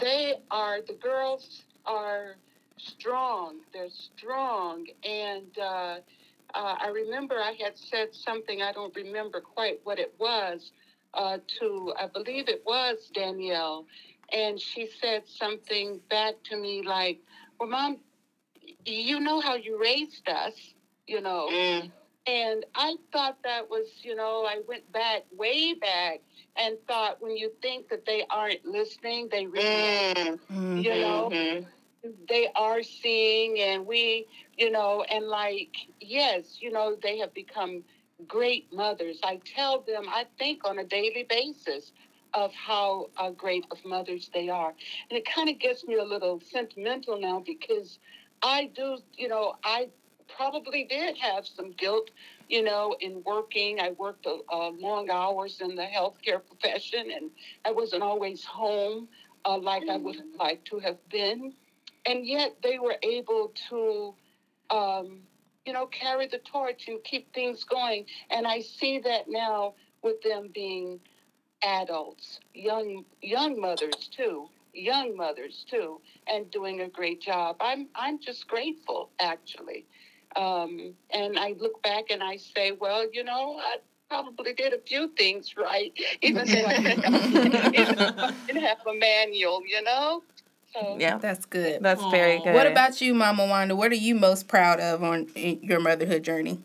they 0.00 0.34
are 0.50 0.80
the 0.86 0.94
girls 0.94 1.64
are 1.86 2.36
strong. 2.78 3.58
They're 3.72 3.88
strong, 3.90 4.86
and 5.04 5.58
uh, 5.58 5.96
uh, 6.54 6.74
I 6.80 6.88
remember 6.88 7.36
I 7.36 7.56
had 7.62 7.76
said 7.76 8.14
something. 8.14 8.62
I 8.62 8.72
don't 8.72 8.94
remember 8.96 9.40
quite 9.40 9.80
what 9.84 9.98
it 9.98 10.14
was. 10.18 10.72
Uh, 11.12 11.38
to 11.58 11.92
I 11.98 12.06
believe 12.06 12.48
it 12.48 12.62
was 12.64 13.10
Danielle, 13.12 13.84
and 14.32 14.60
she 14.60 14.86
said 14.86 15.26
something 15.26 16.00
back 16.10 16.34
to 16.44 16.56
me 16.56 16.82
like, 16.82 17.20
"Well, 17.58 17.68
Mom, 17.68 17.98
you 18.84 19.20
know 19.20 19.40
how 19.40 19.54
you 19.54 19.80
raised 19.80 20.28
us, 20.28 20.74
you 21.06 21.20
know." 21.20 21.48
mm. 21.48 21.90
And 22.26 22.64
I 22.74 22.96
thought 23.12 23.42
that 23.44 23.70
was, 23.70 24.04
you 24.04 24.14
know, 24.14 24.44
I 24.46 24.60
went 24.68 24.90
back, 24.92 25.22
way 25.32 25.74
back, 25.74 26.20
and 26.56 26.76
thought 26.86 27.20
when 27.20 27.36
you 27.36 27.50
think 27.62 27.88
that 27.88 28.04
they 28.06 28.24
aren't 28.30 28.64
listening, 28.64 29.28
they 29.30 29.46
really, 29.46 30.04
Mm. 30.14 30.38
Mm. 30.50 30.82
you 30.82 30.96
know, 30.98 31.30
Mhm. 31.30 31.66
they 32.28 32.48
are 32.54 32.82
seeing, 32.82 33.58
and 33.60 33.86
we, 33.86 34.26
you 34.56 34.70
know, 34.70 35.02
and 35.10 35.26
like, 35.26 35.74
yes, 36.00 36.60
you 36.60 36.70
know, 36.70 36.96
they 37.02 37.18
have 37.18 37.32
become 37.34 37.84
great 38.26 38.72
mothers. 38.72 39.20
I 39.22 39.40
tell 39.44 39.80
them, 39.80 40.08
I 40.08 40.26
think 40.38 40.64
on 40.64 40.78
a 40.78 40.84
daily 40.84 41.24
basis 41.28 41.92
of 42.34 42.52
how 42.54 43.10
uh, 43.16 43.30
great 43.30 43.66
of 43.70 43.84
mothers 43.84 44.30
they 44.32 44.48
are. 44.48 44.74
And 45.10 45.18
it 45.18 45.24
kind 45.24 45.48
of 45.48 45.58
gets 45.58 45.86
me 45.86 45.96
a 45.96 46.04
little 46.04 46.40
sentimental 46.40 47.20
now 47.20 47.42
because 47.44 47.98
I 48.42 48.70
do, 48.74 48.98
you 49.16 49.28
know, 49.28 49.54
I 49.64 49.88
probably 50.36 50.84
did 50.84 51.16
have 51.18 51.46
some 51.46 51.72
guilt, 51.72 52.10
you 52.48 52.62
know, 52.62 52.96
in 53.00 53.22
working. 53.24 53.80
I 53.80 53.90
worked 53.90 54.26
uh, 54.26 54.38
uh, 54.52 54.70
long 54.70 55.10
hours 55.10 55.60
in 55.60 55.74
the 55.74 55.82
healthcare 55.82 56.40
profession 56.46 57.10
and 57.10 57.30
I 57.64 57.72
wasn't 57.72 58.02
always 58.02 58.44
home 58.44 59.08
uh, 59.44 59.58
like 59.58 59.88
I 59.88 59.96
would 59.96 60.16
have 60.16 60.34
liked 60.38 60.66
to 60.68 60.78
have 60.80 60.96
been. 61.10 61.52
And 62.06 62.26
yet 62.26 62.56
they 62.62 62.78
were 62.78 62.96
able 63.02 63.52
to, 63.70 64.14
um, 64.70 65.20
you 65.66 65.72
know, 65.72 65.86
carry 65.86 66.26
the 66.26 66.38
torch 66.38 66.88
and 66.88 67.02
keep 67.04 67.32
things 67.34 67.64
going. 67.64 68.06
And 68.30 68.46
I 68.46 68.60
see 68.60 68.98
that 69.00 69.24
now 69.28 69.74
with 70.02 70.22
them 70.22 70.50
being 70.52 71.00
adults, 71.64 72.40
young 72.54 73.04
young 73.22 73.60
mothers 73.60 74.08
too, 74.10 74.48
young 74.72 75.16
mothers 75.16 75.64
too, 75.70 76.00
and 76.26 76.50
doing 76.50 76.80
a 76.80 76.88
great 76.88 77.20
job. 77.20 77.56
I'm 77.60 77.88
I'm 77.94 78.18
just 78.20 78.46
grateful 78.48 79.10
actually. 79.20 79.86
Um, 80.36 80.94
and 81.12 81.38
I 81.38 81.54
look 81.58 81.82
back 81.82 82.04
and 82.10 82.22
I 82.22 82.36
say, 82.36 82.70
well, 82.70 83.04
you 83.12 83.24
know, 83.24 83.58
I 83.58 83.78
probably 84.08 84.52
did 84.52 84.72
a 84.72 84.78
few 84.78 85.08
things 85.16 85.54
right, 85.56 85.92
even 86.22 86.46
though 86.46 86.66
I 86.66 86.76
didn't 88.46 88.62
have 88.62 88.78
a 88.86 88.94
manual, 88.94 89.62
you 89.66 89.82
know. 89.82 90.22
So 90.72 90.96
Yeah, 91.00 91.18
That's 91.18 91.46
good. 91.46 91.82
that's 91.82 92.04
very 92.12 92.38
good. 92.44 92.54
What 92.54 92.68
about 92.68 93.00
you, 93.00 93.12
Mama 93.12 93.46
Wanda? 93.46 93.74
What 93.74 93.90
are 93.90 93.96
you 93.96 94.14
most 94.14 94.46
proud 94.46 94.78
of 94.78 95.02
on 95.02 95.26
in 95.34 95.58
your 95.62 95.80
motherhood 95.80 96.22
journey? 96.22 96.60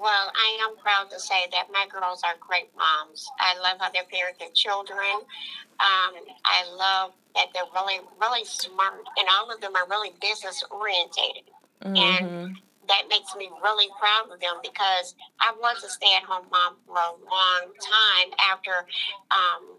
Well, 0.00 0.32
I 0.34 0.64
am 0.64 0.78
proud 0.78 1.10
to 1.10 1.20
say 1.20 1.44
that 1.52 1.68
my 1.70 1.84
girls 1.92 2.22
are 2.24 2.32
great 2.40 2.72
moms. 2.74 3.28
I 3.38 3.52
love 3.60 3.76
how 3.80 3.90
they 3.90 4.00
parent 4.10 4.38
their 4.38 4.48
children. 4.54 5.28
Um, 5.76 6.12
I 6.42 6.64
love 6.72 7.12
that 7.34 7.48
they're 7.52 7.68
really, 7.74 8.00
really 8.18 8.44
smart, 8.46 9.04
and 9.18 9.28
all 9.28 9.52
of 9.52 9.60
them 9.60 9.76
are 9.76 9.86
really 9.88 10.12
business 10.20 10.64
orientated. 10.70 11.50
And 11.84 12.24
Mhm. 12.24 12.56
that 12.88 13.08
makes 13.08 13.36
me 13.36 13.50
really 13.62 13.90
proud 13.98 14.30
of 14.30 14.40
them 14.40 14.60
because 14.62 15.14
I 15.38 15.52
was 15.52 15.84
a 15.84 15.90
stay 15.90 16.14
at 16.14 16.24
home 16.24 16.48
mom 16.50 16.80
for 16.86 16.96
a 16.96 17.12
long 17.12 17.74
time 17.76 18.34
after 18.38 18.86
um, 19.30 19.78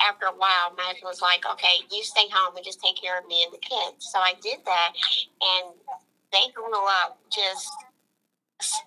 after 0.00 0.26
a 0.26 0.32
while 0.32 0.72
my 0.76 0.84
husband 0.84 1.08
was 1.08 1.20
like, 1.20 1.44
Okay, 1.44 1.82
you 1.90 2.02
stay 2.04 2.28
home 2.30 2.56
and 2.56 2.64
just 2.64 2.80
take 2.80 2.96
care 2.96 3.18
of 3.18 3.26
me 3.26 3.44
and 3.44 3.52
the 3.52 3.58
kids. 3.58 4.10
So 4.10 4.18
I 4.18 4.34
did 4.40 4.64
that 4.64 4.92
and 5.40 5.74
they 6.32 6.50
grew 6.52 6.86
up 6.86 7.18
just 7.30 7.70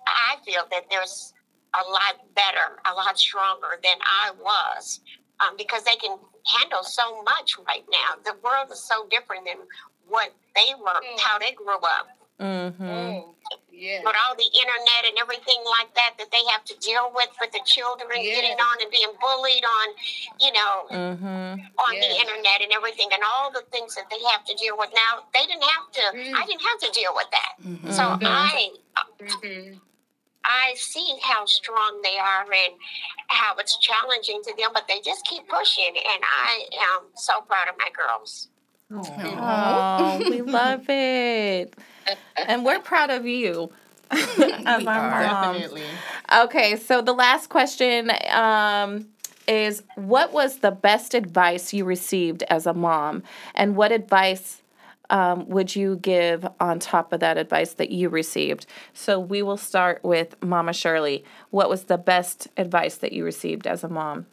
I 0.06 0.36
feel 0.44 0.62
that 0.70 0.84
there's 0.90 1.32
a 1.74 1.90
lot 1.90 2.20
better, 2.34 2.80
a 2.90 2.94
lot 2.94 3.18
stronger 3.18 3.78
than 3.82 3.96
I 4.02 4.32
was. 4.40 5.00
Um, 5.40 5.56
because 5.56 5.84
they 5.84 5.96
can 5.96 6.18
handle 6.44 6.82
so 6.82 7.22
much 7.22 7.56
right 7.66 7.84
now. 7.90 8.20
The 8.24 8.36
world 8.44 8.68
is 8.70 8.84
so 8.84 9.06
different 9.10 9.46
than 9.46 9.56
what 10.06 10.34
they 10.54 10.74
were, 10.78 11.00
how 11.18 11.38
they 11.38 11.52
grew 11.52 11.76
up 11.76 12.08
Mm-hmm. 12.40 12.88
oh, 12.88 13.34
yeah. 13.80 14.00
but 14.04 14.14
all 14.20 14.36
the 14.36 14.44
internet 14.60 15.02
and 15.08 15.16
everything 15.16 15.56
like 15.64 15.88
that 15.96 16.12
that 16.20 16.28
they 16.30 16.44
have 16.52 16.64
to 16.68 16.76
deal 16.84 17.10
with 17.16 17.32
with 17.40 17.50
the 17.56 17.64
children 17.64 18.20
getting 18.20 18.52
on 18.60 18.76
and 18.84 18.90
being 18.92 19.08
bullied 19.20 19.64
on, 19.64 19.86
you 20.38 20.52
know, 20.52 20.72
Mhm. 20.92 21.64
on 21.80 21.92
the 21.96 22.12
internet 22.20 22.60
and 22.60 22.72
everything 22.72 23.08
and 23.12 23.22
all 23.24 23.50
the 23.50 23.62
things 23.72 23.94
that 23.96 24.08
they 24.10 24.20
have 24.30 24.44
to 24.44 24.54
deal 24.54 24.76
with 24.76 24.92
now. 24.94 25.24
They 25.32 25.46
didn't 25.46 25.64
have 25.64 25.86
to. 25.98 26.04
Mm. 26.12 26.34
I 26.36 26.44
didn't 26.46 26.62
have 26.62 26.80
to 26.86 26.90
deal 26.92 27.12
with 27.14 27.30
that. 27.30 27.52
Mm-hmm. 27.64 27.90
So 27.90 28.02
Mhm. 28.02 28.20
I 28.22 28.72
hmm 29.20 29.78
I 30.42 30.74
see 30.74 31.18
how 31.22 31.44
strong 31.44 32.00
they 32.02 32.18
are 32.18 32.42
and 32.50 32.74
how 33.28 33.54
it's 33.56 33.76
challenging 33.78 34.42
to 34.44 34.54
them, 34.56 34.70
but 34.72 34.88
they 34.88 35.00
just 35.00 35.24
keep 35.26 35.46
pushing. 35.48 35.96
And 35.96 36.24
I 36.24 36.66
am 36.94 37.02
so 37.14 37.42
proud 37.42 37.68
of 37.68 37.76
my 37.78 37.90
girls. 37.90 38.48
Oh, 38.92 40.18
we 40.28 40.42
love 40.42 40.88
it. 40.88 41.74
And 42.36 42.64
we're 42.64 42.80
proud 42.80 43.10
of 43.10 43.26
you 43.26 43.70
as 44.10 44.80
We 44.80 44.86
our 44.86 44.86
are. 44.86 45.26
mom. 45.26 45.54
Definitely. 45.56 45.82
Okay, 46.42 46.76
so 46.76 47.02
the 47.02 47.12
last 47.12 47.48
question 47.48 48.10
um, 48.30 49.08
is 49.46 49.82
what 49.96 50.32
was 50.32 50.58
the 50.58 50.70
best 50.70 51.14
advice 51.14 51.72
you 51.72 51.84
received 51.84 52.42
as 52.44 52.66
a 52.66 52.74
mom? 52.74 53.22
And 53.54 53.76
what 53.76 53.92
advice 53.92 54.62
um, 55.10 55.48
would 55.48 55.74
you 55.74 55.96
give 55.96 56.46
on 56.60 56.78
top 56.78 57.12
of 57.12 57.20
that 57.20 57.36
advice 57.36 57.74
that 57.74 57.90
you 57.90 58.08
received? 58.08 58.66
So 58.94 59.18
we 59.18 59.42
will 59.42 59.56
start 59.56 60.02
with 60.04 60.40
Mama 60.42 60.72
Shirley. 60.72 61.24
What 61.50 61.68
was 61.68 61.84
the 61.84 61.98
best 61.98 62.48
advice 62.56 62.96
that 62.96 63.12
you 63.12 63.24
received 63.24 63.66
as 63.66 63.82
a 63.82 63.88
mom? 63.88 64.26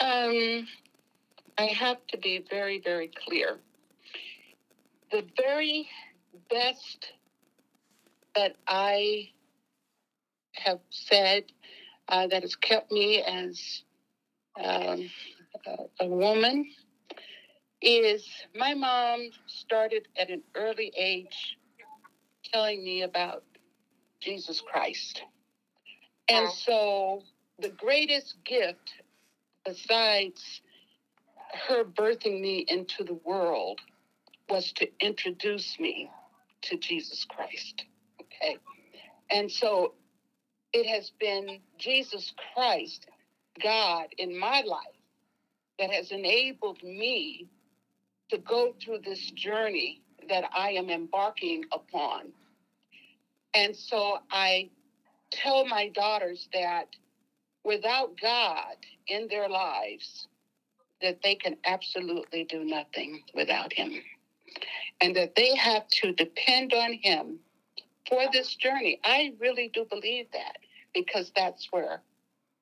Um, 0.00 0.66
I 1.58 1.66
have 1.66 1.98
to 2.08 2.18
be 2.18 2.44
very, 2.50 2.80
very 2.80 3.08
clear. 3.08 3.58
The 5.10 5.24
very 5.36 5.88
best 6.50 7.12
that 8.36 8.56
I 8.66 9.30
have 10.52 10.80
said 10.90 11.44
uh, 12.08 12.26
that 12.28 12.42
has 12.42 12.56
kept 12.56 12.92
me 12.92 13.22
as 13.22 13.82
um, 14.62 15.10
a, 15.66 16.04
a 16.04 16.06
woman 16.06 16.70
is 17.82 18.26
my 18.54 18.74
mom 18.74 19.30
started 19.46 20.08
at 20.18 20.30
an 20.30 20.42
early 20.54 20.92
age 20.96 21.56
telling 22.52 22.84
me 22.84 23.02
about 23.02 23.42
Jesus 24.20 24.60
Christ. 24.60 25.22
And 26.28 26.50
so 26.50 27.22
the 27.58 27.70
greatest 27.70 28.36
gift 28.44 28.94
besides 29.64 30.60
her 31.68 31.84
birthing 31.84 32.40
me 32.40 32.64
into 32.68 33.04
the 33.04 33.14
world 33.24 33.80
was 34.50 34.72
to 34.72 34.88
introduce 35.00 35.78
me 35.78 36.10
to 36.62 36.76
Jesus 36.76 37.24
Christ. 37.28 37.84
Okay. 38.20 38.56
And 39.30 39.50
so 39.50 39.94
it 40.72 40.86
has 40.86 41.10
been 41.20 41.60
Jesus 41.78 42.32
Christ, 42.54 43.06
God 43.62 44.06
in 44.18 44.38
my 44.38 44.62
life, 44.66 44.80
that 45.78 45.90
has 45.90 46.10
enabled 46.10 46.82
me 46.82 47.48
to 48.30 48.38
go 48.38 48.74
through 48.82 49.00
this 49.04 49.30
journey 49.32 50.02
that 50.28 50.44
I 50.54 50.70
am 50.70 50.90
embarking 50.90 51.64
upon. 51.72 52.32
And 53.54 53.74
so 53.74 54.18
I 54.30 54.70
tell 55.30 55.66
my 55.66 55.88
daughters 55.88 56.48
that 56.52 56.86
without 57.64 58.12
God 58.20 58.76
in 59.08 59.26
their 59.28 59.48
lives, 59.48 60.28
that 61.02 61.18
they 61.22 61.34
can 61.34 61.56
absolutely 61.64 62.44
do 62.44 62.64
nothing 62.64 63.22
without 63.34 63.72
Him. 63.72 64.02
And 65.00 65.16
that 65.16 65.34
they 65.34 65.54
have 65.56 65.88
to 66.02 66.12
depend 66.12 66.72
on 66.74 66.92
Him 66.94 67.38
for 68.08 68.24
this 68.32 68.54
journey. 68.56 69.00
I 69.04 69.32
really 69.38 69.70
do 69.72 69.84
believe 69.88 70.26
that 70.32 70.58
because 70.94 71.32
that's 71.34 71.68
where 71.70 72.02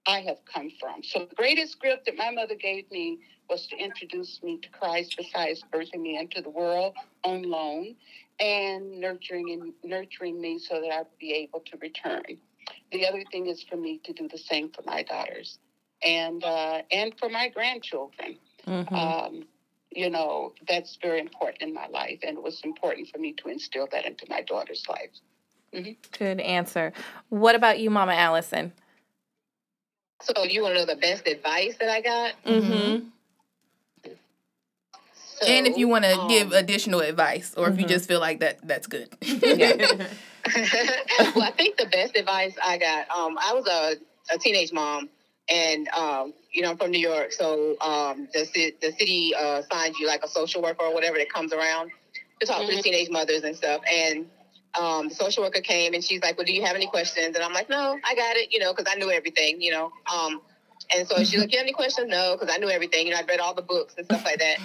I 0.06 0.20
have 0.20 0.38
come 0.52 0.70
from. 0.80 1.02
So 1.02 1.26
the 1.28 1.34
greatest 1.34 1.80
gift 1.80 2.06
that 2.06 2.16
my 2.16 2.30
mother 2.30 2.54
gave 2.54 2.90
me 2.90 3.18
was 3.48 3.66
to 3.68 3.76
introduce 3.76 4.42
me 4.42 4.58
to 4.58 4.68
Christ 4.70 5.14
besides 5.16 5.62
birthing 5.72 6.00
me 6.00 6.18
into 6.18 6.40
the 6.42 6.50
world 6.50 6.94
on 7.24 7.42
loan 7.42 7.94
and 8.40 9.00
nurturing 9.00 9.50
and 9.50 9.72
nurturing 9.82 10.40
me 10.40 10.58
so 10.58 10.80
that 10.80 10.92
I'd 10.92 11.06
be 11.18 11.32
able 11.32 11.60
to 11.60 11.76
return. 11.78 12.38
The 12.92 13.06
other 13.06 13.22
thing 13.30 13.46
is 13.46 13.62
for 13.62 13.76
me 13.76 14.00
to 14.04 14.12
do 14.12 14.28
the 14.28 14.38
same 14.38 14.70
for 14.70 14.82
my 14.86 15.02
daughters 15.02 15.58
and 16.02 16.42
uh, 16.44 16.82
and 16.90 17.12
for 17.18 17.28
my 17.28 17.48
grandchildren. 17.48 18.38
Mhm. 18.66 18.92
Um, 18.92 19.46
you 19.90 20.10
know, 20.10 20.52
that's 20.68 20.98
very 21.00 21.20
important 21.20 21.62
in 21.62 21.72
my 21.74 21.86
life, 21.88 22.20
and 22.22 22.36
it 22.36 22.42
was 22.42 22.60
important 22.62 23.08
for 23.08 23.18
me 23.18 23.32
to 23.34 23.48
instill 23.48 23.88
that 23.92 24.04
into 24.04 24.26
my 24.28 24.42
daughter's 24.42 24.84
life. 24.88 25.10
Good 26.18 26.40
answer. 26.40 26.92
What 27.28 27.54
about 27.54 27.78
you, 27.78 27.90
Mama 27.90 28.14
Allison? 28.14 28.72
So 30.22 30.44
you 30.44 30.62
want 30.62 30.74
to 30.74 30.80
know 30.80 30.86
the 30.86 30.96
best 30.96 31.26
advice 31.28 31.76
that 31.78 31.90
I 31.90 32.00
got? 32.00 32.32
Mm-hmm. 32.44 33.08
So, 35.40 35.46
and 35.46 35.66
if 35.68 35.78
you 35.78 35.86
want 35.86 36.04
to 36.04 36.18
um, 36.18 36.28
give 36.28 36.52
additional 36.52 37.00
advice, 37.00 37.54
or 37.56 37.68
if 37.68 37.78
you 37.78 37.84
Mhm. 37.84 37.88
just 37.88 38.08
feel 38.08 38.18
like 38.18 38.40
that, 38.40 38.58
that's 38.66 38.88
good. 38.88 39.08
well, 39.22 39.38
I 41.42 41.52
think 41.56 41.76
the 41.76 41.86
best 41.86 42.16
advice 42.16 42.54
I 42.62 42.78
got, 42.78 43.08
um, 43.10 43.38
I 43.38 43.52
was 43.54 43.66
a, 43.68 44.34
a 44.34 44.38
teenage 44.38 44.72
mom, 44.72 45.08
and 45.48 45.88
um, 45.88 46.34
you 46.52 46.62
know, 46.62 46.70
I'm 46.70 46.76
from 46.76 46.90
New 46.90 47.00
York, 47.00 47.32
so 47.32 47.76
um, 47.80 48.28
the 48.32 48.72
the 48.82 48.92
city 48.92 49.34
uh, 49.38 49.62
signs 49.70 49.98
you 49.98 50.06
like 50.06 50.22
a 50.24 50.28
social 50.28 50.62
worker 50.62 50.84
or 50.84 50.94
whatever 50.94 51.18
that 51.18 51.32
comes 51.32 51.52
around 51.52 51.90
to 52.40 52.46
talk 52.46 52.60
to 52.60 52.66
the 52.66 52.72
Mhm. 52.78 52.82
teenage 52.82 53.10
mothers 53.10 53.42
and 53.42 53.56
stuff. 53.56 53.80
And 53.90 54.26
um, 54.78 55.08
the 55.08 55.14
social 55.14 55.42
worker 55.42 55.60
came, 55.60 55.94
and 55.94 56.04
she's 56.04 56.22
like, 56.22 56.36
"Well, 56.36 56.46
do 56.46 56.52
you 56.52 56.64
have 56.64 56.76
any 56.76 56.86
questions?" 56.86 57.34
And 57.34 57.44
I'm 57.44 57.52
like, 57.52 57.68
"No, 57.68 57.98
I 58.04 58.14
got 58.14 58.36
it," 58.36 58.52
you 58.52 58.58
know, 58.58 58.72
because 58.74 58.92
I 58.94 58.98
knew 58.98 59.10
everything, 59.10 59.60
you 59.60 59.72
know. 59.72 59.90
Um, 60.12 60.40
and 60.94 61.08
so 61.08 61.22
she's 61.24 61.40
like, 61.40 61.52
"You 61.52 61.58
have 61.58 61.64
any 61.64 61.72
questions?" 61.72 62.08
No, 62.08 62.36
because 62.38 62.54
I 62.54 62.58
knew 62.58 62.68
everything. 62.68 63.06
You 63.06 63.12
know, 63.14 63.18
I'd 63.18 63.28
read 63.28 63.40
all 63.40 63.54
the 63.54 63.62
books 63.62 63.94
and 63.96 64.06
stuff 64.06 64.24
like 64.24 64.38
that. 64.38 64.58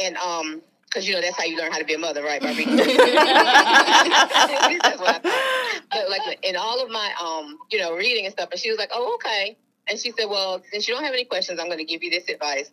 And 0.00 0.16
um, 0.16 0.60
because 0.86 1.08
you 1.08 1.14
know 1.14 1.20
that's 1.20 1.36
how 1.36 1.44
you 1.44 1.56
learn 1.56 1.72
how 1.72 1.78
to 1.78 1.84
be 1.84 1.94
a 1.94 1.98
mother, 1.98 2.22
right, 2.22 2.40
Barbie? 2.42 2.64
that's 2.66 2.78
what 5.00 5.08
I 5.08 5.18
thought. 5.18 5.82
But 5.90 6.10
like 6.10 6.38
in 6.42 6.56
all 6.56 6.82
of 6.82 6.90
my 6.90 7.10
um, 7.20 7.58
you 7.70 7.78
know, 7.78 7.94
reading 7.96 8.26
and 8.26 8.32
stuff, 8.32 8.50
and 8.52 8.60
she 8.60 8.70
was 8.70 8.78
like, 8.78 8.90
"Oh, 8.92 9.14
okay." 9.14 9.56
And 9.88 9.98
she 9.98 10.12
said, 10.12 10.26
"Well, 10.28 10.62
since 10.72 10.88
you 10.88 10.94
don't 10.94 11.04
have 11.04 11.12
any 11.14 11.24
questions, 11.24 11.60
I'm 11.60 11.66
going 11.66 11.78
to 11.78 11.84
give 11.84 12.02
you 12.02 12.10
this 12.10 12.28
advice. 12.28 12.70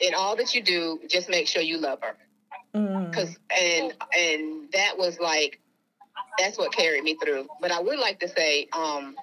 In 0.00 0.14
all 0.14 0.36
that 0.36 0.54
you 0.54 0.62
do, 0.62 1.00
just 1.08 1.28
make 1.28 1.46
sure 1.46 1.62
you 1.62 1.78
love 1.78 2.00
her." 2.02 2.16
Mm. 2.74 3.12
Cause 3.12 3.36
and 3.50 3.92
and 4.16 4.72
that 4.72 4.96
was 4.96 5.18
like 5.20 5.58
that's 6.38 6.56
what 6.56 6.72
carried 6.72 7.04
me 7.04 7.16
through. 7.22 7.46
But 7.60 7.70
I 7.72 7.80
would 7.80 7.98
like 7.98 8.20
to 8.20 8.28
say, 8.28 8.68
um, 8.72 9.16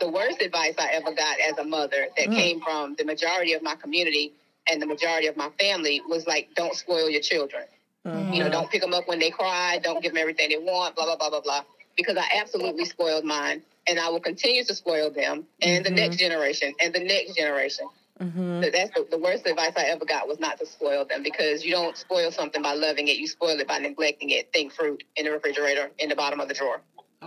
the 0.00 0.08
worst 0.08 0.40
advice 0.40 0.74
I 0.78 0.88
ever 0.92 1.12
got 1.12 1.40
as 1.40 1.58
a 1.58 1.64
mother 1.64 2.08
that 2.16 2.28
Mm. 2.28 2.36
came 2.36 2.60
from 2.60 2.94
the 2.94 3.04
majority 3.04 3.54
of 3.54 3.62
my 3.62 3.74
community 3.74 4.32
and 4.70 4.80
the 4.80 4.86
majority 4.86 5.26
of 5.26 5.36
my 5.36 5.50
family 5.60 6.00
was 6.08 6.26
like, 6.26 6.54
don't 6.54 6.74
spoil 6.74 7.10
your 7.10 7.20
children. 7.20 7.64
Mhm. 8.06 8.34
You 8.34 8.44
know, 8.44 8.50
don't 8.50 8.70
pick 8.70 8.80
them 8.80 8.94
up 8.94 9.08
when 9.08 9.18
they 9.18 9.30
cry. 9.30 9.78
Don't 9.78 10.00
give 10.02 10.12
them 10.12 10.18
everything 10.20 10.50
they 10.50 10.58
want. 10.58 10.94
Blah 10.94 11.06
blah 11.06 11.16
blah 11.16 11.30
blah 11.30 11.40
blah. 11.40 11.64
Because 11.96 12.16
I 12.16 12.40
absolutely 12.40 12.84
spoiled 12.84 13.24
mine, 13.24 13.62
and 13.86 13.98
I 13.98 14.08
will 14.08 14.20
continue 14.20 14.64
to 14.64 14.74
spoil 14.74 15.10
them 15.10 15.44
and 15.60 15.84
the 15.84 15.90
next 15.90 16.16
generation 16.16 16.74
and 16.82 16.94
the 16.94 17.00
next 17.00 17.36
generation. 17.36 17.86
Mm-hmm. 18.20 18.62
So 18.62 18.70
That's 18.70 18.90
the, 18.90 19.06
the 19.10 19.18
worst 19.18 19.46
advice 19.46 19.72
I 19.76 19.84
ever 19.84 20.04
got 20.04 20.28
was 20.28 20.38
not 20.38 20.58
to 20.60 20.66
spoil 20.66 21.04
them 21.04 21.22
because 21.22 21.64
you 21.64 21.72
don't 21.72 21.96
spoil 21.96 22.30
something 22.30 22.62
by 22.62 22.74
loving 22.74 23.08
it. 23.08 23.16
You 23.16 23.26
spoil 23.26 23.58
it 23.58 23.66
by 23.66 23.78
neglecting 23.78 24.30
it. 24.30 24.52
Think 24.52 24.72
fruit 24.72 25.02
in 25.16 25.24
the 25.24 25.32
refrigerator 25.32 25.90
in 25.98 26.08
the 26.08 26.16
bottom 26.16 26.40
of 26.40 26.48
the 26.48 26.54
drawer. 26.54 26.80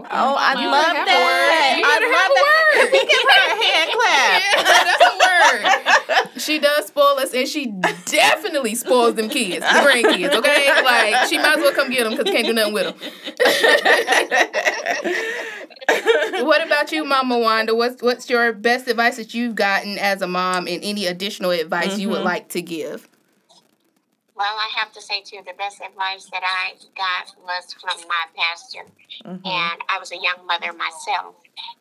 Oh, 0.10 0.36
I 0.38 0.54
You 0.62 0.68
love 0.68 0.94
that. 0.94 1.08
word. 1.08 1.78
You 1.78 1.86
I 1.86 2.00
love 2.06 2.32
that. 2.36 2.58
Yeah, 2.78 2.92
We 2.92 3.00
give 3.06 3.24
her 3.24 3.44
a 3.48 3.58
hand 3.64 3.90
clap. 3.94 4.42
that's 4.88 5.04
a 5.04 5.14
word. 5.24 6.42
She 6.42 6.60
does 6.60 6.86
spoil 6.88 7.20
us, 7.20 7.34
and 7.34 7.48
she 7.48 7.68
definitely 8.06 8.76
spoils 8.76 9.16
them 9.16 9.30
kids, 9.30 9.66
the 9.66 9.72
grandkids. 9.72 10.34
Okay, 10.36 10.84
like 10.84 11.28
she 11.28 11.38
might 11.38 11.58
as 11.58 11.64
well 11.64 11.74
come 11.74 11.90
get 11.90 12.04
them 12.04 12.16
because 12.16 12.32
can't 12.32 12.46
do 12.46 12.54
nothing 12.54 12.74
with 12.74 12.86
them. 12.86 12.96
what 16.46 16.66
about 16.66 16.92
you, 16.92 17.04
Mama 17.06 17.40
Wanda? 17.40 17.76
What's 17.76 18.02
what's 18.02 18.30
your 18.30 18.54
best 18.54 18.88
advice 18.88 19.18
that 19.18 19.34
you've 19.34 19.56
gotten 19.56 19.98
as 19.98 20.22
a 20.22 20.28
mom, 20.28 20.68
and 20.68 20.84
any 20.84 21.06
additional 21.08 21.52
advice 21.52 21.98
you 21.98 22.10
would 22.10 22.18
mm-hmm. 22.18 22.26
like 22.26 22.50
to 22.50 22.62
give? 22.62 23.08
Well, 24.38 24.56
I 24.56 24.70
have 24.76 24.92
to 24.94 25.02
say 25.02 25.22
too, 25.22 25.40
the 25.46 25.54
best 25.58 25.82
advice 25.82 26.30
that 26.32 26.44
I 26.46 26.74
got 26.96 27.36
was 27.42 27.74
from 27.74 28.08
my 28.08 28.26
pastor, 28.38 28.86
and 29.26 29.82
I 29.90 29.98
was 30.00 30.12
a 30.12 30.16
young 30.16 30.46
mother 30.46 30.74
myself. 30.74 31.36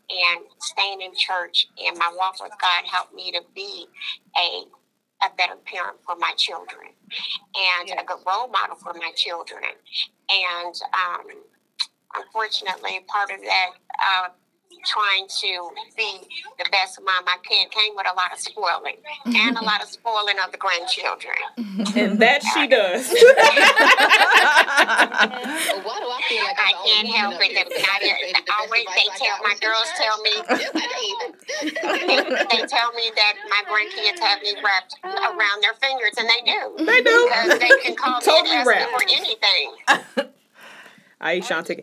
And 0.08 0.46
staying 0.58 1.02
in 1.02 1.12
church 1.14 1.68
and 1.84 1.98
my 1.98 2.10
walk 2.16 2.42
with 2.42 2.52
God 2.60 2.84
helped 2.90 3.12
me 3.14 3.30
to 3.32 3.42
be 3.54 3.86
a 4.38 4.64
a 5.24 5.30
better 5.36 5.56
parent 5.64 5.96
for 6.04 6.14
my 6.16 6.32
children 6.36 6.92
and 7.56 7.90
a 7.98 8.04
good 8.04 8.20
role 8.26 8.48
model 8.48 8.76
for 8.76 8.92
my 8.94 9.10
children. 9.16 9.64
And 10.28 10.74
um, 10.92 11.24
unfortunately, 12.14 13.00
part 13.08 13.30
of 13.30 13.40
that. 13.40 13.70
Uh, 13.98 14.28
Trying 14.86 15.26
to 15.42 15.70
be 15.96 16.20
the 16.58 16.64
best 16.70 17.00
mom 17.02 17.24
I 17.26 17.38
can 17.42 17.68
came 17.70 17.96
with 17.96 18.06
a 18.06 18.14
lot 18.14 18.32
of 18.32 18.38
spoiling 18.38 18.96
and 19.26 19.58
a 19.58 19.64
lot 19.64 19.82
of 19.82 19.88
spoiling 19.88 20.36
of 20.44 20.52
the 20.52 20.58
grandchildren. 20.58 21.34
And 21.96 22.18
that 22.20 22.42
she 22.54 22.66
does. 22.68 23.08
But 23.10 23.16
why 25.84 25.98
do 25.98 26.06
I 26.06 26.20
feel 26.28 26.44
like 26.44 26.58
I 26.58 26.72
can't 26.86 27.08
help 27.08 27.34
it. 27.40 27.56
up 27.58 27.68
that 27.68 27.72
say 27.72 27.82
that 28.32 28.44
the 28.46 28.52
always 28.54 28.86
they 28.94 29.08
tell 29.18 29.38
my 29.42 29.54
girls 29.60 29.90
tell 29.96 30.18
me 30.22 30.30
Yes, 30.50 30.70
they 32.52 32.62
tell 32.66 32.92
me 32.92 33.10
that 33.16 33.34
my 33.50 33.62
grandkids 33.66 34.20
have 34.20 34.40
me 34.42 34.54
wrapped 34.62 34.94
around 35.04 35.62
their 35.62 35.74
fingers, 35.74 36.14
and 36.18 36.28
they 36.28 36.40
do. 36.46 36.76
They 36.84 37.02
do. 37.02 37.28
Because 37.28 37.58
they 37.58 37.76
can 37.82 37.96
call 37.96 38.20
me 38.20 38.24
Totally 38.24 38.56
and 38.56 38.60
ask 38.60 38.68
me 38.68 38.72
wrapped. 38.72 38.92
for 38.92 39.02
anything. 39.02 39.74
I 41.20 41.40
Shanti. 41.40 41.80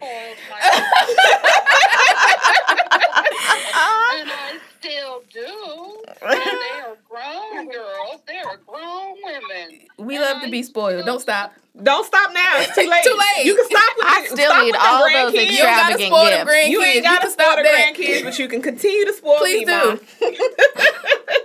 And 2.94 4.30
I 4.30 4.60
still 4.80 5.24
do. 5.32 6.04
And 6.22 6.40
they 6.42 6.82
are 6.82 6.98
grown 7.10 7.70
girls. 7.70 8.22
They 8.28 8.38
are 8.38 8.58
grown 8.66 9.16
women. 9.24 9.80
We 9.98 10.20
love 10.20 10.42
to 10.44 10.50
be 10.50 10.64
spoiled. 10.64 11.06
Don't 11.06 11.20
stop. 11.22 11.54
Don't 11.82 12.06
stop 12.06 12.32
now. 12.34 12.54
It's 12.58 12.76
too 12.76 12.88
late. 12.88 13.04
Too 13.04 13.18
late. 13.18 13.46
You 13.46 13.56
can 13.56 13.66
stop 13.66 13.98
with 13.98 14.06
I 14.06 14.26
still 14.26 14.52
stop 14.52 14.64
need 14.64 14.76
all 14.76 15.00
those 15.00 15.34
grandkids. 15.34 15.52
You 15.52 15.58
don't 15.58 15.66
gotta 15.66 15.94
Extravagant 16.04 16.08
spoil 16.08 16.24
the 16.26 16.30
gifts. 16.30 16.52
grandkids. 16.52 16.70
You 16.70 16.84
ain't 16.84 17.04
got 17.04 17.22
gotta 17.22 17.32
spoil 17.32 17.46
stop 17.46 17.58
the 17.58 17.70
grandkids, 18.04 18.24
but 18.24 18.40
you 18.40 18.48
can 18.48 18.62
continue 18.62 19.06
to 19.06 19.14
spoil 19.14 19.34
me. 19.34 19.40
Please 19.40 19.60
me, 19.60 19.74
do. 19.74 19.86
Mom. 19.86 20.00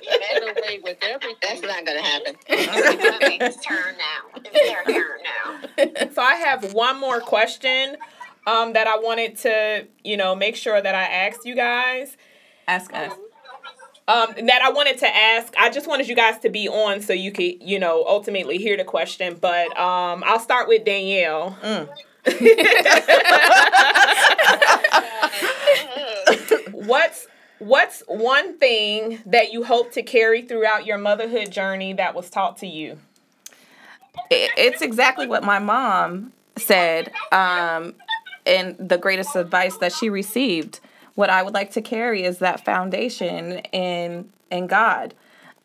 Get 0.03 0.43
away 0.43 0.81
with 0.83 0.99
everything. 1.03 1.37
That's 1.43 1.63
not 1.63 1.85
gonna 1.87 2.03
happen. 2.03 2.35
It's 3.41 3.65
turn 3.65 3.95
now. 3.97 4.41
It's 4.45 4.51
their 4.53 4.85
turn 4.85 5.19
now. 6.05 6.11
So 6.13 6.21
I 6.23 6.35
have 6.35 6.75
one 6.75 6.99
more 7.01 7.21
question 7.21 7.97
um, 8.49 8.73
that 8.73 8.87
I 8.87 8.99
wanted 8.99 9.37
to, 9.39 9.87
you 10.05 10.17
know, 10.17 10.35
make 10.35 10.57
sure 10.57 10.81
that 10.81 10.95
I 10.95 11.03
asked 11.05 11.45
you 11.45 11.55
guys. 11.55 12.17
Ask 12.67 12.93
us. 12.95 13.13
Um, 14.09 14.33
that 14.47 14.63
I 14.63 14.71
wanted 14.71 14.99
to 14.99 15.17
ask. 15.17 15.53
I 15.59 15.69
just 15.69 15.87
wanted 15.87 16.09
you 16.09 16.17
guys 16.17 16.39
to 16.41 16.49
be 16.49 16.67
on 16.69 17.03
so 17.03 17.13
you 17.13 17.31
could, 17.31 17.63
you 17.63 17.79
know, 17.79 18.05
ultimately 18.09 18.57
hear 18.57 18.77
the 18.77 18.85
question. 18.85 19.37
But 19.39 19.69
um, 19.79 20.25
I'll 20.27 20.41
start 20.41 20.67
with 20.67 20.85
Danielle. 20.85 21.57
what's 26.73 27.27
what's 27.59 28.03
one 28.07 28.57
thing 28.59 29.21
that 29.27 29.53
you 29.53 29.65
hope 29.65 29.93
to 29.93 30.03
carry 30.03 30.43
throughout 30.43 30.87
your 30.87 30.99
motherhood 30.99 31.51
journey 31.51 31.93
that 31.95 32.15
was 32.15 32.31
taught 32.31 32.59
to 32.59 32.67
you? 32.67 32.99
it- 34.31 34.51
it's 34.57 34.83
exactly 34.83 35.27
what 35.27 35.43
my 35.45 35.59
mom 35.59 36.33
said 36.57 37.13
um, 37.33 37.95
and 38.49 38.77
the 38.79 38.99
greatest 38.99 39.37
advice 39.37 39.77
that 39.79 39.93
she 39.93 40.09
received 40.09 40.81
what 41.15 41.31
i 41.31 41.43
would 41.43 41.55
like 41.55 41.71
to 41.71 41.83
carry 41.83 42.25
is 42.25 42.39
that 42.39 42.65
foundation 42.65 43.59
in 43.73 44.29
in 44.51 44.67
god 44.67 45.15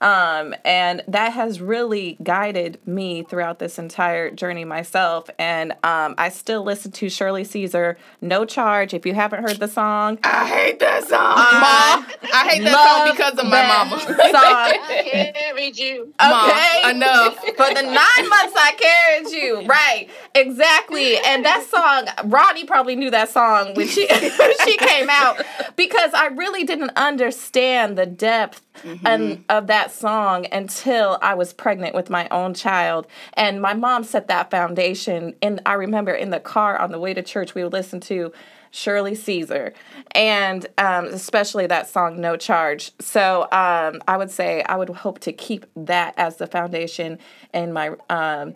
um, 0.04 0.54
and 0.64 1.02
that 1.08 1.34
has 1.34 1.60
really 1.62 2.18
guided 2.22 2.78
me 2.86 3.24
throughout 3.24 3.58
this 3.58 3.80
entire 3.80 4.30
journey 4.30 4.66
myself 4.66 5.30
and 5.40 5.72
um, 5.84 6.14
i 6.20 6.30
still 6.30 6.62
listen 6.64 6.92
to 6.92 7.10
shirley 7.10 7.44
caesar 7.44 7.98
no 8.22 8.46
charge 8.46 8.94
if 8.94 9.06
you 9.06 9.14
haven't 9.16 9.42
heard 9.42 9.58
the 9.60 9.68
song 9.68 10.20
I 10.24 10.48
hate 10.48 10.80
that 10.80 11.04
song, 11.08 11.34
I 11.38 11.96
Mom. 12.04 12.30
I 12.34 12.50
hate 12.50 12.64
that 12.64 13.06
song 13.06 13.16
because 13.16 13.40
of 13.40 13.46
my 13.46 13.52
that 13.52 13.90
mama. 13.90 14.02
song 14.02 14.14
I 14.14 15.32
carried 15.34 15.78
you. 15.78 16.14
Mom, 16.20 16.50
Okay. 16.50 16.92
enough. 16.92 17.38
For 17.38 17.74
the 17.74 17.82
nine 17.82 18.30
months 18.30 18.54
I 18.58 18.74
carried 18.78 19.32
you. 19.32 19.66
Right. 19.66 20.10
Exactly. 20.36 21.18
And 21.18 21.46
that 21.46 21.66
song, 21.70 22.30
Ronnie 22.30 22.66
probably 22.66 22.96
knew 22.96 23.10
that 23.12 23.30
song 23.30 23.74
when 23.76 23.88
she 23.88 24.08
when 24.38 24.52
she 24.66 24.78
came 24.78 25.10
out 25.10 25.42
because 25.76 26.14
I 26.14 26.28
really 26.28 26.64
didn't 26.64 26.92
understand 26.96 27.98
the 27.98 28.06
depth 28.06 28.62
and 29.06 29.44
of 29.50 29.68
that 29.94 30.00
song 30.00 30.48
until 30.52 31.18
I 31.22 31.36
was 31.36 31.54
pregnant 31.54 31.96
with 31.96 32.10
my 32.10 32.28
own 32.30 32.54
child. 32.54 33.08
And 33.34 33.62
my 33.62 33.74
mom 33.74 34.04
set 34.04 34.28
that 34.28 34.52
foundation. 34.52 35.36
And 35.42 35.62
I 35.66 35.74
remember 35.74 36.12
in 36.14 36.30
the 36.30 36.40
car 36.40 36.80
on 36.80 36.92
the 36.92 37.00
way 37.00 37.14
to 37.14 37.22
church, 37.22 37.56
we 37.56 37.64
would 37.64 37.74
listen 37.74 38.00
to 38.02 38.32
Shirley 38.72 39.14
Caesar, 39.14 39.72
and 40.16 40.66
um, 40.80 41.06
especially 41.06 41.68
that 41.68 41.88
song 41.88 42.20
"No 42.20 42.36
Charge." 42.36 42.92
So 43.00 43.44
um, 43.52 44.02
I 44.08 44.18
would 44.18 44.32
say 44.32 44.64
I 44.64 44.78
would 44.78 44.90
hope 44.90 45.20
to 45.20 45.32
keep 45.32 45.68
that 45.76 46.16
as 46.18 46.38
the 46.38 46.48
foundation 46.48 47.20
in 47.54 47.72
my 47.72 47.92
um, 48.10 48.56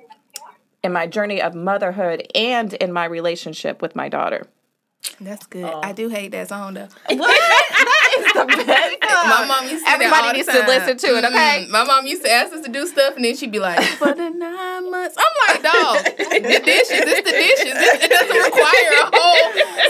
in 0.83 0.91
my 0.91 1.05
journey 1.05 1.39
of 1.39 1.53
motherhood 1.53 2.25
and 2.33 2.73
in 2.73 2.91
my 2.91 3.05
relationship 3.05 3.79
with 3.79 3.95
my 3.95 4.09
daughter. 4.09 4.47
That's 5.21 5.45
good. 5.45 5.71
I 5.71 5.93
do 5.93 6.09
hate 6.09 6.31
that 6.31 6.49
song 6.49 6.73
though. 6.73 6.88
What? 7.09 7.41
My 9.27 9.45
mom 9.47 9.67
used 9.67 9.83
to 9.85 9.91
sing 9.91 9.99
that 9.99 10.13
all 10.13 10.25
Everybody 10.27 10.38
needs 10.38 10.47
to 10.47 10.59
listen 10.67 10.97
to 10.97 11.07
it, 11.17 11.25
okay? 11.25 11.65
Mm-mm. 11.65 11.69
My 11.69 11.83
mom 11.83 12.05
used 12.05 12.23
to 12.23 12.31
ask 12.31 12.53
us 12.53 12.61
to 12.65 12.71
do 12.71 12.85
stuff, 12.88 13.15
and 13.15 13.25
then 13.25 13.35
she'd 13.35 13.51
be 13.51 13.59
like, 13.59 13.81
"For 13.97 14.13
the 14.13 14.29
nine 14.29 14.91
months," 14.91 15.17
I'm 15.17 15.33
like, 15.47 15.63
"Dog, 15.63 16.03
the 16.17 16.61
dishes, 16.63 17.01
it's 17.01 17.25
the 17.25 17.35
dishes. 17.35 17.75
It, 17.75 18.03
it 18.03 18.09
doesn't 18.11 18.41
require 18.49 18.91
a 19.01 19.07
whole 19.11 19.43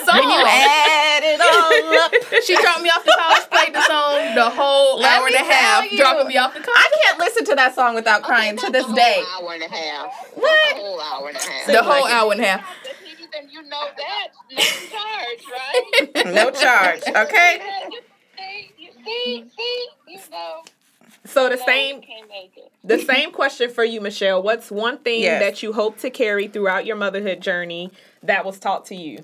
song." 0.05 0.19
When 0.19 0.29
you 0.31 0.43
add 0.47 1.23
it 1.23 1.39
all 1.41 1.99
up, 2.05 2.11
she 2.43 2.55
dropped 2.55 2.81
me 2.81 2.89
off 2.89 3.03
the 3.03 3.15
couch, 3.17 3.49
played 3.51 3.73
the 3.75 3.83
song 3.85 4.35
the 4.35 4.49
whole 4.49 4.99
Let 4.99 5.19
hour 5.19 5.27
and 5.27 5.35
a 5.35 5.39
half, 5.43 5.91
you. 5.91 5.97
dropping 5.97 6.27
me 6.27 6.37
off 6.37 6.53
the 6.53 6.59
couch. 6.61 6.69
I 6.75 6.89
can't 7.03 7.19
listen 7.19 7.45
to 7.45 7.55
that 7.55 7.75
song 7.75 7.95
without 7.95 8.23
crying 8.23 8.57
to 8.57 8.69
this 8.71 8.85
day. 8.93 9.23
whole 9.25 9.49
hour 9.49 9.53
and 9.55 9.63
a 9.63 9.69
half. 9.69 10.27
What? 10.35 10.75
The 10.75 10.81
whole 10.81 11.01
hour 11.01 11.27
and 11.29 11.37
a 11.37 11.39
half. 11.41 11.67
The 11.67 11.83
whole 11.83 12.07
hour 12.07 12.31
and 12.31 12.41
a 12.41 12.45
half. 12.45 12.65
Then 13.29 13.49
you 13.51 13.61
know 13.63 13.87
that. 13.97 14.27
No 14.49 14.63
charge, 14.63 15.43
right? 15.51 16.25
No 16.33 16.49
charge, 16.49 17.01
okay? 17.07 17.59
You 19.07 19.43
see, 19.45 19.49
see, 19.57 19.87
see, 20.07 20.13
you 20.13 20.19
know. 20.31 20.63
So 21.25 21.49
the 21.49 21.55
No, 21.55 21.65
same 21.65 21.95
you 21.97 22.01
can't 22.01 22.29
make 22.29 22.53
it. 22.57 22.71
the 22.83 22.99
same 22.99 23.31
question 23.31 23.69
for 23.69 23.83
you, 23.83 24.01
Michelle. 24.01 24.41
What's 24.43 24.69
one 24.71 24.97
thing 24.99 25.21
Yes. 25.21 25.41
that 25.41 25.63
you 25.63 25.73
hope 25.73 25.97
to 25.99 26.09
carry 26.09 26.47
throughout 26.47 26.85
your 26.85 26.95
motherhood 26.95 27.41
journey 27.41 27.91
that 28.23 28.45
was 28.45 28.59
taught 28.59 28.85
to 28.87 28.95
you? 28.95 29.19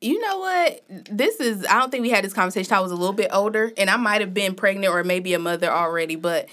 You 0.00 0.18
know 0.20 0.38
what? 0.38 0.82
This 0.88 1.36
is, 1.40 1.64
I 1.66 1.78
don't 1.78 1.90
think 1.90 2.02
we 2.02 2.10
had 2.10 2.24
this 2.24 2.32
conversation. 2.32 2.72
I 2.74 2.80
was 2.80 2.90
a 2.90 2.96
little 2.96 3.12
bit 3.12 3.30
older, 3.32 3.72
and 3.76 3.88
I 3.88 3.96
might 3.96 4.20
have 4.20 4.34
been 4.34 4.54
pregnant 4.54 4.92
or 4.92 5.04
maybe 5.04 5.32
a 5.34 5.38
mother 5.38 5.70
already, 5.70 6.16
but 6.16 6.48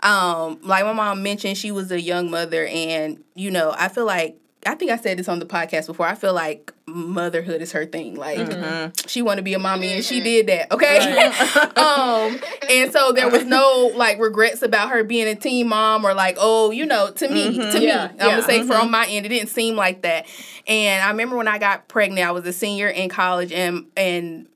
um, 0.00 0.58
like 0.62 0.84
my 0.84 0.92
mom 0.92 1.22
mentioned, 1.22 1.56
she 1.56 1.70
was 1.70 1.90
a 1.92 2.00
young 2.00 2.30
mother, 2.30 2.66
and 2.66 3.22
you 3.34 3.50
know, 3.50 3.74
I 3.76 3.88
feel 3.88 4.04
like 4.04 4.36
I 4.66 4.74
think 4.74 4.90
I 4.90 4.96
said 4.96 5.18
this 5.18 5.28
on 5.28 5.38
the 5.38 5.46
podcast 5.46 5.86
before. 5.86 6.06
I 6.06 6.14
feel 6.14 6.34
like 6.34 6.72
motherhood 6.92 7.62
is 7.62 7.72
her 7.72 7.86
thing. 7.86 8.16
Like 8.16 8.38
mm-hmm. 8.38 8.90
she 9.06 9.22
wanted 9.22 9.36
to 9.36 9.42
be 9.42 9.54
a 9.54 9.58
mommy, 9.58 9.92
and 9.92 10.04
she 10.04 10.20
did 10.20 10.46
that. 10.46 10.72
Okay. 10.72 10.98
um, 11.76 12.40
and 12.70 12.92
so 12.92 13.12
there 13.12 13.28
was 13.28 13.44
no 13.44 13.92
like 13.94 14.18
regrets 14.18 14.62
about 14.62 14.90
her 14.90 15.04
being 15.04 15.26
a 15.26 15.34
teen 15.34 15.68
mom 15.68 16.04
or 16.04 16.14
like, 16.14 16.36
oh, 16.38 16.70
you 16.70 16.86
know, 16.86 17.10
to 17.10 17.28
me, 17.28 17.56
mm-hmm. 17.56 17.70
to 17.70 17.80
Yeah, 17.80 18.08
me, 18.08 18.12
I'm 18.20 18.30
gonna 18.30 18.42
say 18.42 18.66
for 18.66 18.74
on 18.74 18.82
mm-hmm. 18.82 18.90
my 18.90 19.06
end, 19.06 19.26
it 19.26 19.30
didn't 19.30 19.50
seem 19.50 19.76
like 19.76 20.02
that. 20.02 20.26
And 20.66 21.02
I 21.02 21.08
remember 21.10 21.36
when 21.36 21.48
I 21.48 21.58
got 21.58 21.88
pregnant, 21.88 22.26
I 22.26 22.32
was 22.32 22.46
a 22.46 22.52
senior 22.52 22.88
in 22.88 23.08
college, 23.08 23.52
and 23.52 23.86
and 23.96 24.46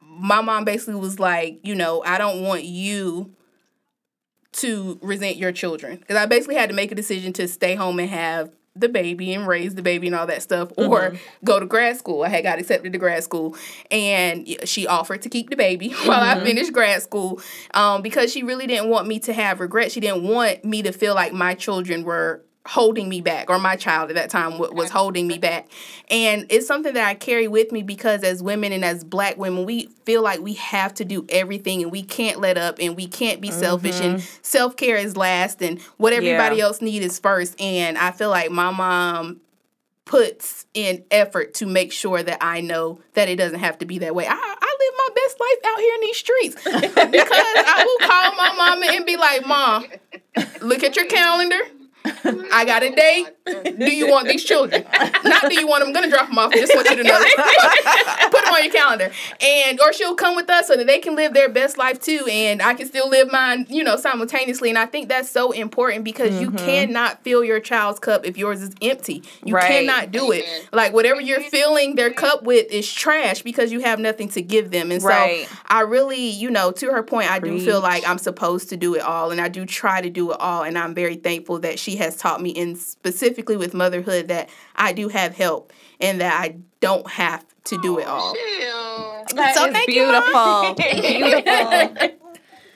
my 0.00 0.40
mom 0.40 0.64
basically 0.64 0.96
was 0.96 1.18
like, 1.18 1.60
you 1.62 1.74
know, 1.74 2.02
I 2.04 2.18
don't 2.18 2.42
want 2.42 2.64
you 2.64 3.34
to 4.52 4.98
resent 5.02 5.36
your 5.36 5.52
children 5.52 5.98
because 5.98 6.16
I 6.16 6.26
basically 6.26 6.56
had 6.56 6.68
to 6.70 6.74
make 6.74 6.90
a 6.90 6.94
decision 6.94 7.32
to 7.34 7.46
stay 7.46 7.74
home 7.74 7.98
and 8.00 8.10
have 8.10 8.50
the 8.80 8.88
baby 8.88 9.32
and 9.34 9.46
raise 9.46 9.74
the 9.74 9.82
baby 9.82 10.06
and 10.06 10.16
all 10.16 10.26
that 10.26 10.42
stuff, 10.42 10.70
or 10.76 11.14
go 11.44 11.60
to 11.60 11.66
grad 11.66 11.96
school. 11.96 12.22
I 12.22 12.28
had 12.28 12.44
got 12.44 12.58
accepted 12.58 12.92
to 12.92 12.98
grad 12.98 13.24
school, 13.24 13.56
and 13.90 14.46
she 14.64 14.86
offered 14.86 15.22
to 15.22 15.28
keep 15.28 15.50
the 15.50 15.56
baby 15.56 15.90
while 16.04 16.20
I 16.20 16.42
finished 16.44 16.72
grad 16.72 17.02
school, 17.02 17.40
um, 17.74 18.02
because 18.02 18.32
she 18.32 18.42
really 18.42 18.66
didn't 18.66 18.88
want 18.88 19.06
me 19.06 19.18
to 19.20 19.32
have 19.32 19.60
regret. 19.60 19.92
She 19.92 20.00
didn't 20.00 20.24
want 20.24 20.64
me 20.64 20.82
to 20.82 20.92
feel 20.92 21.14
like 21.14 21.32
my 21.32 21.54
children 21.54 22.04
were 22.04 22.44
holding 22.68 23.08
me 23.08 23.22
back 23.22 23.48
or 23.48 23.58
my 23.58 23.76
child 23.76 24.10
at 24.10 24.14
that 24.14 24.28
time 24.28 24.50
w- 24.50 24.70
was 24.74 24.90
holding 24.90 25.26
me 25.26 25.38
back 25.38 25.66
and 26.10 26.44
it's 26.50 26.66
something 26.66 26.92
that 26.92 27.08
i 27.08 27.14
carry 27.14 27.48
with 27.48 27.72
me 27.72 27.82
because 27.82 28.22
as 28.22 28.42
women 28.42 28.72
and 28.72 28.84
as 28.84 29.02
black 29.02 29.38
women 29.38 29.64
we 29.64 29.86
feel 30.04 30.22
like 30.22 30.38
we 30.40 30.52
have 30.52 30.92
to 30.92 31.02
do 31.02 31.24
everything 31.30 31.82
and 31.82 31.90
we 31.90 32.02
can't 32.02 32.40
let 32.40 32.58
up 32.58 32.76
and 32.78 32.94
we 32.94 33.06
can't 33.06 33.40
be 33.40 33.50
selfish 33.50 33.98
and 34.02 34.18
mm-hmm. 34.18 34.38
self-care 34.42 34.96
is 34.96 35.16
last 35.16 35.62
and 35.62 35.80
what 35.96 36.12
everybody 36.12 36.56
Yeah. 36.56 36.64
else 36.64 36.82
needs 36.82 37.06
is 37.06 37.18
first 37.18 37.58
and 37.58 37.96
i 37.96 38.10
feel 38.10 38.28
like 38.28 38.50
my 38.50 38.70
mom 38.70 39.40
puts 40.04 40.66
in 40.74 41.04
effort 41.10 41.54
to 41.54 41.66
make 41.66 41.92
sure 41.92 42.22
that 42.22 42.38
I 42.40 42.62
know 42.62 42.98
that 43.12 43.28
it 43.28 43.36
doesn't 43.36 43.58
have 43.58 43.76
to 43.78 43.84
be 43.84 43.98
that 43.98 44.14
way. 44.14 44.26
I, 44.26 44.30
I 44.32 44.76
live 44.80 44.94
my 44.96 45.08
best 45.14 45.38
life 45.38 45.58
out 45.66 45.78
here 45.80 45.94
in 45.94 46.00
these 46.00 46.16
streets 46.16 46.54
because 46.64 47.28
I 47.28 47.84
will 47.86 48.08
call 48.08 48.34
my 48.36 48.54
mama 48.56 48.86
and 48.96 49.04
be 49.04 49.18
like, 49.18 49.46
Mom, 49.46 49.84
look 50.62 50.82
at 50.82 50.96
your 50.96 51.04
calendar. 51.04 51.60
I 52.24 52.64
got 52.64 52.82
a 52.82 52.94
date. 52.94 53.26
Do 53.78 53.90
you 53.94 54.08
want 54.10 54.28
these 54.28 54.44
children? 54.44 54.84
Not 55.24 55.48
do 55.48 55.58
you 55.58 55.66
want 55.66 55.80
them? 55.80 55.88
I'm 55.88 55.94
gonna 55.94 56.10
drop 56.10 56.28
them 56.28 56.38
off. 56.38 56.52
I 56.52 56.56
just 56.56 56.74
want 56.74 56.88
you 56.90 56.96
to 56.96 57.02
know. 57.02 57.18
Put 58.30 58.44
them 58.44 58.54
on 58.54 58.62
your 58.62 58.72
calendar, 58.72 59.10
and 59.40 59.80
or 59.80 59.92
she'll 59.92 60.14
come 60.14 60.36
with 60.36 60.50
us 60.50 60.66
so 60.66 60.76
that 60.76 60.86
they 60.86 60.98
can 60.98 61.16
live 61.16 61.34
their 61.34 61.48
best 61.48 61.78
life 61.78 62.00
too, 62.00 62.26
and 62.30 62.60
I 62.60 62.74
can 62.74 62.86
still 62.86 63.08
live 63.08 63.30
mine, 63.30 63.66
you 63.68 63.82
know, 63.82 63.96
simultaneously. 63.96 64.68
And 64.68 64.78
I 64.78 64.86
think 64.86 65.08
that's 65.08 65.30
so 65.30 65.52
important 65.52 66.04
because 66.04 66.40
you 66.40 66.48
mm-hmm. 66.50 66.64
cannot 66.64 67.22
fill 67.24 67.42
your 67.42 67.60
child's 67.60 67.98
cup 67.98 68.26
if 68.26 68.36
yours 68.36 68.62
is 68.62 68.70
empty. 68.82 69.22
You 69.44 69.54
Right. 69.54 69.68
cannot 69.86 70.10
do 70.10 70.32
it. 70.32 70.44
Like 70.72 70.92
whatever 70.92 71.20
you're 71.20 71.40
filling 71.40 71.94
their 71.94 72.10
cup 72.12 72.42
with 72.42 72.70
is 72.70 72.90
trash 72.92 73.42
because 73.42 73.72
you 73.72 73.80
have 73.80 73.98
nothing 73.98 74.28
to 74.30 74.42
give 74.42 74.70
them. 74.70 74.90
And 74.92 75.02
Right. 75.02 75.46
so 75.48 75.56
I 75.66 75.80
really, 75.80 76.28
you 76.28 76.50
know, 76.50 76.70
to 76.72 76.86
her 76.92 77.02
point, 77.02 77.30
I 77.30 77.38
do 77.38 77.58
feel 77.60 77.80
like 77.80 78.06
I'm 78.08 78.18
supposed 78.18 78.68
to 78.70 78.76
do 78.76 78.94
it 78.94 79.02
all, 79.02 79.30
and 79.30 79.40
I 79.40 79.48
do 79.48 79.64
try 79.64 80.00
to 80.00 80.10
do 80.10 80.32
it 80.32 80.40
all. 80.40 80.62
And 80.62 80.78
I'm 80.78 80.94
very 80.94 81.16
thankful 81.16 81.60
that 81.60 81.78
she 81.78 81.96
has 81.96 82.07
taught 82.16 82.40
me, 82.40 82.54
and 82.56 82.76
specifically 82.76 83.56
with 83.56 83.74
motherhood, 83.74 84.28
that 84.28 84.48
I 84.76 84.92
do 84.92 85.08
have 85.08 85.34
help 85.36 85.72
and 86.00 86.20
that 86.20 86.40
I 86.40 86.56
don't 86.80 87.08
have 87.10 87.44
to 87.64 87.80
do 87.82 87.98
it 87.98 88.06
all. 88.06 88.34
Yeah. 88.60 89.24
That 89.34 89.54
So 89.54 89.66
is 89.66 89.72
thank 89.72 89.88
you, 89.88 90.04
beautiful. 90.04 90.74
beautiful. 90.74 92.18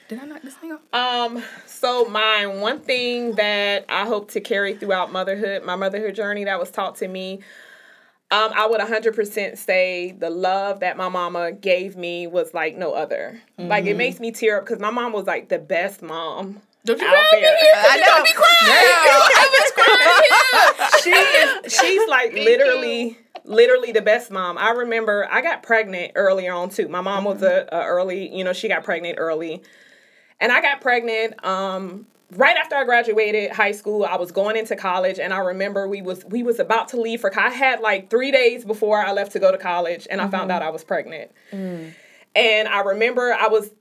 Did 0.09 0.19
I 0.19 0.25
knock 0.25 0.41
this 0.43 0.53
thing 0.55 0.73
off? 0.73 0.81
Um, 0.93 1.43
so 1.65 2.05
mine, 2.05 2.59
one 2.59 2.79
thing 2.81 3.35
that 3.35 3.85
I 3.89 4.05
hope 4.05 4.31
to 4.31 4.41
carry 4.41 4.75
throughout 4.75 5.11
motherhood, 5.11 5.63
my 5.63 5.75
motherhood 5.75 6.13
journey 6.15 6.43
that 6.43 6.59
was 6.59 6.69
taught 6.69 6.97
to 6.97 7.07
me, 7.07 7.39
um, 8.29 8.51
I 8.55 8.67
would 8.67 8.81
100% 8.81 9.57
say 9.57 10.11
the 10.11 10.29
love 10.29 10.81
that 10.81 10.97
my 10.97 11.07
mama 11.07 11.51
gave 11.51 11.95
me 11.95 12.27
was 12.27 12.53
like 12.53 12.75
no 12.75 12.93
other. 12.93 13.41
Like 13.57 13.85
it 13.85 13.95
makes 13.95 14.19
me 14.19 14.31
tear 14.31 14.57
up 14.57 14.65
because 14.65 14.79
my 14.79 14.89
mom 14.89 15.13
was 15.13 15.25
like 15.25 15.49
the 15.49 15.59
best 15.59 16.01
mom 16.01 16.61
Don't 16.85 16.99
you 16.99 17.07
out 17.07 17.11
grab 17.11 17.25
me 17.33 17.41
there. 17.41 17.57
here? 17.57 17.73
I 17.75 17.97
know. 17.97 18.23
Be 18.23 18.33
quiet. 18.33 18.53
she 21.03 21.11
is 21.11 21.73
she's 21.73 22.07
like 22.09 22.33
literally 22.33 23.17
literally 23.45 23.91
the 23.91 24.01
best 24.01 24.31
mom. 24.31 24.57
I 24.57 24.71
remember 24.71 25.27
i 25.31 25.41
got 25.41 25.63
pregnant 25.63 26.13
earlier 26.15 26.53
on 26.53 26.69
too. 26.69 26.87
My 26.87 27.01
mom 27.01 27.23
was 27.25 27.41
a, 27.41 27.67
a 27.71 27.83
early 27.85 28.35
you 28.35 28.43
know 28.43 28.53
she 28.53 28.67
got 28.67 28.83
pregnant 28.83 29.17
early. 29.17 29.63
And 30.39 30.51
i 30.51 30.61
got 30.61 30.81
pregnant 30.81 31.43
um 31.45 32.05
right 32.31 32.57
after 32.57 32.75
i 32.75 32.83
graduated 32.83 33.51
high 33.51 33.71
school. 33.71 34.03
I 34.03 34.17
was 34.17 34.31
going 34.31 34.57
into 34.57 34.75
college 34.75 35.19
and 35.19 35.33
i 35.33 35.39
remember 35.39 35.87
we 35.87 36.01
was 36.01 36.25
we 36.25 36.43
was 36.43 36.59
about 36.59 36.89
to 36.89 36.99
leave 36.99 37.21
for 37.21 37.37
i 37.39 37.49
had 37.49 37.79
like 37.79 38.09
three 38.09 38.31
days 38.31 38.65
before 38.65 39.01
i 39.01 39.11
left 39.13 39.31
to 39.33 39.39
go 39.39 39.51
to 39.51 39.57
college 39.57 40.05
and 40.09 40.19
i 40.19 40.27
found 40.27 40.51
out 40.51 40.61
i 40.61 40.69
was 40.69 40.83
pregnant. 40.83 41.31
And 42.35 42.67
i 42.67 42.81
remember 42.81 43.33
i 43.33 43.47
was 43.47 43.71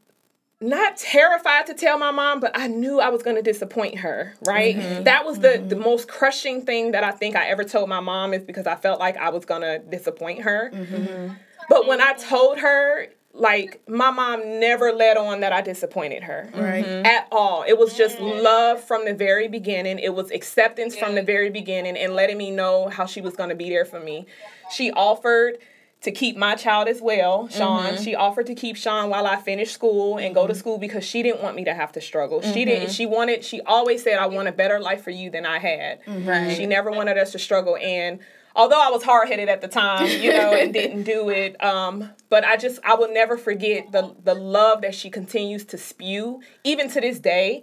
not 0.63 0.97
terrified 0.97 1.67
to 1.67 1.75
tell 1.75 1.99
my 1.99 2.11
mom, 2.11 2.41
but 2.41 2.53
I 2.55 2.67
knew 2.67 3.01
I 3.01 3.09
was 3.09 3.23
going 3.23 3.37
to 3.37 3.43
disappoint 3.43 3.99
her, 3.99 4.35
right? 4.47 4.77
Mm-hmm. 4.77 5.05
That 5.05 5.25
was 5.25 5.41
the 5.41 5.49
mm-hmm. 5.49 5.69
the 5.69 5.77
most 5.77 6.09
crushing 6.09 6.63
thing 6.63 6.93
that 6.93 7.05
I 7.05 7.11
think 7.11 7.37
I 7.37 7.47
ever 7.49 7.65
told 7.65 7.89
my 7.89 8.01
mom 8.01 8.33
is 8.35 8.43
because 8.43 8.67
I 8.67 8.77
felt 8.77 9.01
like 9.01 9.17
I 9.17 9.31
was 9.31 9.45
going 9.45 9.63
to 9.63 9.79
disappoint 9.79 10.43
her. 10.43 10.71
Mm-hmm. 10.73 11.35
But 11.69 11.87
when 11.87 12.01
I 12.01 12.13
told 12.15 12.59
her, 12.59 13.09
like 13.35 13.81
my 13.89 14.11
mom 14.11 14.61
never 14.61 14.93
let 14.93 15.17
on 15.17 15.41
that 15.41 15.53
I 15.53 15.63
disappointed 15.63 16.23
her. 16.25 16.51
Right. 16.55 16.85
At 16.85 17.29
all. 17.33 17.65
It 17.67 17.79
was 17.79 17.97
just 17.97 18.21
love 18.21 18.83
from 18.83 19.05
the 19.05 19.15
very 19.15 19.49
beginning. 19.49 19.99
It 19.99 20.15
was 20.15 20.31
acceptance 20.31 20.97
from 20.97 21.15
the 21.15 21.23
very 21.23 21.51
beginning 21.51 21.97
and 21.97 22.15
letting 22.15 22.37
me 22.37 22.51
know 22.51 22.89
how 22.89 23.07
she 23.07 23.21
was 23.21 23.35
going 23.35 23.49
to 23.49 23.55
be 23.55 23.71
there 23.71 23.85
for 23.85 24.01
me. 24.01 24.27
She 24.71 24.91
offered 24.93 25.59
to 26.03 26.11
keep 26.11 26.37
my 26.37 26.57
child 26.57 26.89
as 26.89 27.01
well, 27.01 27.49
Sean. 27.49 27.95
Mm-hmm. 27.95 28.03
She 28.03 28.15
offered 28.15 28.47
to 28.47 28.55
keep 28.55 28.77
Sean 28.77 29.09
while 29.09 29.27
I 29.27 29.37
finished 29.37 29.73
school 29.73 30.19
and 30.19 30.35
go 30.35 30.47
to 30.47 30.53
mm-hmm. 30.53 30.59
school 30.59 30.79
because 30.79 31.05
she 31.05 31.23
didn't 31.23 31.43
want 31.43 31.55
me 31.55 31.65
to 31.65 31.75
have 31.75 31.93
to 31.93 32.01
struggle. 32.01 32.43
She 32.43 32.65
didn't 32.65 32.85
mm-hmm. 32.85 32.93
she 32.93 33.07
wanted 33.07 33.45
she 33.45 33.61
always 33.63 34.03
said 34.03 34.19
I 34.19 34.27
want 34.27 34.49
a 34.49 34.53
better 34.53 34.81
life 34.81 35.03
for 35.03 35.11
you 35.11 35.31
than 35.31 35.47
I 35.47 35.59
had. 35.59 36.01
Right. 36.07 36.57
She 36.57 36.67
never 36.67 36.91
wanted 36.91 37.19
us 37.19 37.33
to 37.33 37.39
struggle 37.39 37.77
and 37.77 38.19
although 38.55 38.81
I 38.81 38.91
was 38.91 39.03
hard 39.03 39.29
headed 39.29 39.49
at 39.49 39.61
the 39.61 39.69
time, 39.69 40.09
you 40.21 40.31
know, 40.33 40.53
and 40.53 40.73
didn't 40.81 41.03
do 41.05 41.29
it, 41.31 41.63
um, 41.63 42.11
but 42.29 42.45
I 42.45 42.57
just 42.57 42.79
I 42.85 42.95
will 42.95 43.13
never 43.13 43.37
forget 43.37 43.93
the 43.93 44.15
the 44.23 44.35
love 44.35 44.83
that 44.83 44.95
she 44.95 45.11
continues 45.11 45.65
to 45.67 45.79
spew, 45.79 46.41
even 46.65 46.89
to 46.91 47.01
this 47.01 47.19
day. 47.19 47.63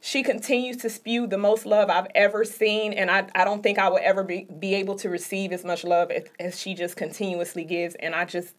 She 0.00 0.22
continues 0.22 0.76
to 0.78 0.90
spew 0.90 1.26
the 1.26 1.38
most 1.38 1.66
love 1.66 1.90
I've 1.90 2.06
ever 2.14 2.44
seen, 2.44 2.92
and 2.92 3.10
I, 3.10 3.26
I 3.34 3.44
don't 3.44 3.62
think 3.62 3.78
I 3.78 3.88
will 3.88 4.00
ever 4.02 4.22
be, 4.22 4.46
be 4.58 4.74
able 4.76 4.94
to 4.96 5.08
receive 5.08 5.52
as 5.52 5.64
much 5.64 5.84
love 5.84 6.10
as, 6.10 6.24
as 6.38 6.58
she 6.60 6.74
just 6.74 6.96
continuously 6.96 7.64
gives. 7.64 7.94
And 7.96 8.14
I 8.14 8.24
just 8.24 8.54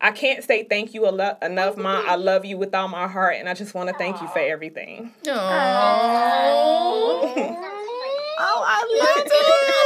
I 0.00 0.10
can't 0.10 0.42
say 0.44 0.64
thank 0.64 0.92
you 0.94 1.08
a 1.08 1.10
lo- 1.10 1.36
enough, 1.40 1.76
Mom. 1.76 2.04
I 2.06 2.16
love 2.16 2.44
you 2.44 2.58
with 2.58 2.74
all 2.74 2.88
my 2.88 3.06
heart, 3.08 3.36
and 3.38 3.48
I 3.48 3.54
just 3.54 3.74
want 3.74 3.88
to 3.90 3.94
thank 3.96 4.20
you 4.20 4.28
for 4.28 4.38
everything. 4.40 5.12
Oh, 8.36 8.62
I 8.66 8.80
love 8.98 9.26
it. 9.26 9.83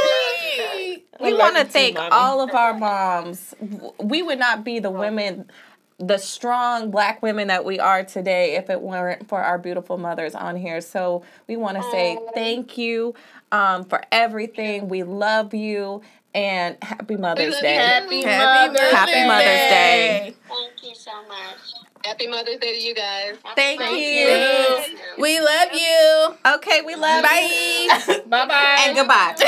We 1.19 1.33
want 1.33 1.57
to 1.57 1.65
thank 1.65 1.95
Mommy. 1.95 2.09
all 2.11 2.41
of 2.41 2.53
our 2.53 2.73
moms. 2.73 3.53
We 4.01 4.21
would 4.21 4.39
not 4.39 4.63
be 4.63 4.79
the 4.79 4.91
women, 4.91 5.49
the 5.97 6.17
strong 6.17 6.91
black 6.91 7.21
women 7.21 7.49
that 7.49 7.65
we 7.65 7.79
are 7.79 8.03
today 8.03 8.55
if 8.55 8.69
it 8.69 8.81
weren't 8.81 9.27
for 9.27 9.41
our 9.41 9.57
beautiful 9.57 9.97
mothers 9.97 10.35
on 10.35 10.55
here. 10.55 10.81
So 10.81 11.23
we 11.47 11.57
want 11.57 11.77
to 11.77 11.83
say 11.91 12.17
thank 12.33 12.77
you 12.77 13.15
um, 13.51 13.85
for 13.85 14.01
everything. 14.11 14.87
We 14.87 15.03
love 15.03 15.53
you 15.53 16.01
and 16.33 16.77
happy 16.81 17.17
Mother's 17.17 17.59
Day. 17.59 17.75
Happy, 17.75 18.23
Happy 18.23 18.73
Mother's 18.73 18.91
Happy 18.91 19.27
Mother's 19.27 19.45
Day. 19.45 20.35
Thank 20.47 20.83
you 20.83 20.95
so 20.95 21.11
much. 21.27 21.88
Happy 22.05 22.27
Mother's 22.27 22.57
Day 22.57 22.73
to 22.79 22.79
you 22.87 22.95
guys. 22.95 23.35
Thank 23.55 23.79
Thank 23.79 23.97
you. 23.99 25.21
We 25.21 25.39
love 25.39 25.69
you. 25.73 26.35
Okay, 26.55 26.81
we 26.85 26.95
love 26.95 27.23
you. 27.23 27.89
Bye. 27.89 28.21
Bye 28.27 28.45
bye. 28.47 28.77
And 28.87 28.95
goodbye. 28.95 29.35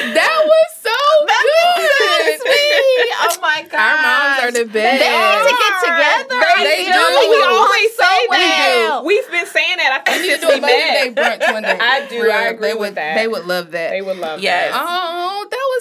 That 0.00 0.42
was 0.44 0.68
so 0.80 0.90
good. 1.26 2.40
Sweet. 2.40 2.76
Oh 3.22 3.36
my 3.42 3.62
god. 3.70 3.78
Our 3.78 3.96
moms 4.02 4.40
are 4.44 4.52
the 4.52 4.64
best. 4.64 4.98
They 5.00 5.12
need 5.12 5.42
to 5.44 5.54
get 5.60 5.74
together. 5.84 6.40
They, 6.56 6.64
They 6.64 6.84
do. 6.84 6.92
do. 6.92 7.30
We 7.30 7.42
always 7.44 7.90
So 7.96 8.02
say 8.02 8.18
that. 8.30 8.86
well. 8.88 9.04
We've 9.04 9.30
been 9.30 9.46
saying 9.46 9.76
that. 9.76 10.02
I 10.06 10.10
think 10.10 10.22
We 10.22 10.28
need 10.28 10.34
to 10.34 10.40
do 10.40 10.48
a 10.48 10.54
we 10.54 10.60
Mother's 10.60 10.74
Day 10.74 11.12
brunch 11.14 11.52
one 11.52 11.62
day. 11.68 11.78
I 11.80 12.06
do. 12.08 12.22
Real, 12.22 12.32
I 12.32 12.42
agree 12.44 12.68
they 12.68 12.74
with 12.74 12.80
would, 12.80 12.94
that. 12.96 13.14
They 13.14 13.28
would 13.28 13.44
love 13.46 13.70
that. 13.72 13.90
They 13.90 14.00
would 14.02 14.16
love 14.18 14.40
Yes. 14.40 14.72
that. 14.72 14.80
Oh, 14.82 14.86
that 14.86 15.14
was 15.14 15.19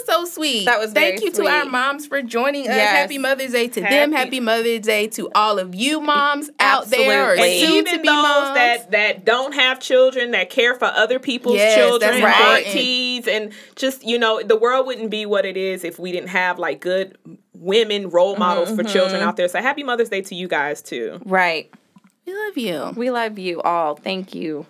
so 0.10 0.26
sweet. 0.26 0.66
That 0.66 0.80
was 0.80 0.92
Thank 0.92 1.20
very 1.20 1.26
you 1.26 1.32
to 1.34 1.48
our 1.48 1.66
moms 1.66 2.08
for 2.08 2.22
joining 2.22 2.64
us. 2.64 2.76
Yes. 2.76 2.96
Happy 2.98 3.18
Mother's 3.18 3.52
Day 3.52 3.68
to 3.68 3.82
them. 3.82 4.12
Happy- 4.12 4.16
Happy 4.16 4.40
Mother's 4.40 4.82
Day 4.82 5.08
to 5.08 5.30
all 5.36 5.60
of 5.60 5.76
you 5.76 6.02
moms 6.02 6.50
out 6.60 6.88
there 6.88 7.34
or 7.34 7.38
soon 7.38 7.46
even 7.46 7.86
to 7.86 8.02
be 8.02 8.08
those 8.08 8.16
moms. 8.16 8.56
that 8.56 8.92
that 8.92 9.26
don't 9.26 9.54
have 9.54 9.80
children 9.80 10.32
that 10.32 10.50
care 10.50 10.76
for 10.76 10.86
other 10.86 11.20
people's 11.20 11.56
Yes, 11.56 11.76
children 11.76 12.22
right. 12.24 12.66
aunties 12.66 13.28
and 13.28 13.54
just 13.76 14.04
you 14.04 14.18
know 14.18 14.42
the 14.44 14.58
world 14.58 14.88
wouldn't 14.88 15.12
be 15.12 15.26
what 15.26 15.46
it 15.46 15.58
is 15.58 15.84
if 15.84 16.00
we 16.00 16.12
didn't 16.12 16.30
have 16.30 16.60
like 16.60 16.82
good 16.82 17.18
women 17.54 18.10
role 18.10 18.34
mm-hmm, 18.34 18.40
models 18.40 18.70
for 18.70 18.84
children 18.84 19.20
mm-hmm. 19.20 19.30
out 19.30 19.36
there 19.38 19.48
so 19.48 19.62
happy 19.62 19.84
mother's 19.84 20.10
day 20.10 20.22
to 20.22 20.36
you 20.36 20.48
guys 20.48 20.82
too 20.82 21.20
Right. 21.26 21.72
we 22.26 22.34
love 22.34 22.58
you. 22.58 22.94
We 22.96 23.12
love 23.12 23.38
you 23.40 23.62
all. 23.62 23.96
Thank 23.96 24.34
you. 24.36 24.66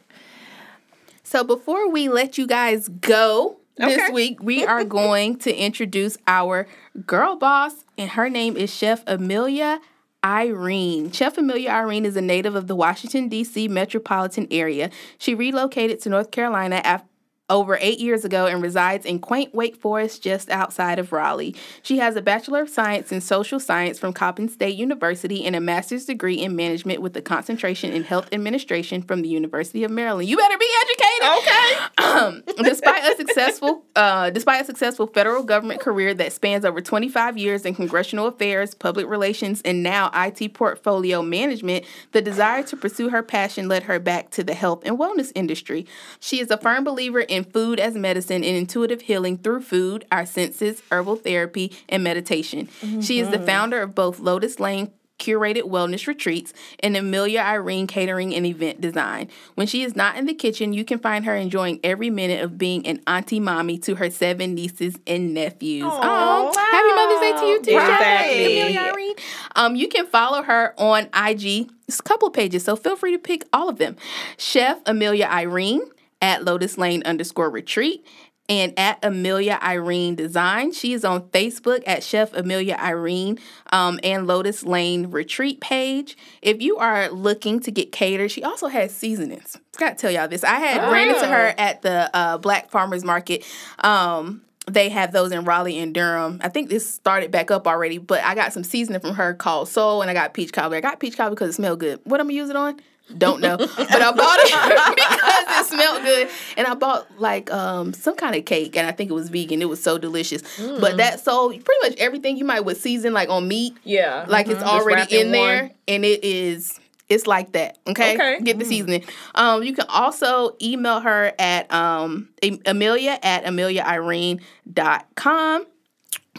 So 1.24 1.44
before 1.44 1.90
we 1.92 2.10
let 2.10 2.38
you 2.38 2.48
guys 2.48 2.88
go 2.88 3.59
this 3.80 3.98
Okay. 4.00 4.12
week, 4.14 4.44
we 4.44 4.66
are 4.66 4.84
going 5.02 5.38
to 5.40 5.56
introduce 5.56 6.18
our 6.28 6.68
girl 7.06 7.36
boss, 7.36 7.74
and 7.98 8.12
her 8.12 8.30
name 8.30 8.56
is 8.56 8.74
Chef 8.74 9.04
Amelia 9.08 9.80
Irene. 10.24 11.12
Chef 11.12 11.38
Amelia 11.38 11.70
Irene 11.70 12.06
is 12.06 12.16
a 12.18 12.22
native 12.22 12.56
of 12.56 12.68
the 12.68 12.76
Washington, 12.76 13.30
D.C. 13.30 13.68
metropolitan 13.70 14.48
area. 14.52 14.90
She 15.18 15.34
relocated 15.34 16.00
to 16.02 16.10
North 16.10 16.32
Carolina 16.32 16.82
after 16.84 17.09
over 17.50 17.78
eight 17.82 18.00
years 18.00 18.24
ago 18.26 18.46
and 18.46 18.62
resides 18.62 19.06
in 19.06 19.20
quaint 19.20 19.54
Wake 19.54 19.76
Forest 19.76 20.22
just 20.22 20.50
outside 20.50 21.00
of 21.00 21.12
Raleigh. 21.12 21.56
She 21.82 21.98
has 21.98 22.16
a 22.16 22.22
Bachelor 22.22 22.62
of 22.62 22.70
Science 22.70 23.12
in 23.12 23.22
Social 23.22 23.60
Science 23.60 24.00
from 24.00 24.14
Coppin 24.14 24.50
State 24.50 24.76
University 24.76 25.46
and 25.46 25.56
a 25.56 25.60
master's 25.60 26.06
degree 26.06 26.36
in 26.36 26.56
management 26.56 27.02
with 27.02 27.16
a 27.18 27.22
concentration 27.22 27.92
in 27.92 28.04
health 28.04 28.30
administration 28.32 29.02
from 29.02 29.22
the 29.22 29.30
University 29.30 29.84
of 29.84 29.92
Maryland. 29.92 30.30
You 30.30 30.38
better 30.38 30.58
be 30.58 30.70
educated! 30.82 31.30
Okay. 31.38 31.86
Um, 32.20 32.44
despite 32.64 33.04
a 33.04 33.16
successful, 33.16 33.84
uh, 33.96 34.30
despite 34.30 34.62
a 34.62 34.66
successful 34.66 35.06
federal 35.08 35.44
government 35.44 35.80
career 35.80 36.14
that 36.16 36.34
spans 36.34 36.66
over 36.66 36.82
25 36.82 37.38
years 37.38 37.66
in 37.66 37.76
congressional 37.76 38.28
affairs, 38.28 38.74
public 38.74 39.08
relations, 39.08 39.62
and 39.64 39.84
now 39.84 40.10
IT 40.14 40.54
portfolio 40.54 41.22
management, 41.22 41.86
the 42.14 42.22
desire 42.22 42.64
to 42.64 42.78
pursue 42.78 43.10
her 43.10 43.22
passion 43.22 43.68
led 43.68 43.84
her 43.84 44.00
back 44.00 44.32
to 44.32 44.44
the 44.44 44.54
health 44.54 44.82
and 44.86 44.98
wellness 44.98 45.32
industry. 45.36 45.86
She 46.20 46.40
is 46.40 46.50
a 46.50 46.58
firm 46.58 46.84
believer 46.84 47.20
in 47.20 47.39
food 47.44 47.80
as 47.80 47.96
medicine 47.96 48.44
and 48.44 48.56
intuitive 48.56 49.02
healing 49.02 49.38
through 49.38 49.62
food, 49.62 50.06
our 50.12 50.26
senses, 50.26 50.82
herbal 50.92 51.18
therapy, 51.18 51.76
and 51.88 52.04
meditation. 52.04 52.70
She 53.02 53.20
is 53.20 53.30
the 53.30 53.40
founder 53.40 53.82
of 53.82 53.96
both 53.96 54.20
Lotus 54.20 54.60
Lane 54.60 54.92
curated 55.20 55.64
wellness 55.64 56.08
retreats, 56.08 56.54
and 56.80 56.98
Amelia 56.98 57.42
Irene 57.42 57.86
catering 57.86 58.34
and 58.34 58.46
event 58.46 58.82
design. 58.82 59.30
When 59.56 59.68
she 59.68 59.84
is 59.84 59.96
not 59.96 60.18
in 60.18 60.26
the 60.26 60.34
kitchen, 60.34 60.74
you 60.74 60.84
can 60.84 60.98
find 60.98 61.26
her 61.26 61.36
enjoying 61.36 61.80
every 61.84 62.10
minute 62.10 62.44
of 62.44 62.58
being 62.58 62.88
an 62.88 63.02
auntie 63.06 63.40
mommy 63.40 63.78
to 63.80 63.96
her 63.96 64.10
seven 64.10 64.56
nieces 64.56 64.98
and 65.06 65.34
nephews. 65.34 65.84
Oh, 65.86 66.00
wow. 66.00 66.52
happy 66.56 66.96
Mother's 66.96 67.20
Day 67.20 67.40
to 67.40 67.46
you 67.46 67.62
too, 67.62 67.80
Exactly. 67.80 68.46
Amelia 68.46 68.80
Irene. 68.80 69.16
Um, 69.56 69.76
you 69.76 69.88
can 69.88 70.08
follow 70.08 70.42
her 70.42 70.74
on 70.78 71.10
IG. 71.14 71.70
It's 71.88 72.00
a 72.00 72.04
couple 72.04 72.30
pages, 72.30 72.64
so 72.64 72.76
feel 72.76 72.96
free 72.96 73.12
to 73.12 73.20
pick 73.20 73.46
all 73.52 73.68
of 73.70 73.78
them. 73.78 73.98
Chef 74.38 74.80
Amelia 74.86 75.26
Irene 75.26 75.82
at 76.22 76.44
Lotus 76.44 76.78
Lane 76.78 77.04
underscore 77.06 77.50
retreat 77.50 78.06
and 78.50 78.74
at 78.78 78.98
Amelia 79.04 79.60
Irene 79.62 80.16
Design. 80.16 80.72
She 80.74 80.92
is 80.94 81.06
on 81.06 81.30
Facebook 81.30 81.84
at 81.86 82.04
Chef 82.04 82.34
Amelia 82.34 82.76
Irene 82.82 83.38
um, 83.72 84.00
and 84.04 84.26
Lotus 84.26 84.64
Lane 84.64 85.12
Retreat 85.12 85.62
page. 85.62 86.18
If 86.42 86.62
you 86.62 86.78
are 86.78 87.10
looking 87.10 87.60
to 87.62 87.72
get 87.72 87.92
catered, 87.92 88.32
she 88.32 88.44
also 88.44 88.68
has 88.68 88.94
seasonings. 88.94 89.58
Got 89.78 89.92
to 89.92 89.96
tell 89.96 90.12
y'all 90.12 90.28
this. 90.28 90.44
I 90.44 90.56
had 90.56 90.92
ran 90.92 91.10
into 91.10 91.28
her 91.28 91.54
at 91.58 91.84
the 91.84 92.10
uh, 92.14 92.38
Black 92.40 92.72
Farmers 92.72 93.06
Market. 93.06 93.46
Um, 93.80 94.42
they 94.68 94.90
have 94.90 95.12
those 95.12 95.32
in 95.32 95.46
Raleigh 95.46 95.80
and 95.80 95.94
Durham. 95.94 96.40
I 96.44 96.50
think 96.50 96.70
this 96.70 96.88
started 96.88 97.32
back 97.32 97.50
up 97.50 97.68
already, 97.68 97.98
but 97.98 98.24
I 98.24 98.36
got 98.36 98.54
some 98.54 98.64
seasoning 98.64 99.00
from 99.00 99.16
her 99.16 99.34
called 99.34 99.70
Soul, 99.70 100.02
and 100.02 100.12
I 100.12 100.14
got 100.14 100.34
peach 100.34 100.52
cobbler. 100.52 100.78
I 100.78 100.82
got 100.82 101.00
peach 101.00 101.18
cobbler 101.18 101.36
because 101.36 101.50
it 101.50 101.54
smelled 101.54 101.80
good. 101.80 102.00
What 102.04 102.20
I'm 102.20 102.28
gonna 102.28 102.36
use 102.36 102.50
it 102.50 102.56
on? 102.56 102.80
Don't 103.18 103.42
know, 103.42 103.58
but 103.78 103.80
I 103.80 104.12
bought 104.12 104.40
it 104.40 104.52
because 104.96 105.60
it 105.60 105.66
smelled 105.66 106.04
good, 106.04 106.30
and 106.58 106.68
I 106.68 106.74
bought 106.76 107.08
like 107.20 107.52
um 107.52 107.94
some 107.94 108.16
kind 108.16 108.36
of 108.36 108.46
cake, 108.46 108.76
and 108.78 108.88
I 108.88 108.92
think 108.92 109.10
it 109.10 109.14
was 109.14 109.30
vegan. 109.30 109.62
It 109.62 109.70
was 109.70 109.82
so 109.82 109.98
delicious. 109.98 110.42
But 110.80 110.98
that 110.98 111.20
so 111.20 111.50
pretty 111.50 111.80
much 111.90 111.96
everything 111.98 112.38
you 112.38 112.46
might 112.46 112.62
would 112.62 112.78
season 112.78 113.14
like 113.14 113.30
on 113.30 113.48
meat, 113.48 113.76
Yeah. 113.84 114.26
like 114.28 114.48
it's 114.48 114.60
Mhm. 114.62 114.64
Just 114.64 114.74
already 114.74 115.16
in 115.16 115.28
in 115.28 115.32
there, 115.32 115.72
and 115.88 116.06
it 116.06 116.24
is. 116.24 116.80
It's 117.10 117.26
like 117.26 117.54
that. 117.54 117.80
Okay. 117.88 118.14
Okay. 118.14 118.40
Get 118.44 118.60
the 118.60 118.66
seasoning. 118.66 119.04
Um, 119.34 119.64
you 119.64 119.74
can 119.74 119.86
also 119.90 120.56
email 120.62 121.00
her 121.00 121.34
at 121.40 121.72
um 121.74 122.30
Amelia 122.68 123.18
at 123.24 123.46
AmeliaIrene.com. 123.46 125.66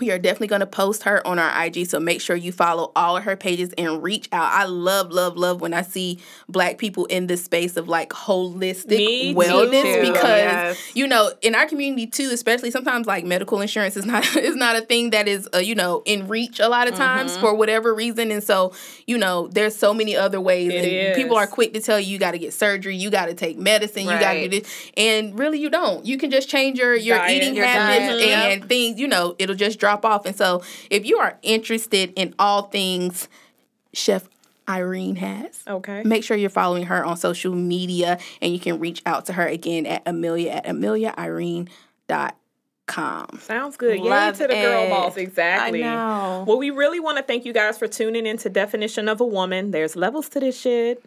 We 0.00 0.10
are 0.10 0.18
definitely 0.18 0.48
going 0.48 0.60
to 0.60 0.66
post 0.66 1.04
her 1.04 1.24
on 1.26 1.38
our 1.38 1.64
IG, 1.66 1.86
so 1.86 2.00
make 2.00 2.20
sure 2.20 2.34
you 2.34 2.50
follow 2.52 2.90
all 2.96 3.16
of 3.16 3.24
her 3.24 3.36
pages 3.36 3.72
and 3.78 4.02
reach 4.02 4.28
out. 4.32 4.50
I 4.52 4.64
love, 4.64 5.12
love, 5.12 5.36
love 5.36 5.60
when 5.60 5.72
I 5.74 5.82
see 5.82 6.18
black 6.48 6.78
people 6.78 7.04
in 7.06 7.26
this 7.26 7.44
space 7.44 7.76
of 7.76 7.86
like 7.88 8.10
holistic 8.10 8.88
Me 8.96 9.34
wellness 9.34 9.82
too. 9.82 10.00
because 10.12 10.20
Yes. 10.40 10.96
you 10.96 11.06
know 11.06 11.30
in 11.42 11.54
our 11.54 11.66
community 11.66 12.06
too, 12.06 12.30
especially 12.32 12.70
sometimes 12.70 13.06
like 13.06 13.24
medical 13.24 13.60
insurance 13.60 13.96
is 13.96 14.06
not 14.06 14.24
is 14.36 14.56
not 14.56 14.76
a 14.76 14.80
thing 14.80 15.10
that 15.10 15.28
is 15.28 15.48
uh, 15.54 15.58
you 15.58 15.74
know 15.74 16.02
in 16.06 16.28
reach 16.28 16.60
a 16.60 16.68
lot 16.68 16.88
of 16.88 16.94
times 16.94 17.32
Mm-hmm. 17.32 17.40
for 17.40 17.54
whatever 17.54 17.94
reason, 17.94 18.30
and 18.30 18.42
so 18.42 18.72
you 19.06 19.18
know 19.18 19.48
there's 19.48 19.76
so 19.76 19.92
many 19.92 20.16
other 20.16 20.40
ways, 20.40 20.72
It 20.72 20.84
and 20.84 21.16
people 21.16 21.36
are 21.36 21.46
quick 21.46 21.74
to 21.74 21.80
tell 21.80 22.00
you 22.00 22.06
you 22.12 22.18
got 22.18 22.30
to 22.32 22.38
get 22.38 22.52
surgery, 22.54 22.96
you 22.96 23.10
got 23.10 23.26
to 23.26 23.34
take 23.34 23.58
medicine, 23.58 24.04
you 24.04 24.08
got 24.10 24.32
to 24.32 24.48
do 24.48 24.60
this, 24.60 24.90
and 24.96 25.38
really 25.38 25.58
you 25.58 25.68
don't. 25.70 26.04
You 26.06 26.16
can 26.18 26.30
just 26.30 26.48
change 26.48 26.78
your 26.78 26.94
your 26.96 27.18
Diet. 27.18 27.36
eating 27.42 27.54
Your 27.54 27.66
habits 27.66 28.22
diet, 28.24 28.52
and 28.60 28.68
things. 28.68 28.98
You 28.98 29.08
know 29.08 29.34
it'll 29.38 29.54
just 29.56 29.78
drop 29.78 29.89
off, 30.04 30.26
and 30.26 30.36
so 30.36 30.62
if 30.90 31.04
you 31.04 31.18
are 31.18 31.38
interested 31.42 32.12
in 32.16 32.34
all 32.38 32.62
things 32.62 33.28
Chef 33.92 34.28
Irene 34.68 35.16
has. 35.16 35.62
Okay. 35.66 36.02
Make 36.04 36.24
sure 36.24 36.36
you're 36.36 36.50
following 36.50 36.84
her 36.84 37.04
on 37.04 37.16
social 37.16 37.54
media 37.54 38.18
and 38.40 38.52
you 38.52 38.60
can 38.60 38.78
reach 38.78 39.02
out 39.04 39.26
to 39.26 39.32
her 39.32 39.46
again 39.46 39.86
at 39.86 40.02
Amelia 40.06 40.52
at 40.52 40.66
AmeliaIrene.com. 40.66 43.38
Sounds 43.40 43.76
good. 43.76 43.98
Yay 43.98 44.08
Love 44.08 44.36
to 44.38 44.46
the 44.46 44.54
girl 44.54 44.84
it. 44.84 44.90
boss. 44.90 45.16
Exactly. 45.16 45.82
I 45.82 45.94
know. 45.94 46.44
Well, 46.46 46.58
we 46.58 46.70
really 46.70 47.00
want 47.00 47.18
to 47.18 47.24
thank 47.24 47.44
you 47.44 47.52
guys 47.52 47.78
for 47.78 47.88
tuning 47.88 48.26
into 48.26 48.48
Definition 48.48 49.08
of 49.08 49.20
a 49.20 49.26
Woman. 49.26 49.72
There's 49.72 49.96
levels 49.96 50.28
to 50.30 50.40
this 50.40 50.60
shit. 50.60 51.04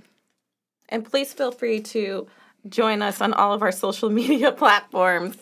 And 0.89 1.05
please 1.05 1.33
feel 1.33 1.51
free 1.51 1.79
to 1.81 2.27
join 2.67 3.01
us 3.01 3.21
on 3.21 3.33
all 3.33 3.53
of 3.53 3.61
our 3.61 3.71
social 3.71 4.09
media 4.09 4.51
platforms. 4.51 5.37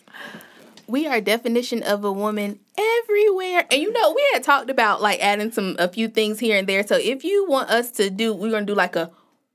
We 0.92 1.08
are 1.08 1.22
definition 1.22 1.84
of 1.84 2.04
a 2.04 2.12
woman 2.12 2.60
everywhere. 2.78 3.66
And 3.72 3.82
you 3.82 3.94
know, 3.94 4.14
we 4.14 4.28
had 4.34 4.44
talked 4.44 4.70
about 4.70 5.02
like 5.02 5.22
adding 5.22 5.50
some 5.54 5.78
a 5.80 5.88
few 5.88 6.10
things 6.10 6.38
here 6.38 6.58
and 6.58 6.68
there. 6.68 6.86
So 6.86 6.98
if 6.98 7.24
you 7.24 7.48
want 7.48 7.70
us 7.70 7.92
to 7.92 8.10
do, 8.10 8.34
we're 8.34 8.52
gonna 8.52 8.66
do 8.66 8.76
like 8.76 8.98
a 8.98 9.10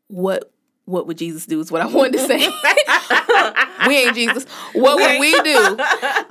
what 0.09 0.51
what 0.87 1.07
would 1.07 1.19
Jesus 1.19 1.45
do 1.45 1.61
is 1.61 1.71
what 1.71 1.83
I 1.83 1.87
wanted 1.93 2.15
to 2.15 2.19
say. 2.21 2.39
we 3.89 3.99
ain't 3.99 4.15
Jesus. 4.15 4.45
What 4.73 4.97
would 4.97 5.21
we 5.21 5.33
do? 5.43 5.79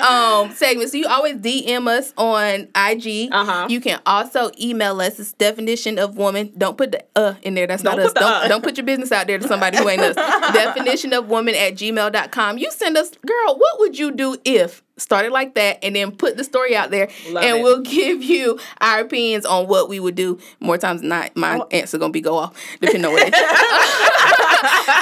Um, 0.04 0.52
segment. 0.54 0.90
So 0.90 0.98
you 0.98 1.08
always 1.08 1.36
DM 1.36 1.88
us 1.88 2.12
on 2.18 2.70
IG. 2.76 3.30
Uh-huh. 3.32 3.68
You 3.70 3.82
can 3.82 4.02
also 4.08 4.50
email 4.60 5.00
us. 5.02 5.20
It's 5.20 5.34
definition 5.34 6.00
of 6.00 6.18
woman. 6.18 6.52
Don't 6.58 6.78
put 6.80 6.94
the 6.94 7.06
uh 7.16 7.36
in 7.44 7.54
there. 7.54 7.68
That's 7.68 7.84
Don't 7.84 7.98
not 7.98 8.08
us. 8.08 8.14
Don't, 8.14 8.24
uh. 8.24 8.48
don't 8.48 8.64
put 8.64 8.78
your 8.78 8.86
business 8.88 9.12
out 9.12 9.28
there 9.28 9.38
to 9.38 9.48
somebody 9.48 9.78
who 9.78 9.88
ain't 9.88 10.02
us. 10.02 10.16
definition 10.54 11.14
of 11.14 11.28
woman 11.28 11.54
at 11.54 11.76
gmail.com. 11.76 12.58
You 12.58 12.72
send 12.72 12.98
us, 12.98 13.12
girl, 13.24 13.56
what 13.58 13.80
would 13.80 14.00
you 14.00 14.12
do 14.12 14.38
if? 14.44 14.82
Start 14.98 15.26
it 15.26 15.32
like 15.34 15.56
that 15.56 15.84
and 15.84 15.96
then 15.96 16.12
put 16.12 16.38
the 16.38 16.44
story 16.46 16.76
out 16.76 16.90
there 16.90 17.10
Love 17.30 17.44
and 17.44 17.58
it. 17.58 17.64
we'll 17.64 17.82
give 17.84 18.24
you 18.24 18.58
our 18.80 19.00
opinions 19.02 19.46
on 19.46 19.68
what 19.68 19.90
we 19.90 20.00
would 20.00 20.16
do. 20.16 20.40
More 20.62 20.78
times 20.78 21.02
than 21.02 21.10
not, 21.10 21.36
my 21.36 21.60
Oh. 21.60 21.68
answer 21.72 21.98
gonna 21.98 22.12
be 22.14 22.22
go 22.22 22.38
off, 22.38 22.56
depending 22.80 23.06
on 23.06 23.12
what 23.14 23.24
it 23.28 23.34
is. 23.34 24.40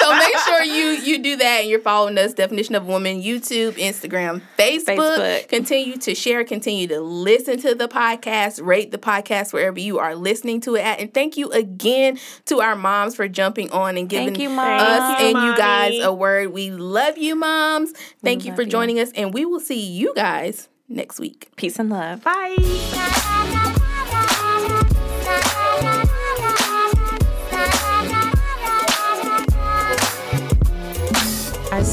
so 0.00 0.16
make 0.16 0.36
sure 0.38 0.62
you 0.62 0.90
you 1.02 1.22
do 1.22 1.36
that 1.36 1.60
and 1.60 1.70
you're 1.70 1.80
following 1.80 2.16
us 2.18 2.34
definition 2.34 2.74
of 2.74 2.86
woman 2.86 3.22
youtube 3.22 3.72
instagram 3.74 4.40
facebook. 4.58 4.96
Facebook. 4.96 5.48
continue 5.48 5.96
to 5.96 6.14
share 6.14 6.44
continue 6.44 6.86
to 6.86 7.00
listen 7.00 7.58
to 7.58 7.74
the 7.74 7.88
podcast 7.88 8.64
rate 8.64 8.90
the 8.90 8.98
podcast 8.98 9.52
wherever 9.52 9.78
you 9.78 9.98
are 9.98 10.14
listening 10.14 10.60
to 10.60 10.74
it 10.76 10.80
at 10.80 11.00
and 11.00 11.12
thank 11.12 11.36
you 11.36 11.50
again 11.50 12.18
to 12.46 12.60
our 12.60 12.76
moms 12.76 13.14
for 13.14 13.28
jumping 13.28 13.70
on 13.70 13.96
and 13.96 14.08
giving 14.08 14.34
you, 14.34 14.50
us 14.50 15.18
Thank 15.18 15.36
and 15.36 15.44
you, 15.44 15.50
you 15.50 15.56
guys 15.56 16.02
a 16.02 16.12
word 16.12 16.52
we 16.52 16.70
love 16.70 17.18
you 17.18 17.34
moms 17.34 17.92
thank 18.22 18.44
you 18.44 18.50
love 18.50 18.56
for 18.56 18.62
you. 18.62 18.68
joining 18.68 19.00
us 19.00 19.10
and 19.12 19.32
we 19.34 19.44
will 19.44 19.60
see 19.60 19.80
you 19.80 20.12
guys 20.14 20.68
next 20.88 21.18
week 21.18 21.50
Peace 21.56 21.78
and 21.78 21.90
love. 21.90 22.22
Bye. 22.22 23.40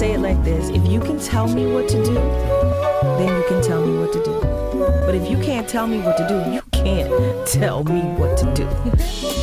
Say 0.01 0.13
it 0.13 0.19
like 0.19 0.43
this 0.43 0.69
if 0.69 0.83
you 0.87 0.99
can 0.99 1.19
tell 1.19 1.47
me 1.47 1.71
what 1.71 1.87
to 1.87 2.03
do, 2.03 2.15
then 3.19 3.27
you 3.39 3.47
can 3.47 3.61
tell 3.61 3.85
me 3.85 3.95
what 3.99 4.11
to 4.11 4.23
do. 4.23 4.33
But 5.05 5.13
if 5.13 5.29
you 5.29 5.37
can't 5.37 5.69
tell 5.69 5.85
me 5.85 5.99
what 5.99 6.17
to 6.17 6.27
do, 6.27 6.51
you 6.51 6.63
can't 6.71 7.47
tell 7.47 7.83
me 7.83 8.01
what 8.17 8.35
to 8.39 8.51
do. 8.55 9.37